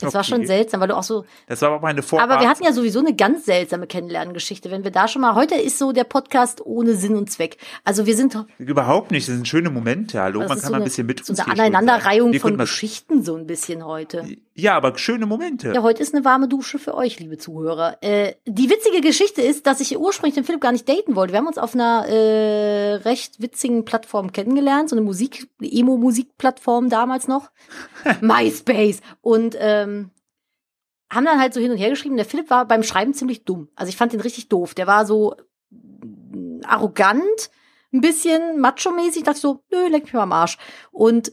Das 0.00 0.14
war 0.14 0.20
Okay. 0.22 0.30
schon 0.30 0.46
seltsam, 0.46 0.80
weil 0.80 0.88
du 0.88 0.96
auch 0.96 1.02
so, 1.02 1.24
Das 1.46 1.60
war 1.62 1.70
aber 1.70 1.80
meine 1.80 2.02
Vorart. 2.02 2.28
aber 2.30 2.40
wir 2.40 2.48
hatten 2.48 2.64
ja 2.64 2.72
sowieso 2.72 3.00
eine 3.00 3.14
ganz 3.14 3.44
seltsame 3.44 3.86
Kennenlerngeschichte. 3.86 4.70
Wenn 4.70 4.84
wir 4.84 4.90
da 4.90 5.08
schon 5.08 5.22
mal, 5.22 5.34
heute 5.34 5.54
ist 5.54 5.78
so 5.78 5.92
der 5.92 6.04
Podcast 6.04 6.60
ohne 6.64 6.94
Sinn 6.94 7.16
und 7.16 7.30
Zweck. 7.30 7.56
Also 7.84 8.06
wir 8.06 8.16
sind 8.16 8.36
überhaupt 8.58 9.10
nicht. 9.10 9.28
Das 9.28 9.34
sind 9.34 9.46
schöne 9.48 9.70
Momente. 9.70 10.20
Hallo, 10.20 10.40
man 10.40 10.48
kann 10.48 10.58
so 10.58 10.64
mal 10.70 10.74
eine, 10.76 10.82
ein 10.82 10.84
bisschen 10.84 11.06
mit 11.06 11.24
so 11.24 11.32
uns 11.32 11.40
eine. 11.40 11.52
Aneinanderreihung 11.52 12.32
von 12.34 12.56
Geschichten 12.58 13.22
so 13.22 13.36
ein 13.36 13.46
bisschen 13.46 13.84
heute. 13.84 14.24
Ja, 14.60 14.76
aber 14.76 14.96
schöne 14.98 15.24
Momente. 15.24 15.72
Ja, 15.74 15.82
heute 15.82 16.02
ist 16.02 16.14
eine 16.14 16.24
warme 16.24 16.46
Dusche 16.46 16.78
für 16.78 16.94
euch, 16.94 17.18
liebe 17.18 17.38
Zuhörer. 17.38 17.96
Äh, 18.02 18.34
die 18.46 18.68
witzige 18.68 19.00
Geschichte 19.00 19.40
ist, 19.40 19.66
dass 19.66 19.80
ich 19.80 19.98
ursprünglich 19.98 20.34
den 20.34 20.44
Philipp 20.44 20.60
gar 20.60 20.72
nicht 20.72 20.86
daten 20.86 21.16
wollte. 21.16 21.32
Wir 21.32 21.38
haben 21.38 21.46
uns 21.46 21.56
auf 21.56 21.74
einer 21.74 22.06
äh, 22.06 22.94
recht 22.96 23.40
witzigen 23.40 23.86
Plattform 23.86 24.32
kennengelernt, 24.32 24.90
so 24.90 24.96
eine 24.96 25.04
Musik, 25.04 25.48
Emo-Musik-Plattform 25.62 26.90
damals 26.90 27.26
noch, 27.26 27.50
MySpace. 28.20 29.00
Und 29.22 29.56
ähm, 29.58 30.10
haben 31.10 31.24
dann 31.24 31.40
halt 31.40 31.54
so 31.54 31.60
hin 31.60 31.70
und 31.70 31.78
her 31.78 31.90
geschrieben. 31.90 32.16
Der 32.16 32.26
Philipp 32.26 32.50
war 32.50 32.66
beim 32.66 32.82
Schreiben 32.82 33.14
ziemlich 33.14 33.44
dumm. 33.44 33.68
Also 33.76 33.88
ich 33.88 33.96
fand 33.96 34.12
den 34.12 34.20
richtig 34.20 34.50
doof. 34.50 34.74
Der 34.74 34.86
war 34.86 35.06
so 35.06 35.36
mm, 35.70 36.60
arrogant, 36.64 37.50
ein 37.94 38.02
bisschen 38.02 38.60
macho-mäßig. 38.60 39.22
Dachte 39.24 39.38
ich 39.38 39.42
so, 39.42 39.64
nö, 39.72 39.88
leck 39.88 40.04
mich 40.04 40.12
mal 40.12 40.22
am 40.22 40.32
Arsch. 40.32 40.58
Und 40.92 41.32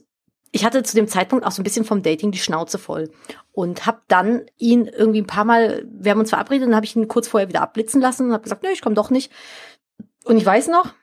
ich 0.52 0.66
hatte 0.66 0.84
zu 0.84 0.96
dem 0.96 1.08
Zeitpunkt 1.08 1.46
auch 1.46 1.52
so 1.52 1.62
ein 1.62 1.64
bisschen 1.64 1.86
vom 1.86 2.02
Dating 2.02 2.32
die 2.32 2.40
Schnauze 2.40 2.78
voll 2.78 3.12
und 3.52 3.86
habe 3.86 4.02
dann 4.08 4.46
ihn 4.58 4.86
irgendwie 4.86 5.22
ein 5.22 5.28
paar 5.28 5.46
Mal, 5.46 5.86
wir 5.92 6.12
haben 6.12 6.20
uns 6.20 6.30
verabredet 6.30 6.68
und 6.68 6.76
habe 6.76 6.86
ich 6.86 6.96
ihn 6.96 7.08
kurz 7.08 7.28
vorher 7.28 7.50
wieder 7.50 7.62
abblitzen 7.62 8.02
lassen 8.02 8.28
und 8.28 8.34
habe 8.34 8.44
gesagt, 8.44 8.64
nö, 8.64 8.70
ich 8.72 8.82
komme 8.82 8.96
doch 8.96 9.10
nicht. 9.10 9.32
Und 10.26 10.38
ich 10.38 10.46
weiß 10.46 10.68
noch, 10.68 10.94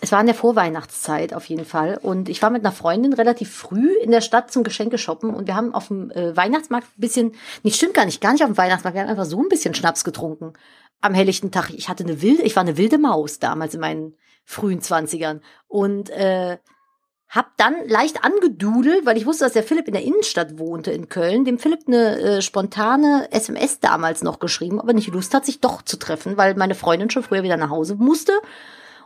es 0.00 0.12
war 0.12 0.20
in 0.20 0.26
der 0.26 0.34
Vorweihnachtszeit 0.34 1.34
auf 1.34 1.44
jeden 1.46 1.64
Fall 1.64 1.98
und 2.00 2.28
ich 2.28 2.40
war 2.40 2.50
mit 2.50 2.64
einer 2.64 2.72
Freundin 2.72 3.12
relativ 3.12 3.54
früh 3.54 3.92
in 4.02 4.10
der 4.10 4.22
Stadt 4.22 4.50
zum 4.50 4.62
Geschenke 4.62 4.98
shoppen 4.98 5.34
und 5.34 5.46
wir 5.46 5.56
haben 5.56 5.74
auf 5.74 5.88
dem 5.88 6.10
äh, 6.10 6.34
Weihnachtsmarkt 6.36 6.86
ein 6.86 7.00
bisschen, 7.00 7.32
nicht 7.62 7.76
stimmt 7.76 7.94
gar 7.94 8.06
nicht, 8.06 8.20
gar 8.20 8.32
nicht 8.32 8.42
auf 8.42 8.48
dem 8.48 8.56
Weihnachtsmarkt, 8.56 8.94
wir 8.94 9.02
haben 9.02 9.10
einfach 9.10 9.26
so 9.26 9.40
ein 9.40 9.48
bisschen 9.48 9.74
Schnaps 9.74 10.04
getrunken 10.04 10.54
am 11.02 11.14
helllichten 11.14 11.50
Tag. 11.50 11.70
Ich 11.70 11.88
hatte 11.88 12.04
eine 12.04 12.22
wilde, 12.22 12.42
ich 12.42 12.56
war 12.56 12.62
eine 12.62 12.76
wilde 12.76 12.98
Maus 12.98 13.38
damals 13.38 13.74
in 13.74 13.80
meinen 13.80 14.16
frühen 14.44 14.80
Zwanzigern 14.80 15.42
und 15.68 16.10
äh, 16.10 16.58
hab 17.30 17.56
dann 17.56 17.76
leicht 17.86 18.24
angedudelt, 18.24 19.06
weil 19.06 19.16
ich 19.16 19.24
wusste, 19.24 19.44
dass 19.44 19.52
der 19.52 19.62
Philipp 19.62 19.86
in 19.86 19.94
der 19.94 20.02
Innenstadt 20.02 20.58
wohnte 20.58 20.90
in 20.90 21.08
Köln, 21.08 21.44
dem 21.44 21.60
Philipp 21.60 21.86
eine 21.86 22.18
äh, 22.18 22.42
spontane 22.42 23.28
SMS 23.30 23.78
damals 23.78 24.22
noch 24.22 24.40
geschrieben, 24.40 24.80
aber 24.80 24.92
nicht 24.92 25.08
Lust 25.08 25.32
hat, 25.32 25.46
sich 25.46 25.60
doch 25.60 25.82
zu 25.82 25.96
treffen, 25.96 26.36
weil 26.36 26.56
meine 26.56 26.74
Freundin 26.74 27.08
schon 27.08 27.22
früher 27.22 27.44
wieder 27.44 27.56
nach 27.56 27.70
Hause 27.70 27.94
musste. 27.94 28.32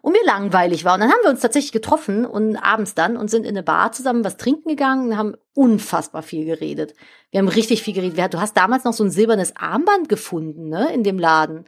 und 0.00 0.12
mir 0.12 0.24
langweilig 0.24 0.84
war. 0.84 0.94
Und 0.94 1.00
dann 1.00 1.10
haben 1.10 1.22
wir 1.22 1.30
uns 1.30 1.40
tatsächlich 1.40 1.72
getroffen 1.72 2.26
und 2.26 2.56
abends 2.56 2.94
dann 2.94 3.16
und 3.16 3.30
sind 3.30 3.44
in 3.44 3.50
eine 3.50 3.62
Bar 3.62 3.92
zusammen 3.92 4.24
was 4.24 4.36
trinken 4.36 4.68
gegangen 4.68 5.10
und 5.10 5.18
haben 5.18 5.34
unfassbar 5.54 6.22
viel 6.22 6.44
geredet. 6.44 6.94
Wir 7.30 7.40
haben 7.40 7.48
richtig 7.48 7.82
viel 7.82 7.94
geredet. 7.94 8.34
Du 8.34 8.40
hast 8.40 8.56
damals 8.56 8.84
noch 8.84 8.92
so 8.92 9.04
ein 9.04 9.10
silbernes 9.10 9.56
Armband 9.56 10.08
gefunden, 10.08 10.68
ne, 10.68 10.92
in 10.92 11.04
dem 11.04 11.18
Laden. 11.18 11.64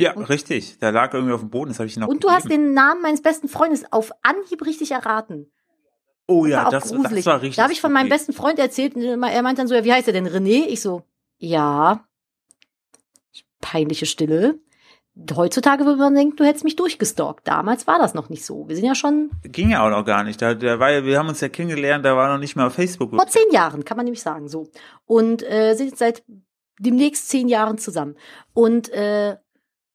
Ja, 0.00 0.14
und, 0.14 0.24
richtig. 0.24 0.78
Der 0.78 0.92
lag 0.92 1.12
irgendwie 1.12 1.32
auf 1.32 1.40
dem 1.40 1.50
Boden, 1.50 1.70
das 1.70 1.78
habe 1.78 1.88
ich 1.88 1.96
noch 1.96 2.08
Und 2.08 2.24
du 2.24 2.28
gegeben. 2.28 2.36
hast 2.36 2.50
den 2.50 2.74
Namen 2.74 3.02
meines 3.02 3.22
besten 3.22 3.48
Freundes 3.48 3.84
auf 3.92 4.12
Anhieb 4.22 4.64
richtig 4.64 4.90
erraten. 4.92 5.50
Oh 6.26 6.46
ja, 6.46 6.70
das, 6.70 6.90
das, 6.90 7.02
das, 7.02 7.26
war 7.26 7.40
richtig. 7.42 7.56
Da 7.56 7.64
habe 7.64 7.72
ich 7.72 7.80
von 7.80 7.92
meinem 7.92 8.08
besten 8.08 8.32
Freund 8.32 8.58
erzählt, 8.58 8.96
er 8.96 9.42
meint 9.42 9.58
dann 9.58 9.66
so, 9.66 9.74
ja, 9.74 9.84
wie 9.84 9.92
heißt 9.92 10.06
er 10.06 10.12
denn, 10.12 10.28
René? 10.28 10.66
Ich 10.68 10.80
so, 10.80 11.02
ja. 11.38 12.04
Peinliche 13.60 14.06
Stille. 14.06 14.60
Heutzutage 15.34 15.84
würde 15.84 15.98
man 15.98 16.14
denken, 16.14 16.36
du 16.36 16.44
hättest 16.44 16.64
mich 16.64 16.76
durchgestalkt. 16.76 17.46
Damals 17.46 17.86
war 17.86 17.98
das 17.98 18.14
noch 18.14 18.30
nicht 18.30 18.46
so. 18.46 18.68
Wir 18.68 18.76
sind 18.76 18.84
ja 18.84 18.94
schon. 18.94 19.30
Ging 19.42 19.70
ja 19.70 19.84
auch 19.84 19.90
noch 19.90 20.04
gar 20.04 20.22
nicht. 20.22 20.40
Da, 20.40 20.54
da 20.54 20.78
war, 20.78 21.04
wir 21.04 21.18
haben 21.18 21.28
uns 21.28 21.40
ja 21.40 21.48
kennengelernt, 21.48 22.04
da 22.04 22.16
war 22.16 22.32
noch 22.32 22.38
nicht 22.38 22.54
mal 22.54 22.68
auf 22.68 22.74
Facebook. 22.74 23.10
Vor 23.10 23.26
zehn 23.26 23.50
Jahren, 23.50 23.84
kann 23.84 23.96
man 23.96 24.04
nämlich 24.04 24.22
sagen, 24.22 24.48
so. 24.48 24.68
Und 25.04 25.42
äh, 25.42 25.74
sind 25.74 25.98
seit 25.98 26.22
demnächst 26.78 27.28
zehn 27.28 27.48
Jahren 27.48 27.76
zusammen. 27.76 28.16
Und 28.54 28.88
äh, 28.90 29.36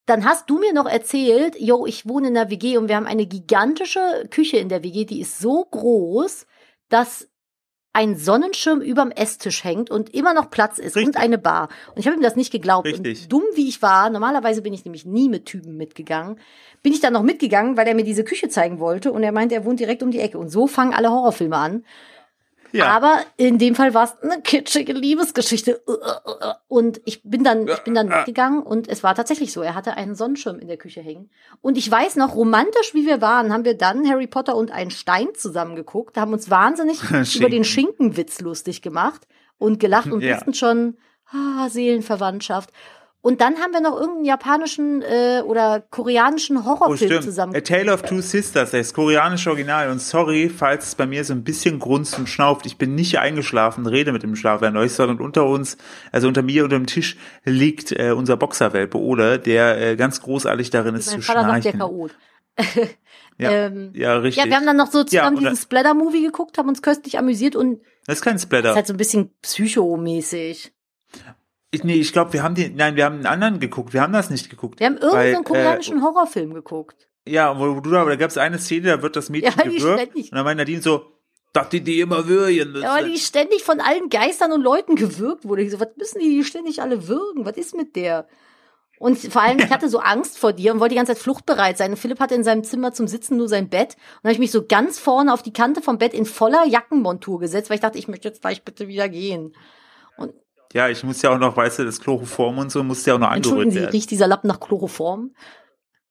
dann 0.05 0.25
hast 0.25 0.49
du 0.49 0.59
mir 0.59 0.73
noch 0.73 0.85
erzählt, 0.85 1.59
yo, 1.59 1.85
ich 1.85 2.07
wohne 2.07 2.27
in 2.27 2.33
der 2.35 2.49
WG 2.49 2.77
und 2.77 2.87
wir 2.89 2.95
haben 2.95 3.07
eine 3.07 3.25
gigantische 3.25 4.27
Küche 4.29 4.57
in 4.57 4.69
der 4.69 4.83
WG, 4.83 5.05
die 5.05 5.21
ist 5.21 5.39
so 5.39 5.65
groß, 5.65 6.45
dass 6.89 7.27
ein 7.95 8.17
Sonnenschirm 8.17 8.81
überm 8.81 9.09
Esstisch 9.09 9.63
hängt 9.63 9.89
und 9.89 10.13
immer 10.13 10.33
noch 10.33 10.49
Platz 10.51 10.79
ist 10.79 10.97
Richtig. 10.97 11.15
und 11.15 11.17
eine 11.17 11.37
Bar. 11.37 11.69
Und 11.91 11.99
ich 11.99 12.07
habe 12.07 12.17
ihm 12.17 12.21
das 12.21 12.35
nicht 12.35 12.51
geglaubt. 12.51 12.85
Richtig. 12.85 13.23
Und 13.23 13.31
dumm 13.31 13.43
wie 13.55 13.69
ich 13.69 13.81
war, 13.81 14.09
normalerweise 14.09 14.61
bin 14.61 14.73
ich 14.73 14.83
nämlich 14.83 15.05
nie 15.05 15.29
mit 15.29 15.45
Typen 15.45 15.77
mitgegangen, 15.77 16.37
bin 16.83 16.91
ich 16.91 16.99
dann 16.99 17.13
noch 17.13 17.23
mitgegangen, 17.23 17.77
weil 17.77 17.87
er 17.87 17.95
mir 17.95 18.03
diese 18.03 18.25
Küche 18.25 18.49
zeigen 18.49 18.81
wollte 18.81 19.13
und 19.13 19.23
er 19.23 19.31
meinte, 19.31 19.55
er 19.55 19.63
wohnt 19.63 19.79
direkt 19.79 20.03
um 20.03 20.11
die 20.11 20.19
Ecke. 20.19 20.37
Und 20.37 20.49
so 20.49 20.67
fangen 20.67 20.93
alle 20.93 21.09
Horrorfilme 21.09 21.55
an. 21.55 21.85
Ja. 22.75 22.87
Aber 22.87 23.21
in 23.37 23.57
dem 23.57 23.73
Fall 23.73 23.93
war 23.93 24.03
es 24.03 24.21
eine 24.21 24.41
kitschige 24.41 24.93
Liebesgeschichte. 24.93 25.81
Und 26.67 27.01
ich 27.05 27.21
bin 27.23 27.43
dann, 27.43 27.67
ich 27.67 27.83
bin 27.83 27.95
dann 27.95 28.09
mitgegangen 28.09 28.61
und 28.61 28.89
es 28.89 29.03
war 29.03 29.15
tatsächlich 29.15 29.53
so. 29.53 29.61
Er 29.61 29.75
hatte 29.75 29.95
einen 29.95 30.15
Sonnenschirm 30.15 30.59
in 30.59 30.67
der 30.67 30.77
Küche 30.77 31.01
hängen. 31.01 31.29
Und 31.61 31.77
ich 31.77 31.89
weiß 31.89 32.17
noch, 32.17 32.35
romantisch 32.35 32.93
wie 32.93 33.05
wir 33.05 33.21
waren, 33.21 33.53
haben 33.53 33.65
wir 33.65 33.77
dann 33.77 34.07
Harry 34.09 34.27
Potter 34.27 34.55
und 34.55 34.71
einen 34.71 34.91
Stein 34.91 35.29
zusammen 35.35 35.75
geguckt, 35.75 36.17
haben 36.17 36.33
uns 36.33 36.49
wahnsinnig 36.49 37.01
über 37.35 37.49
den 37.49 37.63
Schinkenwitz 37.63 38.41
lustig 38.41 38.81
gemacht 38.81 39.27
und 39.57 39.79
gelacht 39.79 40.11
und 40.11 40.21
ja. 40.21 40.35
wussten 40.35 40.53
schon, 40.53 40.97
ah, 41.31 41.69
Seelenverwandtschaft. 41.69 42.71
Und 43.25 43.41
dann 43.41 43.55
haben 43.55 43.73
wir 43.73 43.81
noch 43.81 43.99
irgendeinen 43.99 44.25
japanischen 44.25 45.01
äh, 45.01 45.41
oder 45.43 45.81
koreanischen 45.81 46.63
Horrorfilm 46.63 47.17
oh, 47.17 47.21
zusammen. 47.21 47.55
A 47.55 47.61
Tale 47.61 47.91
of 47.91 48.03
Two 48.03 48.21
Sisters, 48.21 48.69
das 48.69 48.93
koreanische 48.93 49.49
Original. 49.49 49.89
Und 49.89 49.99
sorry, 49.99 50.47
falls 50.47 50.89
es 50.89 50.93
bei 50.93 51.07
mir 51.07 51.23
so 51.23 51.33
ein 51.33 51.43
bisschen 51.43 51.79
grunzt 51.79 52.19
und 52.19 52.29
schnauft. 52.29 52.67
Ich 52.67 52.77
bin 52.77 52.93
nicht 52.93 53.17
eingeschlafen, 53.17 53.87
rede 53.87 54.11
mit 54.11 54.21
dem 54.21 54.35
Schlafwerden 54.35 54.77
euch, 54.77 54.93
sondern 54.93 55.21
unter 55.21 55.47
uns, 55.47 55.77
also 56.11 56.27
unter 56.27 56.43
mir 56.43 56.65
unter 56.65 56.77
dem 56.77 56.85
Tisch 56.85 57.17
liegt 57.45 57.91
äh, 57.93 58.11
unser 58.11 58.37
Boxerwelpe 58.37 58.99
Ole, 58.99 59.39
der 59.39 59.81
äh, 59.81 59.95
ganz 59.95 60.21
großartig 60.21 60.69
darin 60.69 60.93
ist 60.93 61.07
mein 61.07 61.21
zu 61.21 61.25
Vater 61.25 61.39
schnarchen. 61.39 61.63
Sagt 61.63 61.73
der 61.73 61.79
Chaot. 61.79 62.11
ja, 63.39 63.49
ähm, 63.65 63.89
ja, 63.95 64.17
richtig. 64.17 64.43
Ja, 64.43 64.47
wir 64.51 64.55
haben 64.55 64.67
dann 64.67 64.77
noch 64.77 64.91
so 64.91 65.03
zusammen 65.03 65.37
ja, 65.37 65.49
diesen 65.49 65.63
Splatter-Movie 65.63 66.21
geguckt, 66.21 66.59
haben 66.59 66.69
uns 66.69 66.83
köstlich 66.83 67.17
amüsiert 67.17 67.55
und 67.55 67.81
das 68.05 68.17
ist 68.17 68.21
kein 68.21 68.37
Splatter. 68.37 68.61
Das 68.61 68.71
ist 68.73 68.75
halt 68.75 68.87
so 68.87 68.93
ein 68.93 68.97
bisschen 68.97 69.31
psychomäßig. 69.41 70.75
Ich, 71.75 71.83
nee, 71.83 71.95
ich 71.95 72.13
glaube, 72.13 72.33
wir 72.33 72.43
haben 72.43 72.55
den, 72.55 72.75
nein, 72.75 72.95
wir 72.95 73.05
haben 73.05 73.15
einen 73.15 73.25
anderen 73.25 73.59
geguckt. 73.59 73.93
Wir 73.93 74.01
haben 74.01 74.13
das 74.13 74.29
nicht 74.29 74.49
geguckt. 74.49 74.79
Wir 74.79 74.87
haben 74.87 74.97
irgendeinen 74.97 75.43
koreanischen 75.43 75.99
äh, 75.99 76.01
Horrorfilm 76.01 76.53
geguckt. 76.53 77.07
Ja, 77.27 77.57
wo, 77.59 77.79
du 77.79 77.89
da, 77.89 78.05
da 78.05 78.15
gab 78.15 78.29
es 78.29 78.37
eine 78.37 78.59
Szene, 78.59 78.87
da 78.87 79.01
wird 79.01 79.15
das 79.15 79.29
Mädchen 79.29 79.53
ja, 79.57 79.63
gewürgt. 79.63 80.15
Und 80.15 80.31
dann 80.31 80.43
meint 80.43 80.57
Nadine 80.57 80.81
so, 80.81 81.05
dass 81.53 81.69
die 81.69 81.81
die 81.81 81.99
immer 81.99 82.27
würgen 82.27 82.81
Ja, 82.81 82.95
weil 82.95 83.09
die 83.09 83.17
ständig 83.17 83.63
von 83.63 83.79
allen 83.79 84.09
Geistern 84.09 84.51
und 84.51 84.61
Leuten 84.61 84.95
gewürgt 84.95 85.45
wurde. 85.47 85.63
Ich 85.63 85.71
so, 85.71 85.79
was 85.79 85.89
müssen 85.97 86.19
die, 86.19 86.37
die 86.37 86.43
ständig 86.43 86.81
alle 86.81 87.07
würgen? 87.07 87.45
Was 87.45 87.57
ist 87.57 87.75
mit 87.75 87.95
der? 87.95 88.27
Und 88.99 89.17
vor 89.17 89.41
allem, 89.41 89.59
ich 89.59 89.69
hatte 89.71 89.89
so 89.89 89.99
Angst 89.99 90.37
vor 90.37 90.53
dir 90.53 90.73
und 90.73 90.79
wollte 90.79 90.93
die 90.93 90.97
ganze 90.97 91.13
Zeit 91.13 91.21
fluchtbereit 91.21 91.77
sein. 91.77 91.91
Und 91.91 91.97
Philipp 91.97 92.19
hatte 92.19 92.35
in 92.35 92.43
seinem 92.43 92.63
Zimmer 92.63 92.93
zum 92.93 93.07
Sitzen 93.07 93.37
nur 93.37 93.47
sein 93.47 93.69
Bett. 93.69 93.95
Und 94.17 94.25
habe 94.25 94.33
ich 94.33 94.39
mich 94.39 94.51
so 94.51 94.65
ganz 94.65 94.99
vorne 94.99 95.33
auf 95.33 95.43
die 95.43 95.53
Kante 95.53 95.81
vom 95.81 95.97
Bett 95.97 96.13
in 96.13 96.25
voller 96.25 96.65
Jackenmontur 96.65 97.39
gesetzt, 97.39 97.69
weil 97.69 97.75
ich 97.75 97.81
dachte, 97.81 97.97
ich 97.97 98.07
möchte 98.07 98.27
jetzt 98.27 98.41
gleich 98.41 98.63
bitte 98.63 98.87
wieder 98.87 99.09
gehen. 99.09 99.55
Und 100.17 100.33
ja, 100.73 100.89
ich 100.89 101.03
muss 101.03 101.21
ja 101.21 101.31
auch 101.31 101.37
noch, 101.37 101.55
weißt 101.55 101.79
du, 101.79 101.85
das 101.85 101.99
Chloroform 101.99 102.57
und 102.57 102.71
so 102.71 102.83
muss 102.83 103.05
ja 103.05 103.15
auch 103.15 103.19
noch 103.19 103.29
angerührt 103.29 103.73
werden. 103.73 103.91
Sie, 103.91 103.97
riecht 103.97 104.11
dieser 104.11 104.27
Lappen 104.27 104.47
nach 104.47 104.59
Chloroform? 104.59 105.31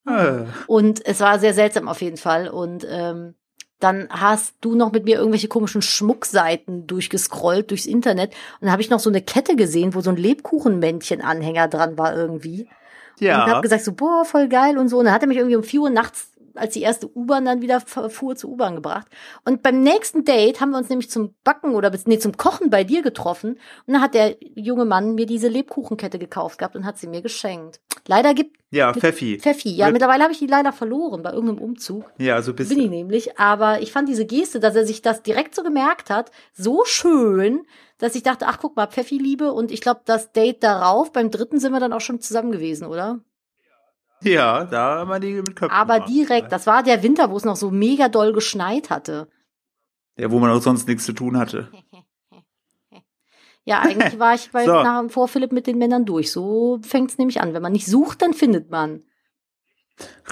Äh. 0.06 0.44
Und 0.66 1.04
es 1.06 1.20
war 1.20 1.38
sehr 1.38 1.54
seltsam 1.54 1.88
auf 1.88 2.02
jeden 2.02 2.16
Fall. 2.16 2.48
Und 2.48 2.86
ähm, 2.88 3.34
dann 3.80 4.08
hast 4.10 4.54
du 4.60 4.74
noch 4.74 4.92
mit 4.92 5.04
mir 5.04 5.16
irgendwelche 5.16 5.48
komischen 5.48 5.82
Schmuckseiten 5.82 6.86
durchgescrollt 6.86 7.70
durchs 7.70 7.86
Internet. 7.86 8.30
Und 8.30 8.62
dann 8.62 8.72
habe 8.72 8.82
ich 8.82 8.90
noch 8.90 9.00
so 9.00 9.10
eine 9.10 9.20
Kette 9.20 9.56
gesehen, 9.56 9.94
wo 9.94 10.00
so 10.00 10.10
ein 10.10 10.16
Lebkuchenmännchen-Anhänger 10.16 11.68
dran 11.68 11.98
war 11.98 12.16
irgendwie. 12.16 12.68
Ja. 13.18 13.44
Und 13.44 13.50
hab 13.50 13.62
gesagt 13.62 13.84
so, 13.84 13.92
boah, 13.92 14.24
voll 14.24 14.48
geil 14.48 14.78
und 14.78 14.88
so. 14.88 14.98
Und 14.98 15.06
dann 15.06 15.14
hat 15.14 15.22
er 15.22 15.28
mich 15.28 15.36
irgendwie 15.36 15.56
um 15.56 15.62
vier 15.62 15.82
Uhr 15.82 15.90
nachts 15.90 16.32
als 16.54 16.74
die 16.74 16.82
erste 16.82 17.08
U-Bahn 17.14 17.44
dann 17.44 17.62
wieder 17.62 17.80
fuhr 17.80 18.36
zur 18.36 18.50
U-Bahn 18.50 18.76
gebracht. 18.76 19.06
Und 19.44 19.62
beim 19.62 19.82
nächsten 19.82 20.24
Date 20.24 20.60
haben 20.60 20.70
wir 20.70 20.78
uns 20.78 20.88
nämlich 20.88 21.10
zum 21.10 21.34
Backen 21.44 21.74
oder 21.74 21.92
nee, 22.06 22.18
zum 22.18 22.36
Kochen 22.36 22.70
bei 22.70 22.84
dir 22.84 23.02
getroffen. 23.02 23.54
Und 23.86 23.94
dann 23.94 24.00
hat 24.00 24.14
der 24.14 24.36
junge 24.40 24.84
Mann 24.84 25.14
mir 25.14 25.26
diese 25.26 25.48
Lebkuchenkette 25.48 26.18
gekauft 26.18 26.58
gehabt 26.58 26.76
und 26.76 26.84
hat 26.84 26.98
sie 26.98 27.06
mir 27.06 27.22
geschenkt. 27.22 27.80
Leider 28.06 28.34
gibt 28.34 28.58
ja 28.70 28.92
Pfeffi. 28.92 29.38
Pfeffi. 29.40 29.70
Ja, 29.70 29.86
Mit 29.86 29.94
mittlerweile 29.94 30.24
habe 30.24 30.32
ich 30.32 30.38
die 30.38 30.46
leider 30.46 30.72
verloren 30.72 31.22
bei 31.22 31.32
irgendeinem 31.32 31.62
Umzug. 31.62 32.04
Ja, 32.18 32.42
so 32.42 32.52
bist 32.52 32.70
bin 32.70 32.80
ich 32.80 32.90
nämlich. 32.90 33.38
Aber 33.38 33.80
ich 33.80 33.92
fand 33.92 34.08
diese 34.08 34.26
Geste, 34.26 34.60
dass 34.60 34.76
er 34.76 34.86
sich 34.86 35.00
das 35.00 35.22
direkt 35.22 35.54
so 35.54 35.62
gemerkt 35.62 36.10
hat, 36.10 36.30
so 36.52 36.84
schön, 36.84 37.66
dass 37.98 38.14
ich 38.14 38.22
dachte, 38.22 38.46
ach 38.46 38.58
guck 38.60 38.76
mal, 38.76 38.88
Pfeffi 38.88 39.16
Liebe. 39.16 39.52
Und 39.52 39.70
ich 39.70 39.80
glaube, 39.80 40.00
das 40.04 40.32
Date 40.32 40.62
darauf, 40.62 41.12
beim 41.12 41.30
dritten 41.30 41.60
sind 41.60 41.72
wir 41.72 41.80
dann 41.80 41.92
auch 41.92 42.00
schon 42.00 42.20
zusammen 42.20 42.52
gewesen, 42.52 42.86
oder? 42.86 43.20
Ja, 44.24 44.64
da 44.64 44.98
haben 44.98 45.10
wir 45.10 45.20
die 45.20 45.34
mit 45.34 45.56
Köpfen 45.56 45.76
Aber 45.76 45.94
gemacht. 45.94 46.10
direkt, 46.10 46.52
das 46.52 46.66
war 46.66 46.82
der 46.82 47.02
Winter, 47.02 47.30
wo 47.30 47.36
es 47.36 47.44
noch 47.44 47.56
so 47.56 47.70
mega 47.70 48.08
doll 48.08 48.32
geschneit 48.32 48.90
hatte. 48.90 49.28
Ja, 50.16 50.30
wo 50.30 50.38
man 50.38 50.50
auch 50.50 50.60
sonst 50.60 50.88
nichts 50.88 51.04
zu 51.04 51.12
tun 51.12 51.38
hatte. 51.38 51.68
ja, 53.64 53.80
eigentlich 53.80 54.18
war 54.18 54.34
ich 54.34 54.50
bei, 54.50 54.64
so. 54.64 54.72
nach, 54.72 55.10
vor 55.10 55.28
Philipp 55.28 55.52
mit 55.52 55.66
den 55.66 55.78
Männern 55.78 56.04
durch. 56.04 56.32
So 56.32 56.78
fängt 56.82 57.10
es 57.10 57.18
nämlich 57.18 57.40
an. 57.40 57.52
Wenn 57.52 57.62
man 57.62 57.72
nicht 57.72 57.86
sucht, 57.86 58.22
dann 58.22 58.34
findet 58.34 58.70
man. 58.70 59.04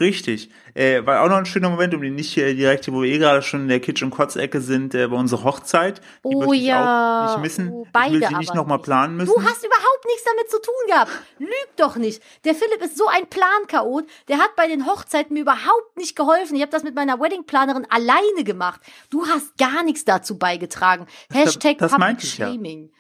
Richtig. 0.01 0.51
Äh, 0.75 1.05
war 1.07 1.23
auch 1.23 1.29
noch 1.29 1.37
ein 1.37 1.47
schöner 1.47 1.69
Moment, 1.69 1.95
um 1.95 2.03
die 2.03 2.11
nicht 2.11 2.37
äh, 2.37 2.55
direkt, 2.55 2.91
wo 2.93 3.03
wir 3.03 3.13
eh 3.13 3.19
gerade 3.19 3.43
schon 3.43 3.63
in 3.63 3.69
der 3.69 3.79
Kitchen 3.79 4.11
Kotz-Ecke 4.11 4.61
sind, 4.61 4.95
äh, 4.95 5.07
bei 5.07 5.17
unserer 5.17 5.45
Hochzeit. 5.45 6.01
Die 6.25 6.35
oh 6.35 6.53
ja. 6.53 7.27
nicht 7.27 7.43
missen. 7.43 7.71
Oh, 7.71 7.87
beide 7.93 8.17
ich 8.17 8.21
will 8.23 8.29
sie 8.29 8.35
nicht 8.37 8.55
nochmal 8.55 8.81
planen 8.81 9.17
müssen. 9.17 9.33
Du 9.33 9.43
hast 9.43 9.65
überhaupt 9.65 10.05
nichts 10.07 10.25
damit 10.25 10.51
zu 10.51 10.61
tun 10.61 10.75
gehabt. 10.89 11.11
Lüg 11.39 11.77
doch 11.77 11.97
nicht. 11.97 12.23
Der 12.45 12.55
Philipp 12.55 12.83
ist 12.83 12.97
so 12.97 13.07
ein 13.07 13.29
Planchaot. 13.29 14.07
Der 14.29 14.39
hat 14.39 14.57
bei 14.57 14.67
den 14.67 14.87
Hochzeiten 14.87 15.35
mir 15.35 15.41
überhaupt 15.41 15.97
nicht 15.97 16.17
geholfen. 16.17 16.57
Ich 16.57 16.63
habe 16.63 16.73
das 16.73 16.83
mit 16.83 16.95
meiner 16.95 17.21
Weddingplanerin 17.21 17.87
alleine 17.89 18.45
gemacht. 18.45 18.81
Du 19.11 19.27
hast 19.27 19.57
gar 19.59 19.85
nichts 19.85 20.05
dazu 20.05 20.39
beigetragen. 20.39 21.07
Hashtag 21.31 21.79
das, 21.79 21.93
das 21.93 22.29
Shaming. 22.29 22.91
Ja. 22.91 22.99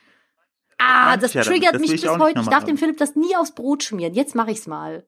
Ah, 0.78 1.16
das, 1.16 1.32
das 1.32 1.46
triggert 1.46 1.74
ja, 1.74 1.78
mich 1.78 1.92
bis 1.92 2.06
heute. 2.06 2.40
Ich 2.40 2.48
darf 2.48 2.64
dem 2.64 2.76
Philipp 2.76 2.98
das 2.98 3.16
nie 3.16 3.34
aufs 3.36 3.54
Brot 3.54 3.82
schmieren. 3.82 4.14
Jetzt 4.14 4.34
mache 4.34 4.50
ich's 4.50 4.66
mal. 4.66 5.06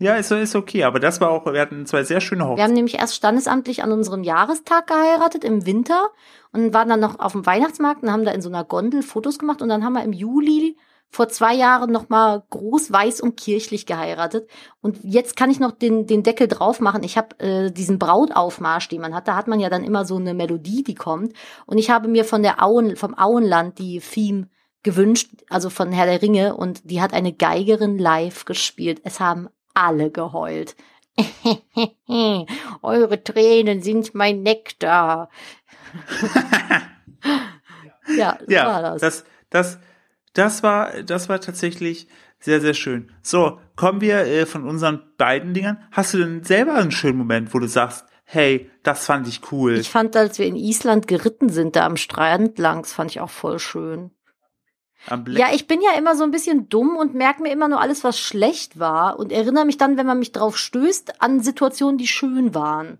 Ja, 0.00 0.16
ist, 0.16 0.32
ist 0.32 0.56
okay, 0.56 0.82
aber 0.82 0.98
das 0.98 1.20
war 1.20 1.30
auch, 1.30 1.46
wir 1.46 1.60
hatten 1.60 1.86
zwei 1.86 2.02
sehr 2.02 2.20
schöne 2.20 2.44
Hochzeiten. 2.44 2.58
Wir 2.58 2.64
haben 2.64 2.74
nämlich 2.74 2.98
erst 2.98 3.14
standesamtlich 3.14 3.84
an 3.84 3.92
unserem 3.92 4.24
Jahrestag 4.24 4.88
geheiratet 4.88 5.44
im 5.44 5.66
Winter 5.66 6.10
und 6.52 6.74
waren 6.74 6.88
dann 6.88 7.00
noch 7.00 7.20
auf 7.20 7.32
dem 7.32 7.46
Weihnachtsmarkt 7.46 8.02
und 8.02 8.10
haben 8.10 8.24
da 8.24 8.32
in 8.32 8.42
so 8.42 8.48
einer 8.48 8.64
Gondel 8.64 9.02
Fotos 9.02 9.38
gemacht 9.38 9.62
und 9.62 9.68
dann 9.68 9.84
haben 9.84 9.92
wir 9.92 10.02
im 10.02 10.12
Juli 10.12 10.76
vor 11.10 11.28
zwei 11.28 11.54
Jahren 11.54 11.92
noch 11.92 12.08
mal 12.08 12.42
groß 12.50 12.90
weiß 12.90 13.20
und 13.20 13.36
kirchlich 13.36 13.86
geheiratet 13.86 14.50
und 14.80 14.98
jetzt 15.04 15.36
kann 15.36 15.48
ich 15.48 15.60
noch 15.60 15.70
den 15.70 16.08
den 16.08 16.24
Deckel 16.24 16.48
drauf 16.48 16.80
machen. 16.80 17.04
Ich 17.04 17.16
habe 17.16 17.38
äh, 17.38 17.70
diesen 17.70 18.00
Brautaufmarsch, 18.00 18.88
den 18.88 19.00
man 19.00 19.14
hat, 19.14 19.28
da 19.28 19.36
hat 19.36 19.46
man 19.46 19.60
ja 19.60 19.70
dann 19.70 19.84
immer 19.84 20.04
so 20.04 20.16
eine 20.16 20.34
Melodie, 20.34 20.82
die 20.82 20.96
kommt 20.96 21.34
und 21.66 21.78
ich 21.78 21.90
habe 21.90 22.08
mir 22.08 22.24
von 22.24 22.42
der 22.42 22.60
Auen 22.60 22.96
vom 22.96 23.16
Auenland 23.16 23.78
die 23.78 24.00
Theme 24.00 24.48
gewünscht, 24.82 25.30
also 25.48 25.70
von 25.70 25.92
Herr 25.92 26.06
der 26.06 26.20
Ringe 26.20 26.56
und 26.56 26.90
die 26.90 27.00
hat 27.00 27.12
eine 27.12 27.32
Geigerin 27.32 27.96
live 27.96 28.44
gespielt. 28.44 29.00
Es 29.04 29.20
haben 29.20 29.48
alle 29.74 30.10
geheult. 30.10 30.76
Eure 32.82 33.22
Tränen 33.22 33.82
sind 33.82 34.14
mein 34.14 34.42
Nektar. 34.42 35.28
ja, 38.16 38.38
ja 38.48 38.66
war 38.66 38.82
das. 38.82 39.00
das. 39.00 39.24
Das, 39.50 39.78
das 40.32 40.62
war, 40.64 41.02
das 41.04 41.28
war 41.28 41.40
tatsächlich 41.40 42.08
sehr, 42.40 42.60
sehr 42.60 42.74
schön. 42.74 43.12
So, 43.22 43.60
kommen 43.76 44.00
wir 44.00 44.26
äh, 44.26 44.46
von 44.46 44.64
unseren 44.64 45.02
beiden 45.16 45.54
Dingern. 45.54 45.78
Hast 45.92 46.14
du 46.14 46.18
denn 46.18 46.42
selber 46.42 46.74
einen 46.74 46.90
schönen 46.90 47.18
Moment, 47.18 47.54
wo 47.54 47.58
du 47.58 47.68
sagst, 47.68 48.04
hey, 48.24 48.70
das 48.82 49.06
fand 49.06 49.28
ich 49.28 49.52
cool? 49.52 49.78
Ich 49.78 49.90
fand, 49.90 50.16
als 50.16 50.38
wir 50.38 50.46
in 50.46 50.56
Island 50.56 51.06
geritten 51.06 51.48
sind, 51.48 51.76
da 51.76 51.86
am 51.86 51.96
Strand 51.96 52.58
langs, 52.58 52.92
fand 52.92 53.12
ich 53.12 53.20
auch 53.20 53.30
voll 53.30 53.58
schön. 53.58 54.10
Am 55.08 55.24
Blick. 55.24 55.38
Ja, 55.38 55.48
ich 55.52 55.66
bin 55.66 55.80
ja 55.82 55.98
immer 55.98 56.16
so 56.16 56.24
ein 56.24 56.30
bisschen 56.30 56.68
dumm 56.68 56.96
und 56.96 57.14
merke 57.14 57.42
mir 57.42 57.52
immer 57.52 57.68
nur 57.68 57.80
alles, 57.80 58.04
was 58.04 58.18
schlecht 58.18 58.78
war 58.78 59.18
und 59.18 59.32
erinnere 59.32 59.64
mich 59.64 59.78
dann, 59.78 59.96
wenn 59.96 60.06
man 60.06 60.18
mich 60.18 60.32
drauf 60.32 60.56
stößt, 60.56 61.20
an 61.22 61.40
Situationen, 61.40 61.98
die 61.98 62.06
schön 62.06 62.54
waren. 62.54 62.98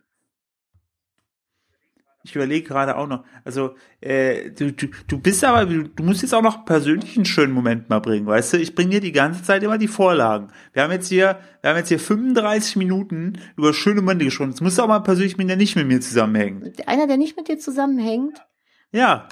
Ich 2.27 2.35
überlege 2.35 2.67
gerade 2.67 2.97
auch 2.97 3.07
noch, 3.07 3.23
also 3.45 3.75
äh, 4.01 4.51
du, 4.51 4.73
du, 4.73 4.87
du 5.07 5.19
bist 5.19 5.45
aber, 5.45 5.67
du, 5.67 5.89
du 5.89 6.03
musst 6.03 6.23
jetzt 6.23 6.35
auch 6.35 6.41
noch 6.41 6.65
persönlich 6.65 7.17
einen 7.17 7.27
schönen 7.27 7.53
Moment 7.53 7.91
mal 7.91 7.99
bringen, 7.99 8.27
weißt 8.27 8.55
du? 8.55 8.57
Ich 8.57 8.75
bringe 8.75 8.93
dir 8.93 9.01
die 9.03 9.13
ganze 9.13 9.43
Zeit 9.43 9.63
immer 9.63 9.77
die 9.77 9.89
Vorlagen. 9.89 10.49
Wir 10.73 10.85
haben 10.85 10.91
jetzt 10.91 11.09
hier, 11.09 11.39
wir 11.61 11.71
haben 11.71 11.77
jetzt 11.77 11.89
hier 11.89 12.01
35 12.01 12.77
Minuten 12.77 13.35
über 13.59 13.75
schöne 13.75 14.01
Momente 14.01 14.25
gesprochen. 14.25 14.51
Jetzt 14.51 14.63
musst 14.63 14.79
du 14.79 14.83
auch 14.83 14.89
mal 14.89 15.01
persönlich 15.01 15.37
mit 15.37 15.51
der 15.51 15.57
nicht 15.57 15.77
mit 15.77 15.87
mir 15.87 16.01
zusammenhängen. 16.01 16.73
Einer, 16.87 17.07
der 17.07 17.19
nicht 17.19 17.37
mit 17.37 17.49
dir 17.49 17.59
zusammenhängt? 17.59 18.41
Ja. 18.95 19.29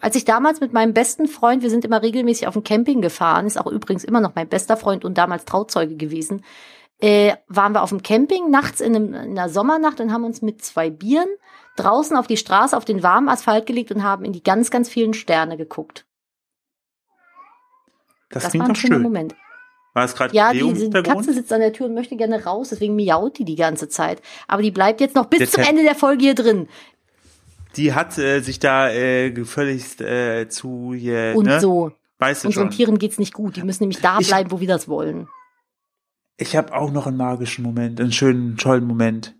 Als 0.00 0.16
ich 0.16 0.24
damals 0.24 0.60
mit 0.60 0.72
meinem 0.72 0.92
besten 0.92 1.28
Freund, 1.28 1.62
wir 1.62 1.70
sind 1.70 1.84
immer 1.84 2.02
regelmäßig 2.02 2.48
auf 2.48 2.54
dem 2.54 2.64
Camping 2.64 3.00
gefahren, 3.00 3.46
ist 3.46 3.58
auch 3.58 3.68
übrigens 3.68 4.02
immer 4.02 4.20
noch 4.20 4.34
mein 4.34 4.48
bester 4.48 4.76
Freund 4.76 5.04
und 5.04 5.16
damals 5.16 5.44
Trauzeuge 5.44 5.96
gewesen, 5.96 6.44
äh, 6.98 7.34
waren 7.46 7.72
wir 7.72 7.82
auf 7.82 7.90
dem 7.90 8.02
Camping 8.02 8.50
nachts 8.50 8.80
in, 8.80 8.96
einem, 8.96 9.14
in 9.14 9.38
einer 9.38 9.48
Sommernacht 9.48 10.00
und 10.00 10.12
haben 10.12 10.24
uns 10.24 10.42
mit 10.42 10.64
zwei 10.64 10.90
Bieren 10.90 11.28
draußen 11.76 12.16
auf 12.16 12.26
die 12.26 12.36
Straße, 12.36 12.76
auf 12.76 12.84
den 12.84 13.02
warmen 13.02 13.28
Asphalt 13.28 13.66
gelegt 13.66 13.92
und 13.92 14.02
haben 14.02 14.24
in 14.24 14.32
die 14.32 14.42
ganz, 14.42 14.70
ganz 14.70 14.88
vielen 14.88 15.14
Sterne 15.14 15.56
geguckt. 15.56 16.06
Das, 18.30 18.42
Das 18.42 18.50
klingt 18.50 18.62
war 18.64 18.70
ein 18.70 18.74
doch 18.74 18.80
schöner 18.80 18.96
schön. 18.96 19.02
Moment. 19.02 19.36
War 19.92 20.02
das 20.02 20.16
gerade 20.16 20.34
Ja, 20.34 20.52
die, 20.52 20.72
die? 20.72 20.90
Katze 20.90 21.32
sitzt 21.32 21.52
an 21.52 21.60
der 21.60 21.72
Tür 21.72 21.86
und 21.86 21.94
möchte 21.94 22.16
gerne 22.16 22.44
raus, 22.44 22.70
deswegen 22.70 22.96
miaut 22.96 23.38
die 23.38 23.44
die 23.44 23.54
ganze 23.54 23.88
Zeit. 23.88 24.20
Aber 24.48 24.60
die 24.60 24.72
bleibt 24.72 25.00
jetzt 25.00 25.14
noch 25.14 25.26
bis 25.26 25.38
Der 25.38 25.48
zum 25.48 25.62
Ende 25.62 25.84
der 25.84 25.94
Folge 25.94 26.24
hier 26.24 26.34
drin. 26.34 26.68
Die 27.76 27.92
hat 27.94 28.16
äh, 28.18 28.40
sich 28.40 28.58
da 28.58 28.88
äh, 28.90 29.44
völlig 29.44 30.00
äh, 30.00 30.48
zu 30.48 30.94
hier, 30.94 31.32
Und 31.36 31.46
ne? 31.46 31.60
so. 31.60 31.92
Weißt 32.18 32.44
du 32.44 32.48
Unseren 32.48 32.64
schon. 32.68 32.70
Tieren 32.76 32.98
geht's 32.98 33.18
nicht 33.18 33.34
gut. 33.34 33.56
Die 33.56 33.62
müssen 33.62 33.82
nämlich 33.82 34.00
da 34.00 34.18
Ich- 34.20 34.28
bleiben, 34.28 34.50
wo 34.50 34.60
wir 34.60 34.68
das 34.68 34.88
wollen. 34.88 35.28
Ich 36.36 36.56
habe 36.56 36.74
auch 36.74 36.90
noch 36.90 37.06
einen 37.06 37.16
magischen 37.16 37.62
Moment, 37.64 38.00
einen 38.00 38.10
schönen, 38.12 38.56
tollen 38.56 38.84
Moment. 38.86 39.34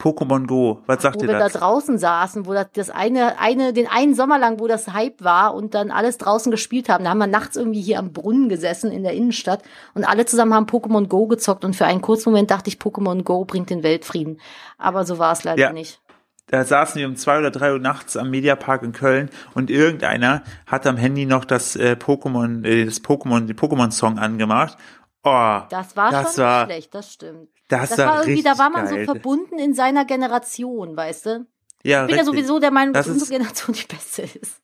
Pokémon 0.00 0.46
Go, 0.46 0.80
was 0.86 1.02
sagt 1.02 1.16
Wo 1.16 1.22
ihr 1.22 1.28
wir 1.28 1.38
das? 1.40 1.54
da 1.54 1.58
draußen 1.58 1.98
saßen, 1.98 2.46
wo 2.46 2.52
das, 2.54 2.68
das 2.72 2.88
eine, 2.90 3.38
eine, 3.40 3.72
den 3.72 3.88
einen 3.88 4.14
Sommer 4.14 4.38
lang, 4.38 4.60
wo 4.60 4.68
das 4.68 4.92
Hype 4.92 5.22
war 5.24 5.54
und 5.54 5.74
dann 5.74 5.90
alles 5.90 6.18
draußen 6.18 6.52
gespielt 6.52 6.88
haben. 6.88 7.02
Da 7.02 7.10
haben 7.10 7.18
wir 7.18 7.26
nachts 7.26 7.56
irgendwie 7.56 7.80
hier 7.80 7.98
am 7.98 8.12
Brunnen 8.12 8.48
gesessen 8.48 8.92
in 8.92 9.02
der 9.02 9.14
Innenstadt 9.14 9.62
und 9.94 10.04
alle 10.04 10.24
zusammen 10.24 10.54
haben 10.54 10.66
Pokémon 10.66 11.08
Go 11.08 11.26
gezockt 11.26 11.64
und 11.64 11.74
für 11.74 11.84
einen 11.86 12.00
kurzen 12.00 12.30
Moment 12.30 12.52
dachte 12.52 12.68
ich, 12.68 12.76
Pokémon 12.78 13.24
Go 13.24 13.44
bringt 13.44 13.70
den 13.70 13.82
Weltfrieden. 13.82 14.40
Aber 14.76 15.04
so 15.04 15.18
war 15.18 15.32
es 15.32 15.42
leider 15.42 15.60
Ja. 15.62 15.72
nicht. 15.72 16.00
Da 16.48 16.64
saßen 16.64 16.98
wir 17.00 17.06
um 17.06 17.16
zwei 17.16 17.38
oder 17.38 17.50
drei 17.50 17.72
Uhr 17.72 17.78
nachts 17.78 18.16
am 18.16 18.30
Mediapark 18.30 18.82
in 18.82 18.92
Köln 18.92 19.30
und 19.54 19.70
irgendeiner 19.70 20.42
hat 20.66 20.86
am 20.86 20.96
Handy 20.96 21.24
noch 21.26 21.44
das 21.44 21.76
äh, 21.76 21.96
Pokémon, 21.98 22.64
äh, 22.66 22.84
das 22.84 23.02
Pokémon, 23.02 23.46
den 23.46 23.56
Pokémon-Song 23.56 24.18
angemacht. 24.18 24.76
Oh, 25.24 25.60
Das 25.70 25.96
war 25.96 26.10
Das 26.10 26.34
schon 26.34 26.44
war- 26.44 26.64
schlecht, 26.66 26.94
das 26.94 27.12
stimmt. 27.12 27.48
das, 27.68 27.90
Das 27.90 27.98
war, 27.98 28.22
irgendwie, 28.24 28.42
da 28.42 28.56
war 28.58 28.70
man 28.70 28.86
geil. 28.86 29.04
so 29.06 29.12
verbunden 29.12 29.58
in 29.58 29.74
seiner 29.74 30.04
Generation, 30.04 30.96
weißt 30.96 31.26
du? 31.26 31.46
Ja, 31.84 32.02
Ich 32.02 32.06
bin 32.08 32.16
ja 32.16 32.22
richtig. 32.22 32.24
sowieso 32.26 32.58
der 32.58 32.70
Meinung, 32.70 32.92
dass 32.94 33.06
Das 33.06 33.12
unsere 33.14 33.30
Generation 33.32 33.74
die 33.76 33.86
beste 33.86 34.22
ist. 34.22 34.60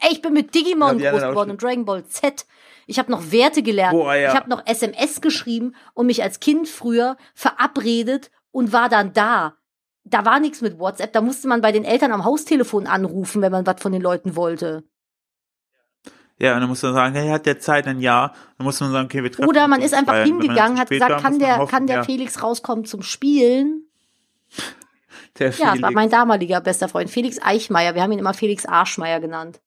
Ey, 0.00 0.12
ich 0.12 0.22
bin 0.22 0.32
mit 0.32 0.54
Digimon 0.54 0.98
Ja, 0.98 1.10
die 1.12 1.18
groß 1.18 1.28
geworden 1.30 1.50
und 1.52 1.62
Dragon 1.62 1.84
Ball 1.84 2.04
Z. 2.06 2.46
Ich 2.86 2.98
habe 2.98 3.10
noch 3.10 3.30
Werte 3.32 3.62
gelernt. 3.62 3.92
Boah, 3.92 4.14
ja. 4.14 4.30
Ich 4.30 4.36
habe 4.36 4.50
noch 4.50 4.66
SMS 4.66 5.20
geschrieben 5.20 5.74
und 5.94 6.06
mich 6.06 6.22
als 6.22 6.40
Kind 6.40 6.68
früher 6.68 7.16
verabredet 7.34 8.30
und 8.50 8.72
war 8.72 8.88
dann 8.88 9.12
da. 9.12 9.54
Da 10.04 10.24
war 10.24 10.40
nichts 10.40 10.60
mit 10.60 10.78
WhatsApp, 10.78 11.12
da 11.12 11.20
musste 11.20 11.48
man 11.48 11.60
bei 11.60 11.72
den 11.72 11.84
Eltern 11.84 12.12
am 12.12 12.24
Haustelefon 12.24 12.86
anrufen, 12.86 13.40
wenn 13.40 13.52
man 13.52 13.66
was 13.66 13.80
von 13.80 13.92
den 13.92 14.02
Leuten 14.02 14.34
wollte. 14.36 14.84
Ja, 16.38 16.54
und 16.54 16.60
dann 16.60 16.68
muss 16.68 16.82
man 16.82 16.92
sagen, 16.92 17.14
hey, 17.14 17.28
hat 17.28 17.46
der 17.46 17.60
Zeit 17.60 17.86
ein 17.86 18.00
Jahr? 18.00 18.34
Dann 18.58 18.64
muss 18.64 18.80
man 18.80 18.90
sagen, 18.90 19.06
okay, 19.06 19.22
wir 19.22 19.30
treffen 19.30 19.48
Oder 19.48 19.68
man 19.68 19.80
ist 19.80 19.94
einfach 19.94 20.24
hingegangen, 20.24 20.76
hat 20.76 20.90
gesagt, 20.90 21.22
kann 21.22 21.38
der, 21.38 21.58
hoffen, 21.58 21.70
kann 21.70 21.86
der 21.86 21.96
ja, 21.98 22.02
Felix 22.02 22.42
rauskommen 22.42 22.84
zum 22.84 23.02
Spielen? 23.02 23.84
der 25.38 25.50
Ja, 25.50 25.50
das 25.50 25.60
war 25.60 25.74
Felix. 25.74 25.94
mein 25.94 26.10
damaliger 26.10 26.60
bester 26.60 26.88
Freund, 26.88 27.10
Felix 27.10 27.38
Eichmeier. 27.40 27.94
Wir 27.94 28.02
haben 28.02 28.10
ihn 28.10 28.18
immer 28.18 28.34
Felix 28.34 28.66
Arschmeier 28.66 29.20
genannt. 29.20 29.60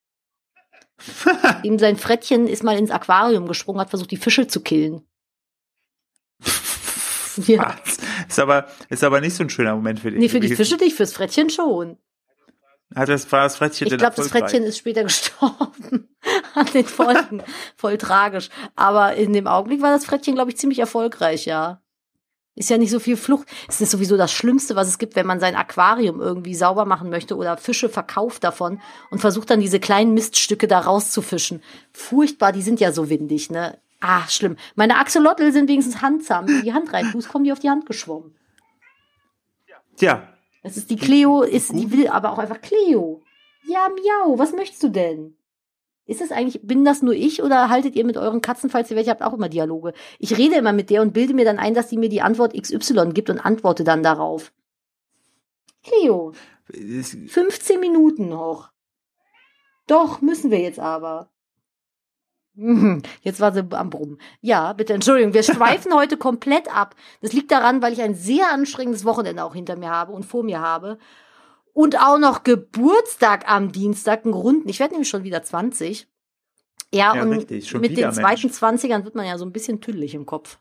Ihm 1.64 1.80
sein 1.80 1.98
Frettchen 1.98 2.48
ist 2.48 2.64
mal 2.64 2.78
ins 2.78 2.92
Aquarium 2.92 3.48
gesprungen, 3.48 3.80
hat 3.80 3.90
versucht, 3.90 4.12
die 4.12 4.18
Fische 4.18 4.48
zu 4.48 4.62
killen. 4.62 5.02
Ja. 7.38 7.76
Ist 8.28 8.40
aber, 8.40 8.68
ist 8.90 9.04
aber 9.04 9.22
nicht 9.22 9.36
so 9.36 9.44
ein 9.44 9.50
schöner 9.50 9.76
Moment 9.76 10.00
für 10.00 10.10
dich. 10.10 10.20
Nee, 10.20 10.30
für 10.30 10.40
die. 10.40 10.56
Fische 10.56 10.78
nicht, 10.78 10.96
fürs 10.96 11.14
Frettchen 11.14 11.50
schon. 11.50 11.98
Hat 12.94 13.10
das, 13.10 13.30
war 13.32 13.44
das 13.44 13.58
Frettchen 13.58 13.88
Ich 13.88 13.98
glaube, 13.98 14.16
das? 14.16 14.28
Frettchen 14.30 14.64
ist 14.64 14.78
später 14.78 15.04
gestorben 15.04 16.10
an 16.54 16.66
den 16.74 16.86
Folgen. 16.86 17.44
Voll 17.76 17.98
tragisch. 17.98 18.50
Aber 18.76 19.16
in 19.16 19.34
dem 19.34 19.48
Augenblick 19.48 19.82
war 19.82 19.92
das 19.92 20.06
Frettchen, 20.06 20.36
glaube 20.36 20.52
ich, 20.52 20.58
ziemlich 20.58 20.80
erfolgreich, 20.80 21.46
ja. 21.46 21.82
Ist 22.58 22.70
ja 22.70 22.78
nicht 22.78 22.92
so 22.92 23.00
viel 23.02 23.18
Flucht. 23.18 23.50
Es 23.68 23.82
ist 23.82 23.92
sowieso 23.92 24.16
das 24.16 24.32
Schlimmste, 24.32 24.78
was 24.78 24.88
es 24.88 24.98
gibt, 24.98 25.18
wenn 25.18 25.26
man 25.26 25.42
sein 25.42 25.56
Aquarium 25.56 26.22
irgendwie 26.22 26.56
sauber 26.56 26.86
machen 26.86 27.10
möchte 27.10 27.36
oder 27.36 27.58
Fische 27.58 27.90
verkauft 27.90 28.46
davon 28.46 28.80
und 29.12 29.20
versucht 29.20 29.50
dann 29.50 29.60
diese 29.60 29.82
kleinen 29.82 30.14
Miststücke 30.14 30.68
da 30.68 30.80
rauszufischen. 30.80 31.62
Furchtbar, 31.92 32.54
die 32.54 32.62
sind 32.62 32.80
ja 32.80 32.94
so 32.94 33.10
windig, 33.10 33.50
ne? 33.50 33.78
Ah, 34.08 34.28
schlimm. 34.28 34.56
Meine 34.76 34.98
Axolotl 34.98 35.52
sind 35.52 35.68
wenigstens 35.68 36.02
handzahm. 36.04 36.48
Wenn 36.48 36.58
du 36.58 36.62
die 36.62 36.74
Hand 36.74 36.94
reintust, 36.94 37.28
kommen 37.28 37.44
die 37.44 37.52
auf 37.52 37.58
die 37.60 37.72
Hand 37.72 37.88
geschwommen. 37.88 38.36
Ja, 40.00 40.28
Das 40.62 40.78
ist 40.78 40.90
die 40.92 40.96
Cleo, 40.96 41.42
ist, 41.42 41.72
die 41.74 41.92
will 41.92 42.08
aber 42.10 42.32
auch 42.32 42.38
einfach 42.38 42.62
Cleo. 42.62 43.24
Ja, 43.68 43.90
miau, 43.90 44.38
was 44.38 44.52
möchtest 44.54 44.84
du 44.84 44.90
denn? 44.90 45.36
Ist 46.06 46.22
das 46.22 46.32
eigentlich, 46.32 46.62
bin 46.62 46.86
das 46.86 47.02
nur 47.02 47.14
ich 47.16 47.42
oder 47.42 47.70
haltet 47.70 47.96
ihr 47.96 48.06
mit 48.06 48.16
euren 48.16 48.42
Katzen, 48.42 48.70
falls 48.70 48.92
ihr 48.92 48.96
welche 48.98 49.10
habt, 49.10 49.24
auch 49.24 49.34
immer 49.34 49.50
Dialoge? 49.50 49.94
Ich 50.20 50.38
rede 50.38 50.56
immer 50.56 50.72
mit 50.74 50.92
der 50.92 51.02
und 51.02 51.14
bilde 51.14 51.34
mir 51.34 51.46
dann 51.46 51.58
ein, 51.58 51.74
dass 51.74 51.90
sie 51.90 51.98
mir 51.98 52.10
die 52.10 52.22
Antwort 52.22 52.54
XY 52.54 53.10
gibt 53.14 53.32
und 53.32 53.40
antworte 53.40 53.84
dann 53.84 54.04
darauf. 54.04 54.54
Cleo, 55.84 56.34
es- 56.68 57.18
15 57.28 57.80
Minuten 57.80 58.30
noch. 58.30 58.70
Doch, 59.88 60.22
müssen 60.22 60.52
wir 60.52 60.60
jetzt 60.60 60.80
aber. 60.80 61.32
Jetzt 63.22 63.40
war 63.40 63.54
sie 63.54 63.66
am 63.72 63.90
Brummen. 63.90 64.18
Ja, 64.42 64.74
bitte, 64.74 64.94
Entschuldigung, 64.94 65.34
wir 65.34 65.44
schweifen 65.44 65.94
heute 65.94 66.18
komplett 66.18 66.74
ab. 66.74 66.96
Das 67.22 67.34
liegt 67.34 67.52
daran, 67.52 67.82
weil 67.82 67.94
ich 67.94 68.02
ein 68.02 68.16
sehr 68.16 68.52
anstrengendes 68.52 69.06
Wochenende 69.06 69.44
auch 69.44 69.54
hinter 69.56 69.76
mir 69.76 69.90
habe 69.90 70.14
und 70.14 70.24
vor 70.24 70.44
mir 70.44 70.62
habe. 70.62 70.98
Und 71.74 72.00
auch 72.00 72.18
noch 72.18 72.44
Geburtstag 72.44 73.50
am 73.52 73.72
Dienstag, 73.72 74.24
einen 74.24 74.34
Runden. 74.34 74.70
Ich 74.70 74.80
werde 74.80 74.94
nämlich 74.94 75.10
schon 75.10 75.24
wieder 75.24 75.44
20. 75.44 76.08
Ja, 76.94 77.14
Ja, 77.16 77.22
und 77.22 77.34
richtig, 77.34 77.74
mit 77.74 77.92
wieder, 77.92 78.10
den 78.10 78.14
zweiten 78.14 78.48
20ern 78.48 79.04
wird 79.04 79.16
man 79.16 79.26
ja 79.26 79.38
so 79.38 79.46
ein 79.46 79.52
bisschen 79.52 79.82
tüdelig 79.82 80.16
im 80.16 80.26
Kopf. 80.26 80.58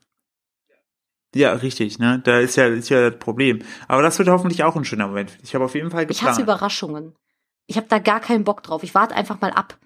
ja, 1.34 1.52
richtig, 1.52 2.00
ne? 2.00 2.20
Da 2.24 2.40
ist 2.40 2.56
ja, 2.56 2.66
ist 2.66 2.88
ja 2.88 3.10
das 3.10 3.18
Problem. 3.20 3.62
Aber 3.86 4.02
das 4.02 4.18
wird 4.18 4.28
hoffentlich 4.28 4.64
auch 4.64 4.74
ein 4.74 4.84
schöner 4.84 5.06
Moment. 5.06 5.38
Ich 5.42 5.54
habe 5.54 5.64
auf 5.64 5.74
jeden 5.76 5.90
Fall 5.90 6.10
Ich 6.10 6.22
hasse 6.22 6.40
geplant. 6.40 6.58
Überraschungen. 6.58 7.14
Ich 7.66 7.76
habe 7.76 7.86
da 7.88 7.98
gar 8.00 8.20
keinen 8.20 8.42
Bock 8.44 8.62
drauf. 8.64 8.82
Ich 8.82 8.94
warte 8.94 9.14
einfach 9.14 9.40
mal 9.40 9.50
ab. 9.52 9.78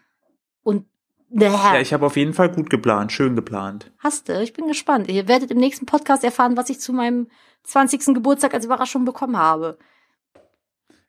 Und 0.62 0.86
ja, 1.30 1.80
ich 1.80 1.92
habe 1.92 2.06
auf 2.06 2.16
jeden 2.16 2.34
Fall 2.34 2.50
gut 2.50 2.70
geplant, 2.70 3.12
schön 3.12 3.36
geplant. 3.36 3.92
Hast 3.98 4.28
du? 4.28 4.40
Ich 4.42 4.52
bin 4.52 4.66
gespannt. 4.66 5.08
Ihr 5.08 5.28
werdet 5.28 5.50
im 5.50 5.58
nächsten 5.58 5.86
Podcast 5.86 6.24
erfahren, 6.24 6.56
was 6.56 6.70
ich 6.70 6.80
zu 6.80 6.92
meinem 6.92 7.28
20. 7.64 8.14
Geburtstag 8.14 8.54
als 8.54 8.64
Überraschung 8.64 9.04
bekommen 9.04 9.36
habe. 9.36 9.78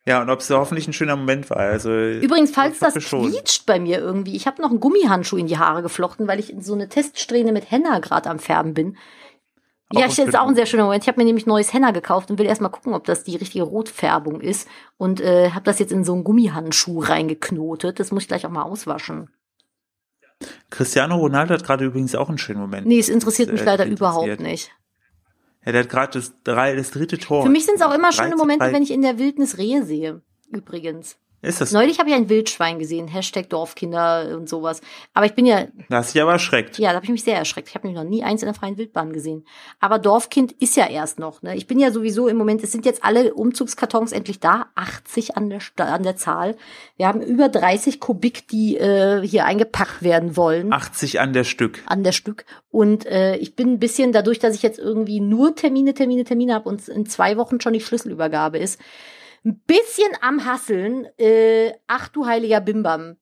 Ja, 0.05 0.21
und 0.21 0.29
ob 0.29 0.39
es 0.39 0.49
hoffentlich 0.49 0.87
ein 0.87 0.93
schöner 0.93 1.15
Moment 1.15 1.49
war. 1.49 1.57
Also 1.57 1.91
Übrigens, 1.91 2.51
falls 2.51 2.79
das 2.79 2.95
quietscht 2.95 3.65
bei 3.65 3.79
mir 3.79 3.99
irgendwie, 3.99 4.35
ich 4.35 4.47
habe 4.47 4.61
noch 4.61 4.71
einen 4.71 4.79
Gummihandschuh 4.79 5.37
in 5.37 5.47
die 5.47 5.57
Haare 5.57 5.81
geflochten, 5.81 6.27
weil 6.27 6.39
ich 6.39 6.51
in 6.51 6.61
so 6.61 6.73
eine 6.73 6.89
Teststrähne 6.89 7.51
mit 7.51 7.69
Henna 7.69 7.99
gerade 7.99 8.29
am 8.29 8.39
Färben 8.39 8.73
bin. 8.73 8.97
Auch 9.93 9.99
ja, 9.99 10.07
ich 10.07 10.17
jetzt 10.17 10.37
auch 10.37 10.47
ein 10.47 10.55
sehr 10.55 10.65
schöner 10.65 10.83
Moment. 10.83 11.03
Ich 11.03 11.07
habe 11.07 11.19
mir 11.19 11.25
nämlich 11.25 11.45
neues 11.45 11.73
Henna 11.73 11.91
gekauft 11.91 12.29
und 12.29 12.37
will 12.39 12.45
erstmal 12.45 12.71
gucken, 12.71 12.93
ob 12.93 13.05
das 13.05 13.23
die 13.23 13.35
richtige 13.35 13.63
Rotfärbung 13.63 14.39
ist. 14.39 14.67
Und 14.97 15.19
äh, 15.19 15.51
habe 15.51 15.65
das 15.65 15.79
jetzt 15.79 15.91
in 15.91 16.03
so 16.03 16.13
einen 16.13 16.23
Gummihandschuh 16.23 16.99
reingeknotet. 16.99 17.99
Das 17.99 18.11
muss 18.11 18.23
ich 18.23 18.27
gleich 18.27 18.45
auch 18.45 18.51
mal 18.51 18.63
auswaschen. 18.63 19.29
Cristiano 20.69 21.15
Ronaldo 21.17 21.53
hat 21.53 21.63
gerade 21.63 21.85
übrigens 21.85 22.15
auch 22.15 22.29
einen 22.29 22.37
schönen 22.37 22.59
Moment. 22.61 22.87
Nee, 22.87 22.99
es 22.99 23.09
interessiert 23.09 23.51
mich 23.51 23.61
Äh, 23.61 23.65
leider 23.65 23.85
interessiert. 23.85 23.99
überhaupt 24.23 24.39
nicht. 24.41 24.71
Ja, 25.65 25.71
der 25.73 25.81
hat 25.83 25.89
gerade 25.89 26.19
das, 26.19 26.33
drei, 26.43 26.75
das 26.75 26.91
dritte 26.91 27.17
Tor. 27.17 27.43
Für 27.43 27.49
mich 27.49 27.65
sind 27.65 27.75
es 27.75 27.81
auch 27.81 27.93
immer 27.93 28.11
3 28.11 28.23
schöne 28.23 28.35
Momente, 28.37 28.65
3. 28.65 28.73
wenn 28.73 28.83
ich 28.83 28.91
in 28.91 29.01
der 29.01 29.17
Wildnis 29.19 29.57
Rehe 29.57 29.83
sehe. 29.85 30.21
Übrigens. 30.51 31.17
Ist 31.41 31.61
das? 31.61 31.71
Neulich 31.71 31.99
habe 31.99 32.09
ich 32.09 32.15
ein 32.15 32.27
Wildschwein 32.29 32.79
gesehen, 32.79 33.07
Hashtag 33.07 33.49
Dorfkinder 33.49 34.35
und 34.35 34.49
sowas. 34.49 34.81
Aber 35.13 35.25
ich 35.25 35.33
bin 35.33 35.45
ja, 35.45 35.67
Da 35.89 35.97
hast 35.97 36.09
du 36.09 36.13
dich 36.13 36.21
aber 36.21 36.33
erschreckt. 36.33 36.77
ja, 36.77 36.89
da 36.89 36.95
habe 36.95 37.05
ich 37.05 37.11
mich 37.11 37.23
sehr 37.23 37.37
erschreckt. 37.37 37.69
Ich 37.69 37.75
habe 37.75 37.87
nämlich 37.87 38.03
noch 38.03 38.09
nie 38.09 38.23
eins 38.23 38.41
in 38.41 38.47
der 38.47 38.53
freien 38.55 38.77
Wildbahn 38.77 39.13
gesehen. 39.13 39.45
Aber 39.79 39.99
Dorfkind 39.99 40.51
ist 40.53 40.75
ja 40.75 40.87
erst 40.87 41.17
noch. 41.19 41.41
Ne? 41.41 41.55
Ich 41.55 41.67
bin 41.67 41.79
ja 41.79 41.91
sowieso 41.91 42.27
im 42.27 42.37
Moment, 42.37 42.63
es 42.63 42.71
sind 42.71 42.85
jetzt 42.85 43.03
alle 43.03 43.33
Umzugskartons 43.33 44.11
endlich 44.11 44.39
da, 44.39 44.67
80 44.75 45.37
an 45.37 45.49
der, 45.49 45.61
an 45.77 46.03
der 46.03 46.15
Zahl. 46.17 46.57
Wir 46.97 47.07
haben 47.07 47.21
über 47.21 47.47
30 47.47 47.99
Kubik, 47.99 48.47
die 48.47 48.77
äh, 48.77 49.25
hier 49.25 49.45
eingepackt 49.45 50.03
werden 50.03 50.35
wollen. 50.35 50.73
80 50.73 51.19
an 51.19 51.33
der 51.33 51.45
Stück. 51.45 51.81
an 51.85 52.03
der 52.03 52.11
Stück. 52.11 52.45
Und 52.71 53.05
äh, 53.05 53.37
ich 53.37 53.55
bin 53.55 53.73
ein 53.73 53.79
bisschen, 53.79 54.11
dadurch, 54.11 54.39
dass 54.39 54.55
ich 54.55 54.61
jetzt 54.61 54.77
irgendwie 54.77 55.19
nur 55.19 55.55
Termine, 55.55 55.93
Termine, 55.93 56.23
Termine 56.23 56.53
habe 56.53 56.67
und 56.69 56.87
in 56.87 57.05
zwei 57.05 57.37
Wochen 57.37 57.61
schon 57.61 57.73
die 57.73 57.79
Schlüsselübergabe 57.81 58.57
ist, 58.57 58.79
ein 59.45 59.59
bisschen 59.65 60.11
am 60.21 60.45
Hasseln. 60.45 61.07
Äh, 61.17 61.73
ach 61.87 62.07
du 62.09 62.25
heiliger 62.25 62.61
Bimbam. 62.61 63.17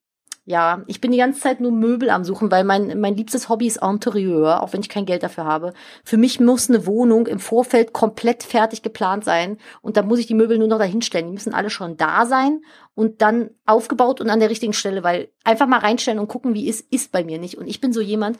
Ja, 0.49 0.83
ich 0.87 1.01
bin 1.01 1.11
die 1.11 1.17
ganze 1.17 1.41
Zeit 1.41 1.59
nur 1.59 1.73
Möbel 1.73 2.09
am 2.09 2.23
Suchen, 2.23 2.49
weil 2.49 2.63
mein, 2.63 3.01
mein 3.01 3.17
liebstes 3.17 3.49
Hobby 3.49 3.67
ist 3.67 3.83
Interieur, 3.83 4.63
auch 4.63 4.71
wenn 4.71 4.79
ich 4.79 4.87
kein 4.87 5.05
Geld 5.05 5.21
dafür 5.21 5.43
habe. 5.43 5.73
Für 6.05 6.15
mich 6.15 6.39
muss 6.39 6.69
eine 6.69 6.85
Wohnung 6.85 7.27
im 7.27 7.39
Vorfeld 7.39 7.91
komplett 7.91 8.43
fertig 8.43 8.81
geplant 8.81 9.25
sein 9.25 9.57
und 9.81 9.97
da 9.97 10.03
muss 10.03 10.19
ich 10.19 10.27
die 10.27 10.33
Möbel 10.33 10.57
nur 10.57 10.69
noch 10.69 10.79
dahinstellen. 10.79 11.27
Die 11.27 11.33
müssen 11.33 11.53
alle 11.53 11.69
schon 11.69 11.97
da 11.97 12.25
sein 12.25 12.61
und 12.95 13.21
dann 13.21 13.49
aufgebaut 13.65 14.21
und 14.21 14.29
an 14.29 14.39
der 14.39 14.49
richtigen 14.49 14.71
Stelle, 14.71 15.03
weil 15.03 15.27
einfach 15.43 15.67
mal 15.67 15.79
reinstellen 15.79 16.17
und 16.17 16.29
gucken, 16.29 16.53
wie 16.53 16.69
ist, 16.69 16.89
ist 16.93 17.11
bei 17.11 17.25
mir 17.25 17.39
nicht. 17.39 17.57
Und 17.57 17.67
ich 17.67 17.81
bin 17.81 17.91
so 17.91 17.99
jemand, 17.99 18.39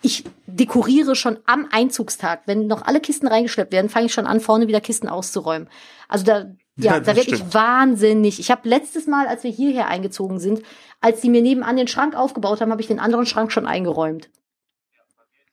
ich 0.00 0.22
dekoriere 0.46 1.16
schon 1.16 1.38
am 1.46 1.66
Einzugstag. 1.72 2.42
Wenn 2.46 2.68
noch 2.68 2.82
alle 2.82 3.00
Kisten 3.00 3.26
reingeschleppt 3.26 3.72
werden, 3.72 3.90
fange 3.90 4.06
ich 4.06 4.12
schon 4.12 4.28
an, 4.28 4.38
vorne 4.38 4.68
wieder 4.68 4.80
Kisten 4.80 5.08
auszuräumen. 5.08 5.68
Also 6.06 6.24
da, 6.24 6.44
ja, 6.78 6.94
ja 6.94 7.00
da 7.00 7.16
werde 7.16 7.34
ich 7.34 7.54
wahnsinnig. 7.54 8.40
Ich 8.40 8.50
habe 8.50 8.68
letztes 8.68 9.06
Mal, 9.06 9.26
als 9.26 9.44
wir 9.44 9.50
hierher 9.50 9.88
eingezogen 9.88 10.38
sind, 10.38 10.62
als 11.00 11.20
die 11.20 11.28
mir 11.28 11.42
nebenan 11.42 11.76
den 11.76 11.88
Schrank 11.88 12.14
aufgebaut 12.14 12.60
haben, 12.60 12.70
habe 12.70 12.80
ich 12.80 12.88
den 12.88 13.00
anderen 13.00 13.26
Schrank 13.26 13.52
schon 13.52 13.66
eingeräumt. 13.66 14.30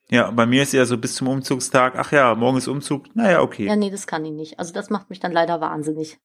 Ja, 0.10 0.30
bei 0.32 0.46
mir 0.46 0.62
ist 0.62 0.74
ja 0.74 0.86
so 0.86 0.98
bis 0.98 1.16
zum 1.16 1.28
Umzugstag, 1.28 1.96
ach 1.98 2.12
ja, 2.12 2.36
morgen 2.36 2.58
ist 2.58 2.68
Umzug, 2.68 3.16
naja, 3.16 3.42
okay. 3.42 3.66
Ja, 3.66 3.76
nee, 3.76 3.90
das 3.90 4.06
kann 4.06 4.24
ich 4.24 4.32
nicht. 4.32 4.60
Also 4.60 4.72
das 4.72 4.92
macht 4.92 5.10
mich 5.10 5.20
dann 5.20 5.32
leider 5.32 5.62
wahnsinnig. 5.62 6.20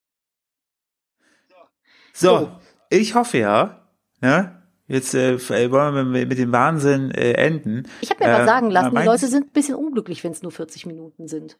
So, 2.12 2.38
so. 2.38 2.52
ich 2.90 3.14
hoffe 3.14 3.38
ja, 3.38 3.86
ne, 4.20 4.60
Jetzt 4.90 5.14
äh, 5.14 5.34
äh 5.34 5.70
wollen 5.70 5.94
wir 5.94 6.26
mit 6.26 6.36
dem 6.36 6.50
Wahnsinn 6.50 7.12
äh, 7.12 7.34
enden. 7.34 7.84
Ich 8.00 8.10
habe 8.10 8.24
mir 8.24 8.30
äh, 8.30 8.38
mal 8.38 8.44
sagen 8.44 8.70
lassen, 8.70 8.96
die 8.96 9.04
Leute 9.04 9.28
sind 9.28 9.46
ein 9.46 9.52
bisschen 9.52 9.76
unglücklich, 9.76 10.24
wenn 10.24 10.32
es 10.32 10.42
nur 10.42 10.50
40 10.50 10.84
Minuten 10.86 11.28
sind. 11.28 11.56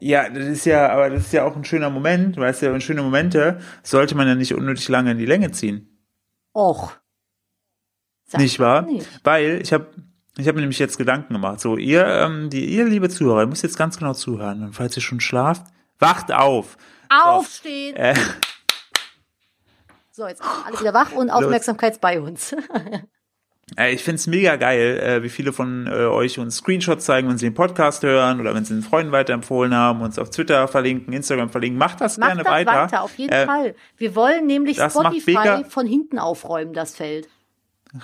Ja, 0.00 0.28
das 0.28 0.46
ist 0.46 0.64
ja, 0.64 0.88
aber 0.90 1.10
das 1.10 1.26
ist 1.26 1.32
ja 1.32 1.44
auch 1.44 1.54
ein 1.54 1.64
schöner 1.64 1.90
Moment, 1.90 2.36
weißt 2.36 2.62
du, 2.62 2.80
schöne 2.80 3.02
Momente 3.02 3.60
sollte 3.82 4.14
man 4.14 4.26
ja 4.26 4.34
nicht 4.34 4.54
unnötig 4.54 4.88
lange 4.88 5.12
in 5.12 5.18
die 5.18 5.26
Länge 5.26 5.50
ziehen. 5.52 5.98
Och. 6.54 6.92
Sag 8.24 8.40
nicht 8.40 8.58
wahr? 8.58 8.82
Nicht. 8.82 9.06
Weil 9.24 9.60
ich 9.60 9.72
habe 9.72 9.88
ich 10.36 10.46
habe 10.46 10.56
mir 10.56 10.62
nämlich 10.62 10.78
jetzt 10.78 10.96
Gedanken 10.96 11.34
gemacht. 11.34 11.60
So, 11.60 11.76
ihr, 11.76 12.06
ähm, 12.06 12.48
die, 12.50 12.64
ihr 12.64 12.86
liebe 12.86 13.08
Zuhörer, 13.10 13.42
ihr 13.42 13.46
müsst 13.46 13.62
jetzt 13.62 13.76
ganz 13.76 13.98
genau 13.98 14.14
zuhören. 14.14 14.62
Und 14.62 14.72
falls 14.72 14.96
ihr 14.96 15.02
schon 15.02 15.20
schlaft, 15.20 15.66
wacht 15.98 16.32
auf. 16.32 16.78
Aufstehen. 17.10 17.94
So, 17.96 18.02
äh, 18.02 18.14
so 20.12 20.28
jetzt 20.28 20.42
alle 20.42 20.80
wieder 20.80 20.94
wach 20.94 21.12
und 21.12 21.30
Aufmerksamkeit 21.30 22.00
bei 22.00 22.20
uns. 22.20 22.54
Ich 23.78 24.02
find's 24.02 24.26
mega 24.26 24.56
geil, 24.56 24.98
äh, 24.98 25.22
wie 25.22 25.28
viele 25.28 25.52
von 25.52 25.86
äh, 25.86 26.06
euch 26.06 26.38
uns 26.38 26.56
Screenshots 26.56 27.04
zeigen, 27.04 27.28
wenn 27.28 27.38
sie 27.38 27.46
den 27.46 27.54
Podcast 27.54 28.02
hören 28.02 28.40
oder 28.40 28.54
wenn 28.54 28.64
sie 28.64 28.74
den 28.74 28.82
Freunden 28.82 29.12
weiterempfohlen 29.12 29.74
haben, 29.74 30.00
uns 30.00 30.18
auf 30.18 30.30
Twitter 30.30 30.66
verlinken, 30.66 31.12
Instagram 31.12 31.50
verlinken. 31.50 31.78
Macht 31.78 32.00
das 32.00 32.18
Macht 32.18 32.30
gerne 32.30 32.42
das 32.42 32.52
weiter. 32.52 32.72
weiter. 32.72 33.02
Auf 33.02 33.16
jeden 33.16 33.32
äh, 33.32 33.46
Fall. 33.46 33.74
Wir 33.96 34.16
wollen 34.16 34.46
nämlich 34.46 34.78
Spotify 34.80 35.64
von 35.68 35.86
hinten 35.86 36.18
aufräumen, 36.18 36.72
das 36.72 36.96
Feld. 36.96 37.28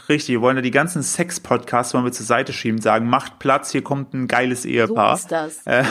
Richtig, 0.08 0.34
wir 0.34 0.40
wollen 0.40 0.56
ja 0.56 0.62
die 0.62 0.72
ganzen 0.72 1.02
Sex-Podcasts 1.02 1.94
wollen 1.94 2.04
wir 2.04 2.12
zur 2.12 2.26
Seite 2.26 2.52
schieben, 2.52 2.80
sagen, 2.80 3.08
macht 3.08 3.38
Platz, 3.38 3.70
hier 3.70 3.82
kommt 3.82 4.14
ein 4.14 4.26
geiles 4.26 4.64
Ehepaar. 4.64 5.16
So 5.16 5.22
ist 5.22 5.32
das. 5.32 5.66
Äh, 5.66 5.84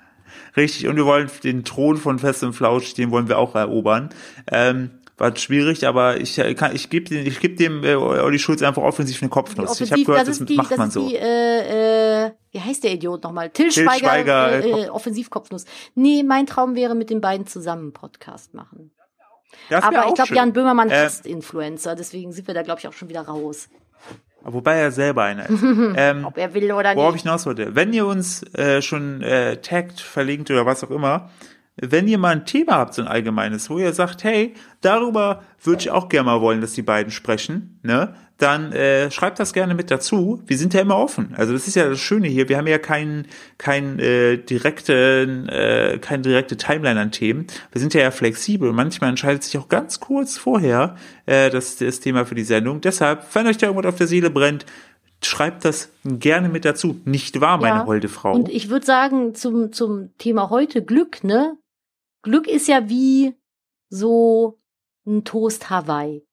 richtig, 0.56 0.88
und 0.88 0.96
wir 0.96 1.04
wollen 1.04 1.30
den 1.44 1.64
Thron 1.64 1.98
von 1.98 2.18
Fest 2.18 2.42
und 2.44 2.54
Flausch, 2.54 2.94
den 2.94 3.10
wollen 3.10 3.28
wir 3.28 3.38
auch 3.38 3.54
erobern. 3.54 4.08
Ähm, 4.50 5.01
war 5.22 5.36
schwierig, 5.36 5.86
aber 5.86 6.20
ich 6.20 6.36
äh, 6.36 6.52
kann, 6.54 6.74
ich 6.74 6.90
gebe 6.90 7.14
ich 7.14 7.38
geb 7.38 7.56
dem 7.56 7.84
äh, 7.84 7.94
Olli 7.94 8.40
Schulz 8.40 8.60
einfach 8.60 8.82
offensiv 8.82 9.22
eine 9.22 9.28
Kopfnuss. 9.30 9.80
ich 9.80 9.92
habe 9.92 10.02
gehört, 10.02 10.26
das, 10.26 10.38
das 10.40 10.48
die, 10.48 10.56
macht 10.56 10.72
das 10.72 10.78
man 10.78 10.90
so. 10.90 11.08
Die, 11.08 11.14
äh, 11.14 12.26
äh, 12.26 12.30
wie 12.50 12.60
heißt 12.60 12.82
der 12.82 12.92
Idiot 12.92 13.22
nochmal? 13.22 13.50
Till, 13.50 13.68
Till 13.68 13.84
Schweiger, 13.84 13.98
Schweiger 13.98 14.50
äh, 14.50 14.82
äh, 14.86 14.88
Offensivkopfnuss. 14.88 15.64
Nee, 15.94 16.24
mein 16.24 16.46
Traum 16.46 16.74
wäre 16.74 16.96
mit 16.96 17.08
den 17.08 17.20
beiden 17.20 17.46
zusammen 17.46 17.82
einen 17.82 17.92
Podcast 17.92 18.52
machen. 18.52 18.90
Das 19.70 19.84
aber 19.84 20.08
ich 20.08 20.14
glaube, 20.14 20.34
Jan 20.34 20.52
Böhmermann 20.52 20.90
äh, 20.90 21.06
ist 21.06 21.24
Influencer, 21.24 21.94
deswegen 21.94 22.32
sind 22.32 22.48
wir 22.48 22.54
da, 22.54 22.62
glaube 22.62 22.80
ich, 22.80 22.88
auch 22.88 22.92
schon 22.92 23.08
wieder 23.08 23.22
raus. 23.22 23.68
Wobei 24.42 24.74
er 24.74 24.90
selber 24.90 25.22
einer 25.22 25.48
ist. 25.48 25.62
ähm, 25.96 26.24
Ob 26.24 26.36
er 26.36 26.52
will 26.52 26.72
oder 26.72 26.90
nicht. 26.90 26.96
Worauf 26.96 27.14
ich 27.14 27.22
hinaus 27.22 27.46
wollte. 27.46 27.76
Wenn 27.76 27.92
ihr 27.92 28.06
uns 28.06 28.42
äh, 28.54 28.82
schon 28.82 29.22
äh, 29.22 29.58
taggt, 29.58 30.00
verlinkt 30.00 30.50
oder 30.50 30.66
was 30.66 30.82
auch 30.82 30.90
immer, 30.90 31.30
wenn 31.76 32.06
ihr 32.06 32.18
mal 32.18 32.30
ein 32.30 32.44
Thema 32.44 32.74
habt, 32.74 32.94
so 32.94 33.02
ein 33.02 33.08
allgemeines, 33.08 33.70
wo 33.70 33.78
ihr 33.78 33.92
sagt, 33.92 34.24
hey, 34.24 34.54
darüber 34.82 35.42
würde 35.62 35.80
ich 35.80 35.90
auch 35.90 36.08
gerne 36.08 36.26
mal 36.26 36.40
wollen, 36.40 36.60
dass 36.60 36.74
die 36.74 36.82
beiden 36.82 37.10
sprechen, 37.10 37.78
ne? 37.82 38.14
Dann 38.38 38.72
äh, 38.72 39.08
schreibt 39.12 39.38
das 39.38 39.52
gerne 39.52 39.74
mit 39.74 39.92
dazu. 39.92 40.42
Wir 40.46 40.58
sind 40.58 40.74
ja 40.74 40.80
immer 40.80 40.96
offen. 40.96 41.32
Also 41.36 41.52
das 41.52 41.68
ist 41.68 41.76
ja 41.76 41.88
das 41.88 42.00
Schöne 42.00 42.26
hier. 42.26 42.48
Wir 42.48 42.58
haben 42.58 42.66
ja 42.66 42.78
keinen 42.78 43.28
kein, 43.56 44.00
äh, 44.00 44.36
direkten, 44.36 45.48
äh, 45.48 45.98
keine 46.00 46.22
direkte 46.22 46.56
Timeline 46.56 46.98
an 46.98 47.12
Themen. 47.12 47.46
Wir 47.70 47.80
sind 47.80 47.94
ja, 47.94 48.00
ja 48.00 48.10
flexibel. 48.10 48.72
Manchmal 48.72 49.10
entscheidet 49.10 49.44
sich 49.44 49.56
auch 49.58 49.68
ganz 49.68 50.00
kurz 50.00 50.38
vorher 50.38 50.96
äh, 51.26 51.50
das, 51.50 51.76
das 51.76 52.00
Thema 52.00 52.26
für 52.26 52.34
die 52.34 52.42
Sendung. 52.42 52.80
Deshalb, 52.80 53.24
wenn 53.32 53.46
euch 53.46 53.58
da 53.58 53.68
irgendwas 53.68 53.92
auf 53.92 53.98
der 53.98 54.08
Seele 54.08 54.28
brennt, 54.28 54.66
schreibt 55.24 55.64
das 55.64 55.90
gerne 56.04 56.48
mit 56.48 56.64
dazu. 56.64 57.00
Nicht 57.04 57.40
wahr, 57.40 57.58
meine 57.58 57.80
ja, 57.80 57.86
holde 57.86 58.08
Frau? 58.08 58.32
Und 58.32 58.48
ich 58.48 58.70
würde 58.70 58.84
sagen, 58.84 59.36
zum, 59.36 59.72
zum 59.72 60.10
Thema 60.18 60.50
heute 60.50 60.82
Glück, 60.82 61.22
ne? 61.22 61.56
Glück 62.22 62.46
ist 62.46 62.68
ja 62.68 62.88
wie 62.88 63.34
so 63.88 64.60
ein 65.06 65.24
Toast 65.24 65.70
Hawaii. 65.70 66.24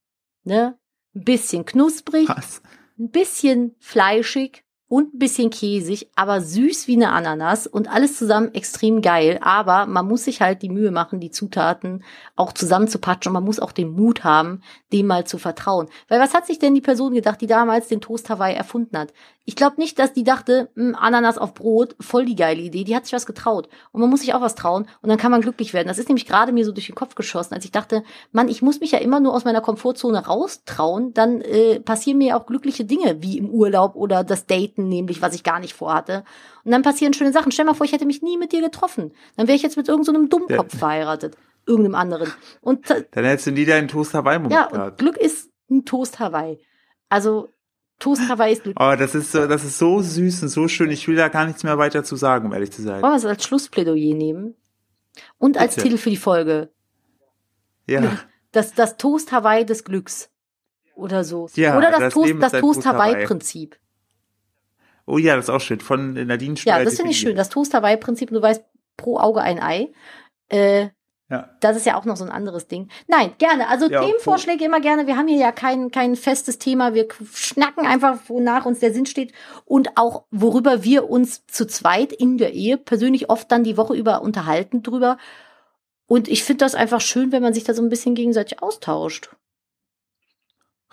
Ne? 0.43 0.77
Ein 1.15 1.23
bisschen 1.23 1.65
knusprig, 1.65 2.29
Was? 2.29 2.61
ein 2.99 3.09
bisschen 3.09 3.75
fleischig 3.79 4.63
und 4.87 5.13
ein 5.13 5.19
bisschen 5.19 5.51
käsig, 5.51 6.09
aber 6.15 6.41
süß 6.41 6.87
wie 6.87 6.95
eine 6.95 7.11
Ananas 7.11 7.67
und 7.67 7.87
alles 7.87 8.17
zusammen 8.17 8.53
extrem 8.53 9.01
geil. 9.01 9.39
Aber 9.41 9.85
man 9.85 10.07
muss 10.07 10.25
sich 10.25 10.41
halt 10.41 10.61
die 10.61 10.69
Mühe 10.69 10.91
machen, 10.91 11.19
die 11.19 11.31
Zutaten 11.31 12.03
auch 12.35 12.53
zusammenzupatschen 12.53 13.29
und 13.29 13.33
man 13.35 13.43
muss 13.43 13.59
auch 13.59 13.71
den 13.71 13.91
Mut 13.91 14.23
haben, 14.23 14.61
dem 14.91 15.07
mal 15.07 15.25
zu 15.25 15.37
vertrauen. 15.37 15.89
Weil 16.07 16.19
was 16.19 16.33
hat 16.33 16.47
sich 16.47 16.57
denn 16.57 16.73
die 16.73 16.81
Person 16.81 17.13
gedacht, 17.13 17.41
die 17.41 17.47
damals 17.47 17.87
den 17.87 18.01
Toast 18.01 18.29
Hawaii 18.29 18.55
erfunden 18.55 18.97
hat? 18.97 19.13
Ich 19.49 19.55
glaube 19.55 19.77
nicht, 19.81 19.97
dass 19.97 20.13
die 20.13 20.23
dachte, 20.23 20.69
hm, 20.75 20.93
Ananas 20.93 21.39
auf 21.39 21.55
Brot, 21.55 21.95
voll 21.99 22.23
die 22.23 22.35
geile 22.35 22.61
Idee. 22.61 22.83
Die 22.83 22.95
hat 22.95 23.05
sich 23.05 23.13
was 23.13 23.25
getraut. 23.25 23.67
Und 23.91 23.99
man 23.99 24.07
muss 24.07 24.19
sich 24.19 24.35
auch 24.35 24.41
was 24.41 24.53
trauen 24.53 24.85
und 25.01 25.09
dann 25.09 25.17
kann 25.17 25.31
man 25.31 25.41
glücklich 25.41 25.73
werden. 25.73 25.87
Das 25.87 25.97
ist 25.97 26.07
nämlich 26.07 26.27
gerade 26.27 26.51
mir 26.51 26.63
so 26.63 26.71
durch 26.71 26.85
den 26.85 26.93
Kopf 26.93 27.15
geschossen, 27.15 27.55
als 27.55 27.65
ich 27.65 27.71
dachte, 27.71 28.03
Mann, 28.31 28.47
ich 28.47 28.61
muss 28.61 28.79
mich 28.79 28.91
ja 28.91 28.99
immer 28.99 29.19
nur 29.19 29.33
aus 29.33 29.45
meiner 29.45 29.61
Komfortzone 29.61 30.23
raustrauen, 30.23 31.15
dann 31.15 31.41
äh, 31.41 31.79
passieren 31.79 32.19
mir 32.19 32.37
auch 32.37 32.45
glückliche 32.45 32.85
Dinge, 32.85 33.23
wie 33.23 33.39
im 33.39 33.49
Urlaub 33.49 33.95
oder 33.95 34.23
das 34.23 34.45
Daten, 34.45 34.87
nämlich 34.87 35.23
was 35.23 35.33
ich 35.33 35.41
gar 35.41 35.59
nicht 35.59 35.73
vorhatte. 35.73 36.25
Und 36.63 36.71
dann 36.71 36.83
passieren 36.83 37.15
schöne 37.15 37.33
Sachen. 37.33 37.51
Stell 37.51 37.65
mal 37.65 37.73
vor, 37.73 37.87
ich 37.87 37.91
hätte 37.91 38.05
mich 38.05 38.21
nie 38.21 38.37
mit 38.37 38.51
dir 38.51 38.61
getroffen. 38.61 39.13
Dann 39.35 39.47
wäre 39.47 39.55
ich 39.55 39.63
jetzt 39.63 39.77
mit 39.77 39.87
irgendeinem 39.87 40.29
so 40.31 40.37
Dummkopf 40.37 40.73
ja. 40.73 40.79
verheiratet. 40.79 41.37
Irgendeinem 41.65 41.95
anderen. 41.95 42.31
Und 42.61 42.87
dann 42.87 43.25
hättest 43.25 43.47
du 43.47 43.51
nie 43.51 43.65
deinen 43.65 43.87
Toast 43.87 44.13
Hawaii-Moment 44.13 44.53
ja, 44.53 44.67
gehabt. 44.67 44.99
Glück 44.99 45.17
ist 45.17 45.49
ein 45.71 45.85
Toast 45.85 46.19
Hawaii. 46.19 46.59
Also 47.09 47.49
Toast 47.99 48.27
Hawaii 48.29 48.53
ist 48.53 48.63
Oh, 48.65 48.95
das 48.97 49.13
ist 49.13 49.33
so, 49.33 49.45
das 49.45 49.63
ist 49.63 49.77
so 49.77 50.01
süß 50.01 50.43
und 50.43 50.49
so 50.49 50.67
schön. 50.67 50.89
Ich 50.89 51.07
will 51.07 51.17
da 51.17 51.27
gar 51.27 51.45
nichts 51.45 51.63
mehr 51.63 51.77
weiter 51.77 52.03
zu 52.03 52.15
sagen, 52.15 52.47
um 52.47 52.53
ehrlich 52.53 52.71
zu 52.71 52.81
sein. 52.81 53.01
Wollen 53.01 53.13
wir 53.13 53.17
es 53.17 53.25
als 53.25 53.43
Schlussplädoyer 53.43 54.15
nehmen? 54.15 54.55
Und 55.37 55.57
als 55.57 55.75
Bitte. 55.75 55.87
Titel 55.87 55.97
für 55.97 56.09
die 56.09 56.17
Folge. 56.17 56.69
Ja. 57.87 58.17
Das, 58.51 58.73
das 58.73 58.97
Toast 58.97 59.31
Hawaii 59.31 59.65
des 59.65 59.83
Glücks. 59.83 60.29
Oder 60.95 61.23
so. 61.23 61.49
Ja, 61.55 61.77
Oder 61.77 61.91
das, 61.91 61.99
das 61.99 62.13
Toast, 62.13 62.33
das 62.39 62.51
Toast 62.53 62.85
Hawaii 62.85 63.25
Prinzip. 63.25 63.77
Oh 65.05 65.17
ja, 65.17 65.35
das 65.35 65.45
ist 65.45 65.49
auch 65.49 65.61
schön. 65.61 65.79
Von 65.79 66.13
Nadine 66.13 66.55
Ja, 66.65 66.83
das 66.83 66.95
finde 66.95 67.11
ich 67.11 67.19
schön. 67.19 67.35
Das 67.35 67.49
Toast 67.49 67.73
Hawaii 67.73 67.97
Prinzip, 67.97 68.29
du 68.29 68.41
weißt, 68.41 68.63
pro 68.95 69.17
Auge 69.17 69.41
ein 69.41 69.61
Ei. 69.61 69.91
Äh, 70.49 70.89
ja. 71.29 71.47
Das 71.59 71.77
ist 71.77 71.85
ja 71.85 71.95
auch 71.95 72.05
noch 72.05 72.17
so 72.17 72.23
ein 72.23 72.31
anderes 72.31 72.67
Ding. 72.67 72.89
Nein, 73.07 73.33
gerne. 73.37 73.67
Also 73.67 73.87
ja, 73.87 74.03
Themenvorschläge 74.03 74.65
immer 74.65 74.81
gerne. 74.81 75.05
Wir 75.05 75.15
haben 75.15 75.27
hier 75.27 75.37
ja 75.37 75.51
kein, 75.51 75.91
kein 75.91 76.15
festes 76.15 76.57
Thema. 76.57 76.95
Wir 76.95 77.07
schnacken 77.33 77.85
einfach, 77.85 78.17
wonach 78.27 78.65
uns 78.65 78.79
der 78.79 78.93
Sinn 78.93 79.05
steht 79.05 79.31
und 79.65 79.89
auch 79.95 80.23
worüber 80.31 80.83
wir 80.83 81.09
uns 81.09 81.45
zu 81.45 81.67
zweit 81.67 82.13
in 82.13 82.39
der 82.39 82.53
Ehe 82.53 82.77
persönlich 82.77 83.29
oft 83.29 83.51
dann 83.51 83.63
die 83.63 83.77
Woche 83.77 83.93
über 83.93 84.23
unterhalten 84.23 84.81
drüber. 84.81 85.17
Und 86.07 86.27
ich 86.27 86.43
finde 86.43 86.65
das 86.65 86.73
einfach 86.73 87.01
schön, 87.01 87.31
wenn 87.31 87.43
man 87.43 87.53
sich 87.53 87.63
da 87.63 87.75
so 87.75 87.83
ein 87.83 87.89
bisschen 87.89 88.15
gegenseitig 88.15 88.63
austauscht. 88.63 89.29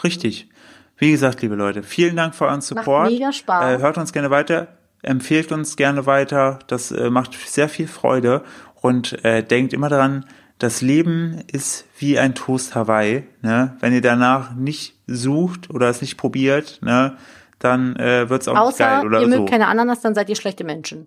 Richtig. 0.05 0.51
Wie 0.99 1.11
gesagt, 1.11 1.41
liebe 1.41 1.55
Leute, 1.55 1.83
vielen 1.83 2.17
Dank 2.17 2.35
für 2.35 2.45
euren 2.45 2.61
Support. 2.61 2.87
Macht 2.87 3.11
mega 3.13 3.33
Spaß. 3.33 3.79
Äh, 3.79 3.83
hört 3.83 3.97
uns 3.97 4.13
gerne 4.13 4.31
weiter, 4.31 4.77
empfehlt 5.03 5.53
uns 5.53 5.77
gerne 5.77 6.05
weiter. 6.05 6.59
Das 6.67 6.91
äh, 6.91 7.09
macht 7.09 7.33
sehr 7.33 7.71
viel 7.71 7.89
Freude. 7.89 8.45
Und 8.81 9.25
äh, 9.25 9.43
denkt 9.43 9.73
immer 9.73 9.89
daran, 9.89 10.27
das 10.59 10.81
Leben 10.81 11.43
ist 11.53 11.87
wie 11.99 12.19
ein 12.19 12.35
Toast 12.35 12.75
Hawaii. 12.75 13.25
Ne? 13.43 13.77
Wenn 13.81 13.93
ihr 13.93 14.01
danach 14.01 14.55
nicht 14.55 14.95
sucht 15.07 15.71
oder 15.71 15.89
es 15.89 16.01
nicht 16.01 16.17
probiert, 16.17 16.81
ne, 16.83 17.17
dann 17.59 17.97
äh, 17.97 18.29
wird 18.29 18.43
es 18.43 18.49
auch 18.49 18.57
Außer, 18.57 18.67
nicht 18.67 18.79
geil 18.79 19.07
oder 19.07 19.21
ihr 19.21 19.31
so. 19.31 19.37
mögt 19.39 19.51
keine 19.51 19.69
Ananas, 19.69 20.01
dann 20.01 20.15
seid 20.15 20.29
ihr 20.29 20.37
schlechte 20.37 20.65
Menschen. 20.65 21.07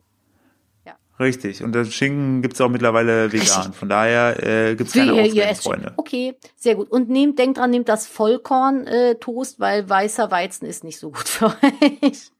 Ja. 0.86 0.94
Richtig. 1.20 1.64
Und 1.64 1.74
das 1.74 1.94
Schinken 1.94 2.42
gibt's 2.42 2.62
auch 2.62 2.70
mittlerweile 2.70 3.32
vegan. 3.32 3.74
Von 3.74 3.90
daher 3.90 4.42
äh, 4.44 4.76
gibt's 4.76 4.94
keine 4.94 5.14
ihr, 5.28 5.34
ihr 5.34 5.56
Freunde. 5.56 5.94
Okay, 5.98 6.36
sehr 6.56 6.76
gut. 6.76 6.90
Und 6.90 7.10
nehmt, 7.10 7.40
denkt 7.40 7.58
dran, 7.58 7.72
nehmt 7.72 7.90
das 7.90 8.08
Vollkorn-Toast, 8.08 9.58
äh, 9.58 9.62
weil 9.62 9.90
weißer 9.90 10.32
Weizen 10.32 10.66
ist 10.66 10.84
nicht 10.84 11.00
so 11.00 11.12
gut 11.12 11.28
für 11.28 11.48
euch. 12.04 12.32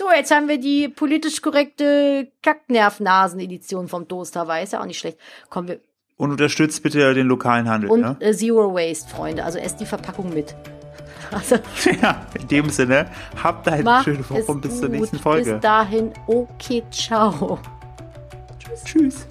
So, 0.00 0.06
jetzt 0.10 0.30
haben 0.30 0.48
wir 0.48 0.58
die 0.58 0.88
politisch 0.88 1.42
korrekte 1.42 2.28
Kacknervnasen-Edition 2.42 3.86
vom 3.86 4.08
Toaster, 4.08 4.48
war 4.48 4.62
ist 4.62 4.72
ja 4.72 4.80
auch 4.80 4.86
nicht 4.86 4.98
schlecht. 4.98 5.18
Kommen 5.50 5.68
wir. 5.68 5.80
Und 6.16 6.30
unterstützt 6.30 6.82
bitte 6.82 7.12
den 7.12 7.26
lokalen 7.26 7.68
Handel. 7.68 7.90
Und 7.90 8.00
ne? 8.00 8.16
äh, 8.20 8.32
Zero 8.32 8.72
Waste, 8.72 9.10
Freunde. 9.10 9.44
Also 9.44 9.58
esst 9.58 9.78
die 9.78 9.84
Verpackung 9.84 10.32
mit. 10.32 10.54
Also, 11.32 11.56
Ja, 12.02 12.26
in 12.40 12.48
dem 12.48 12.70
Sinne, 12.70 13.08
habt 13.40 13.68
eine 13.68 14.02
schöne 14.02 14.28
Woche 14.28 14.42
und 14.46 14.62
bis 14.62 14.80
zur 14.80 14.88
gut. 14.88 14.98
nächsten 14.98 15.18
Folge. 15.18 15.52
Bis 15.52 15.60
dahin, 15.60 16.12
okay, 16.26 16.82
ciao. 16.90 17.58
Tschüss. 18.84 19.28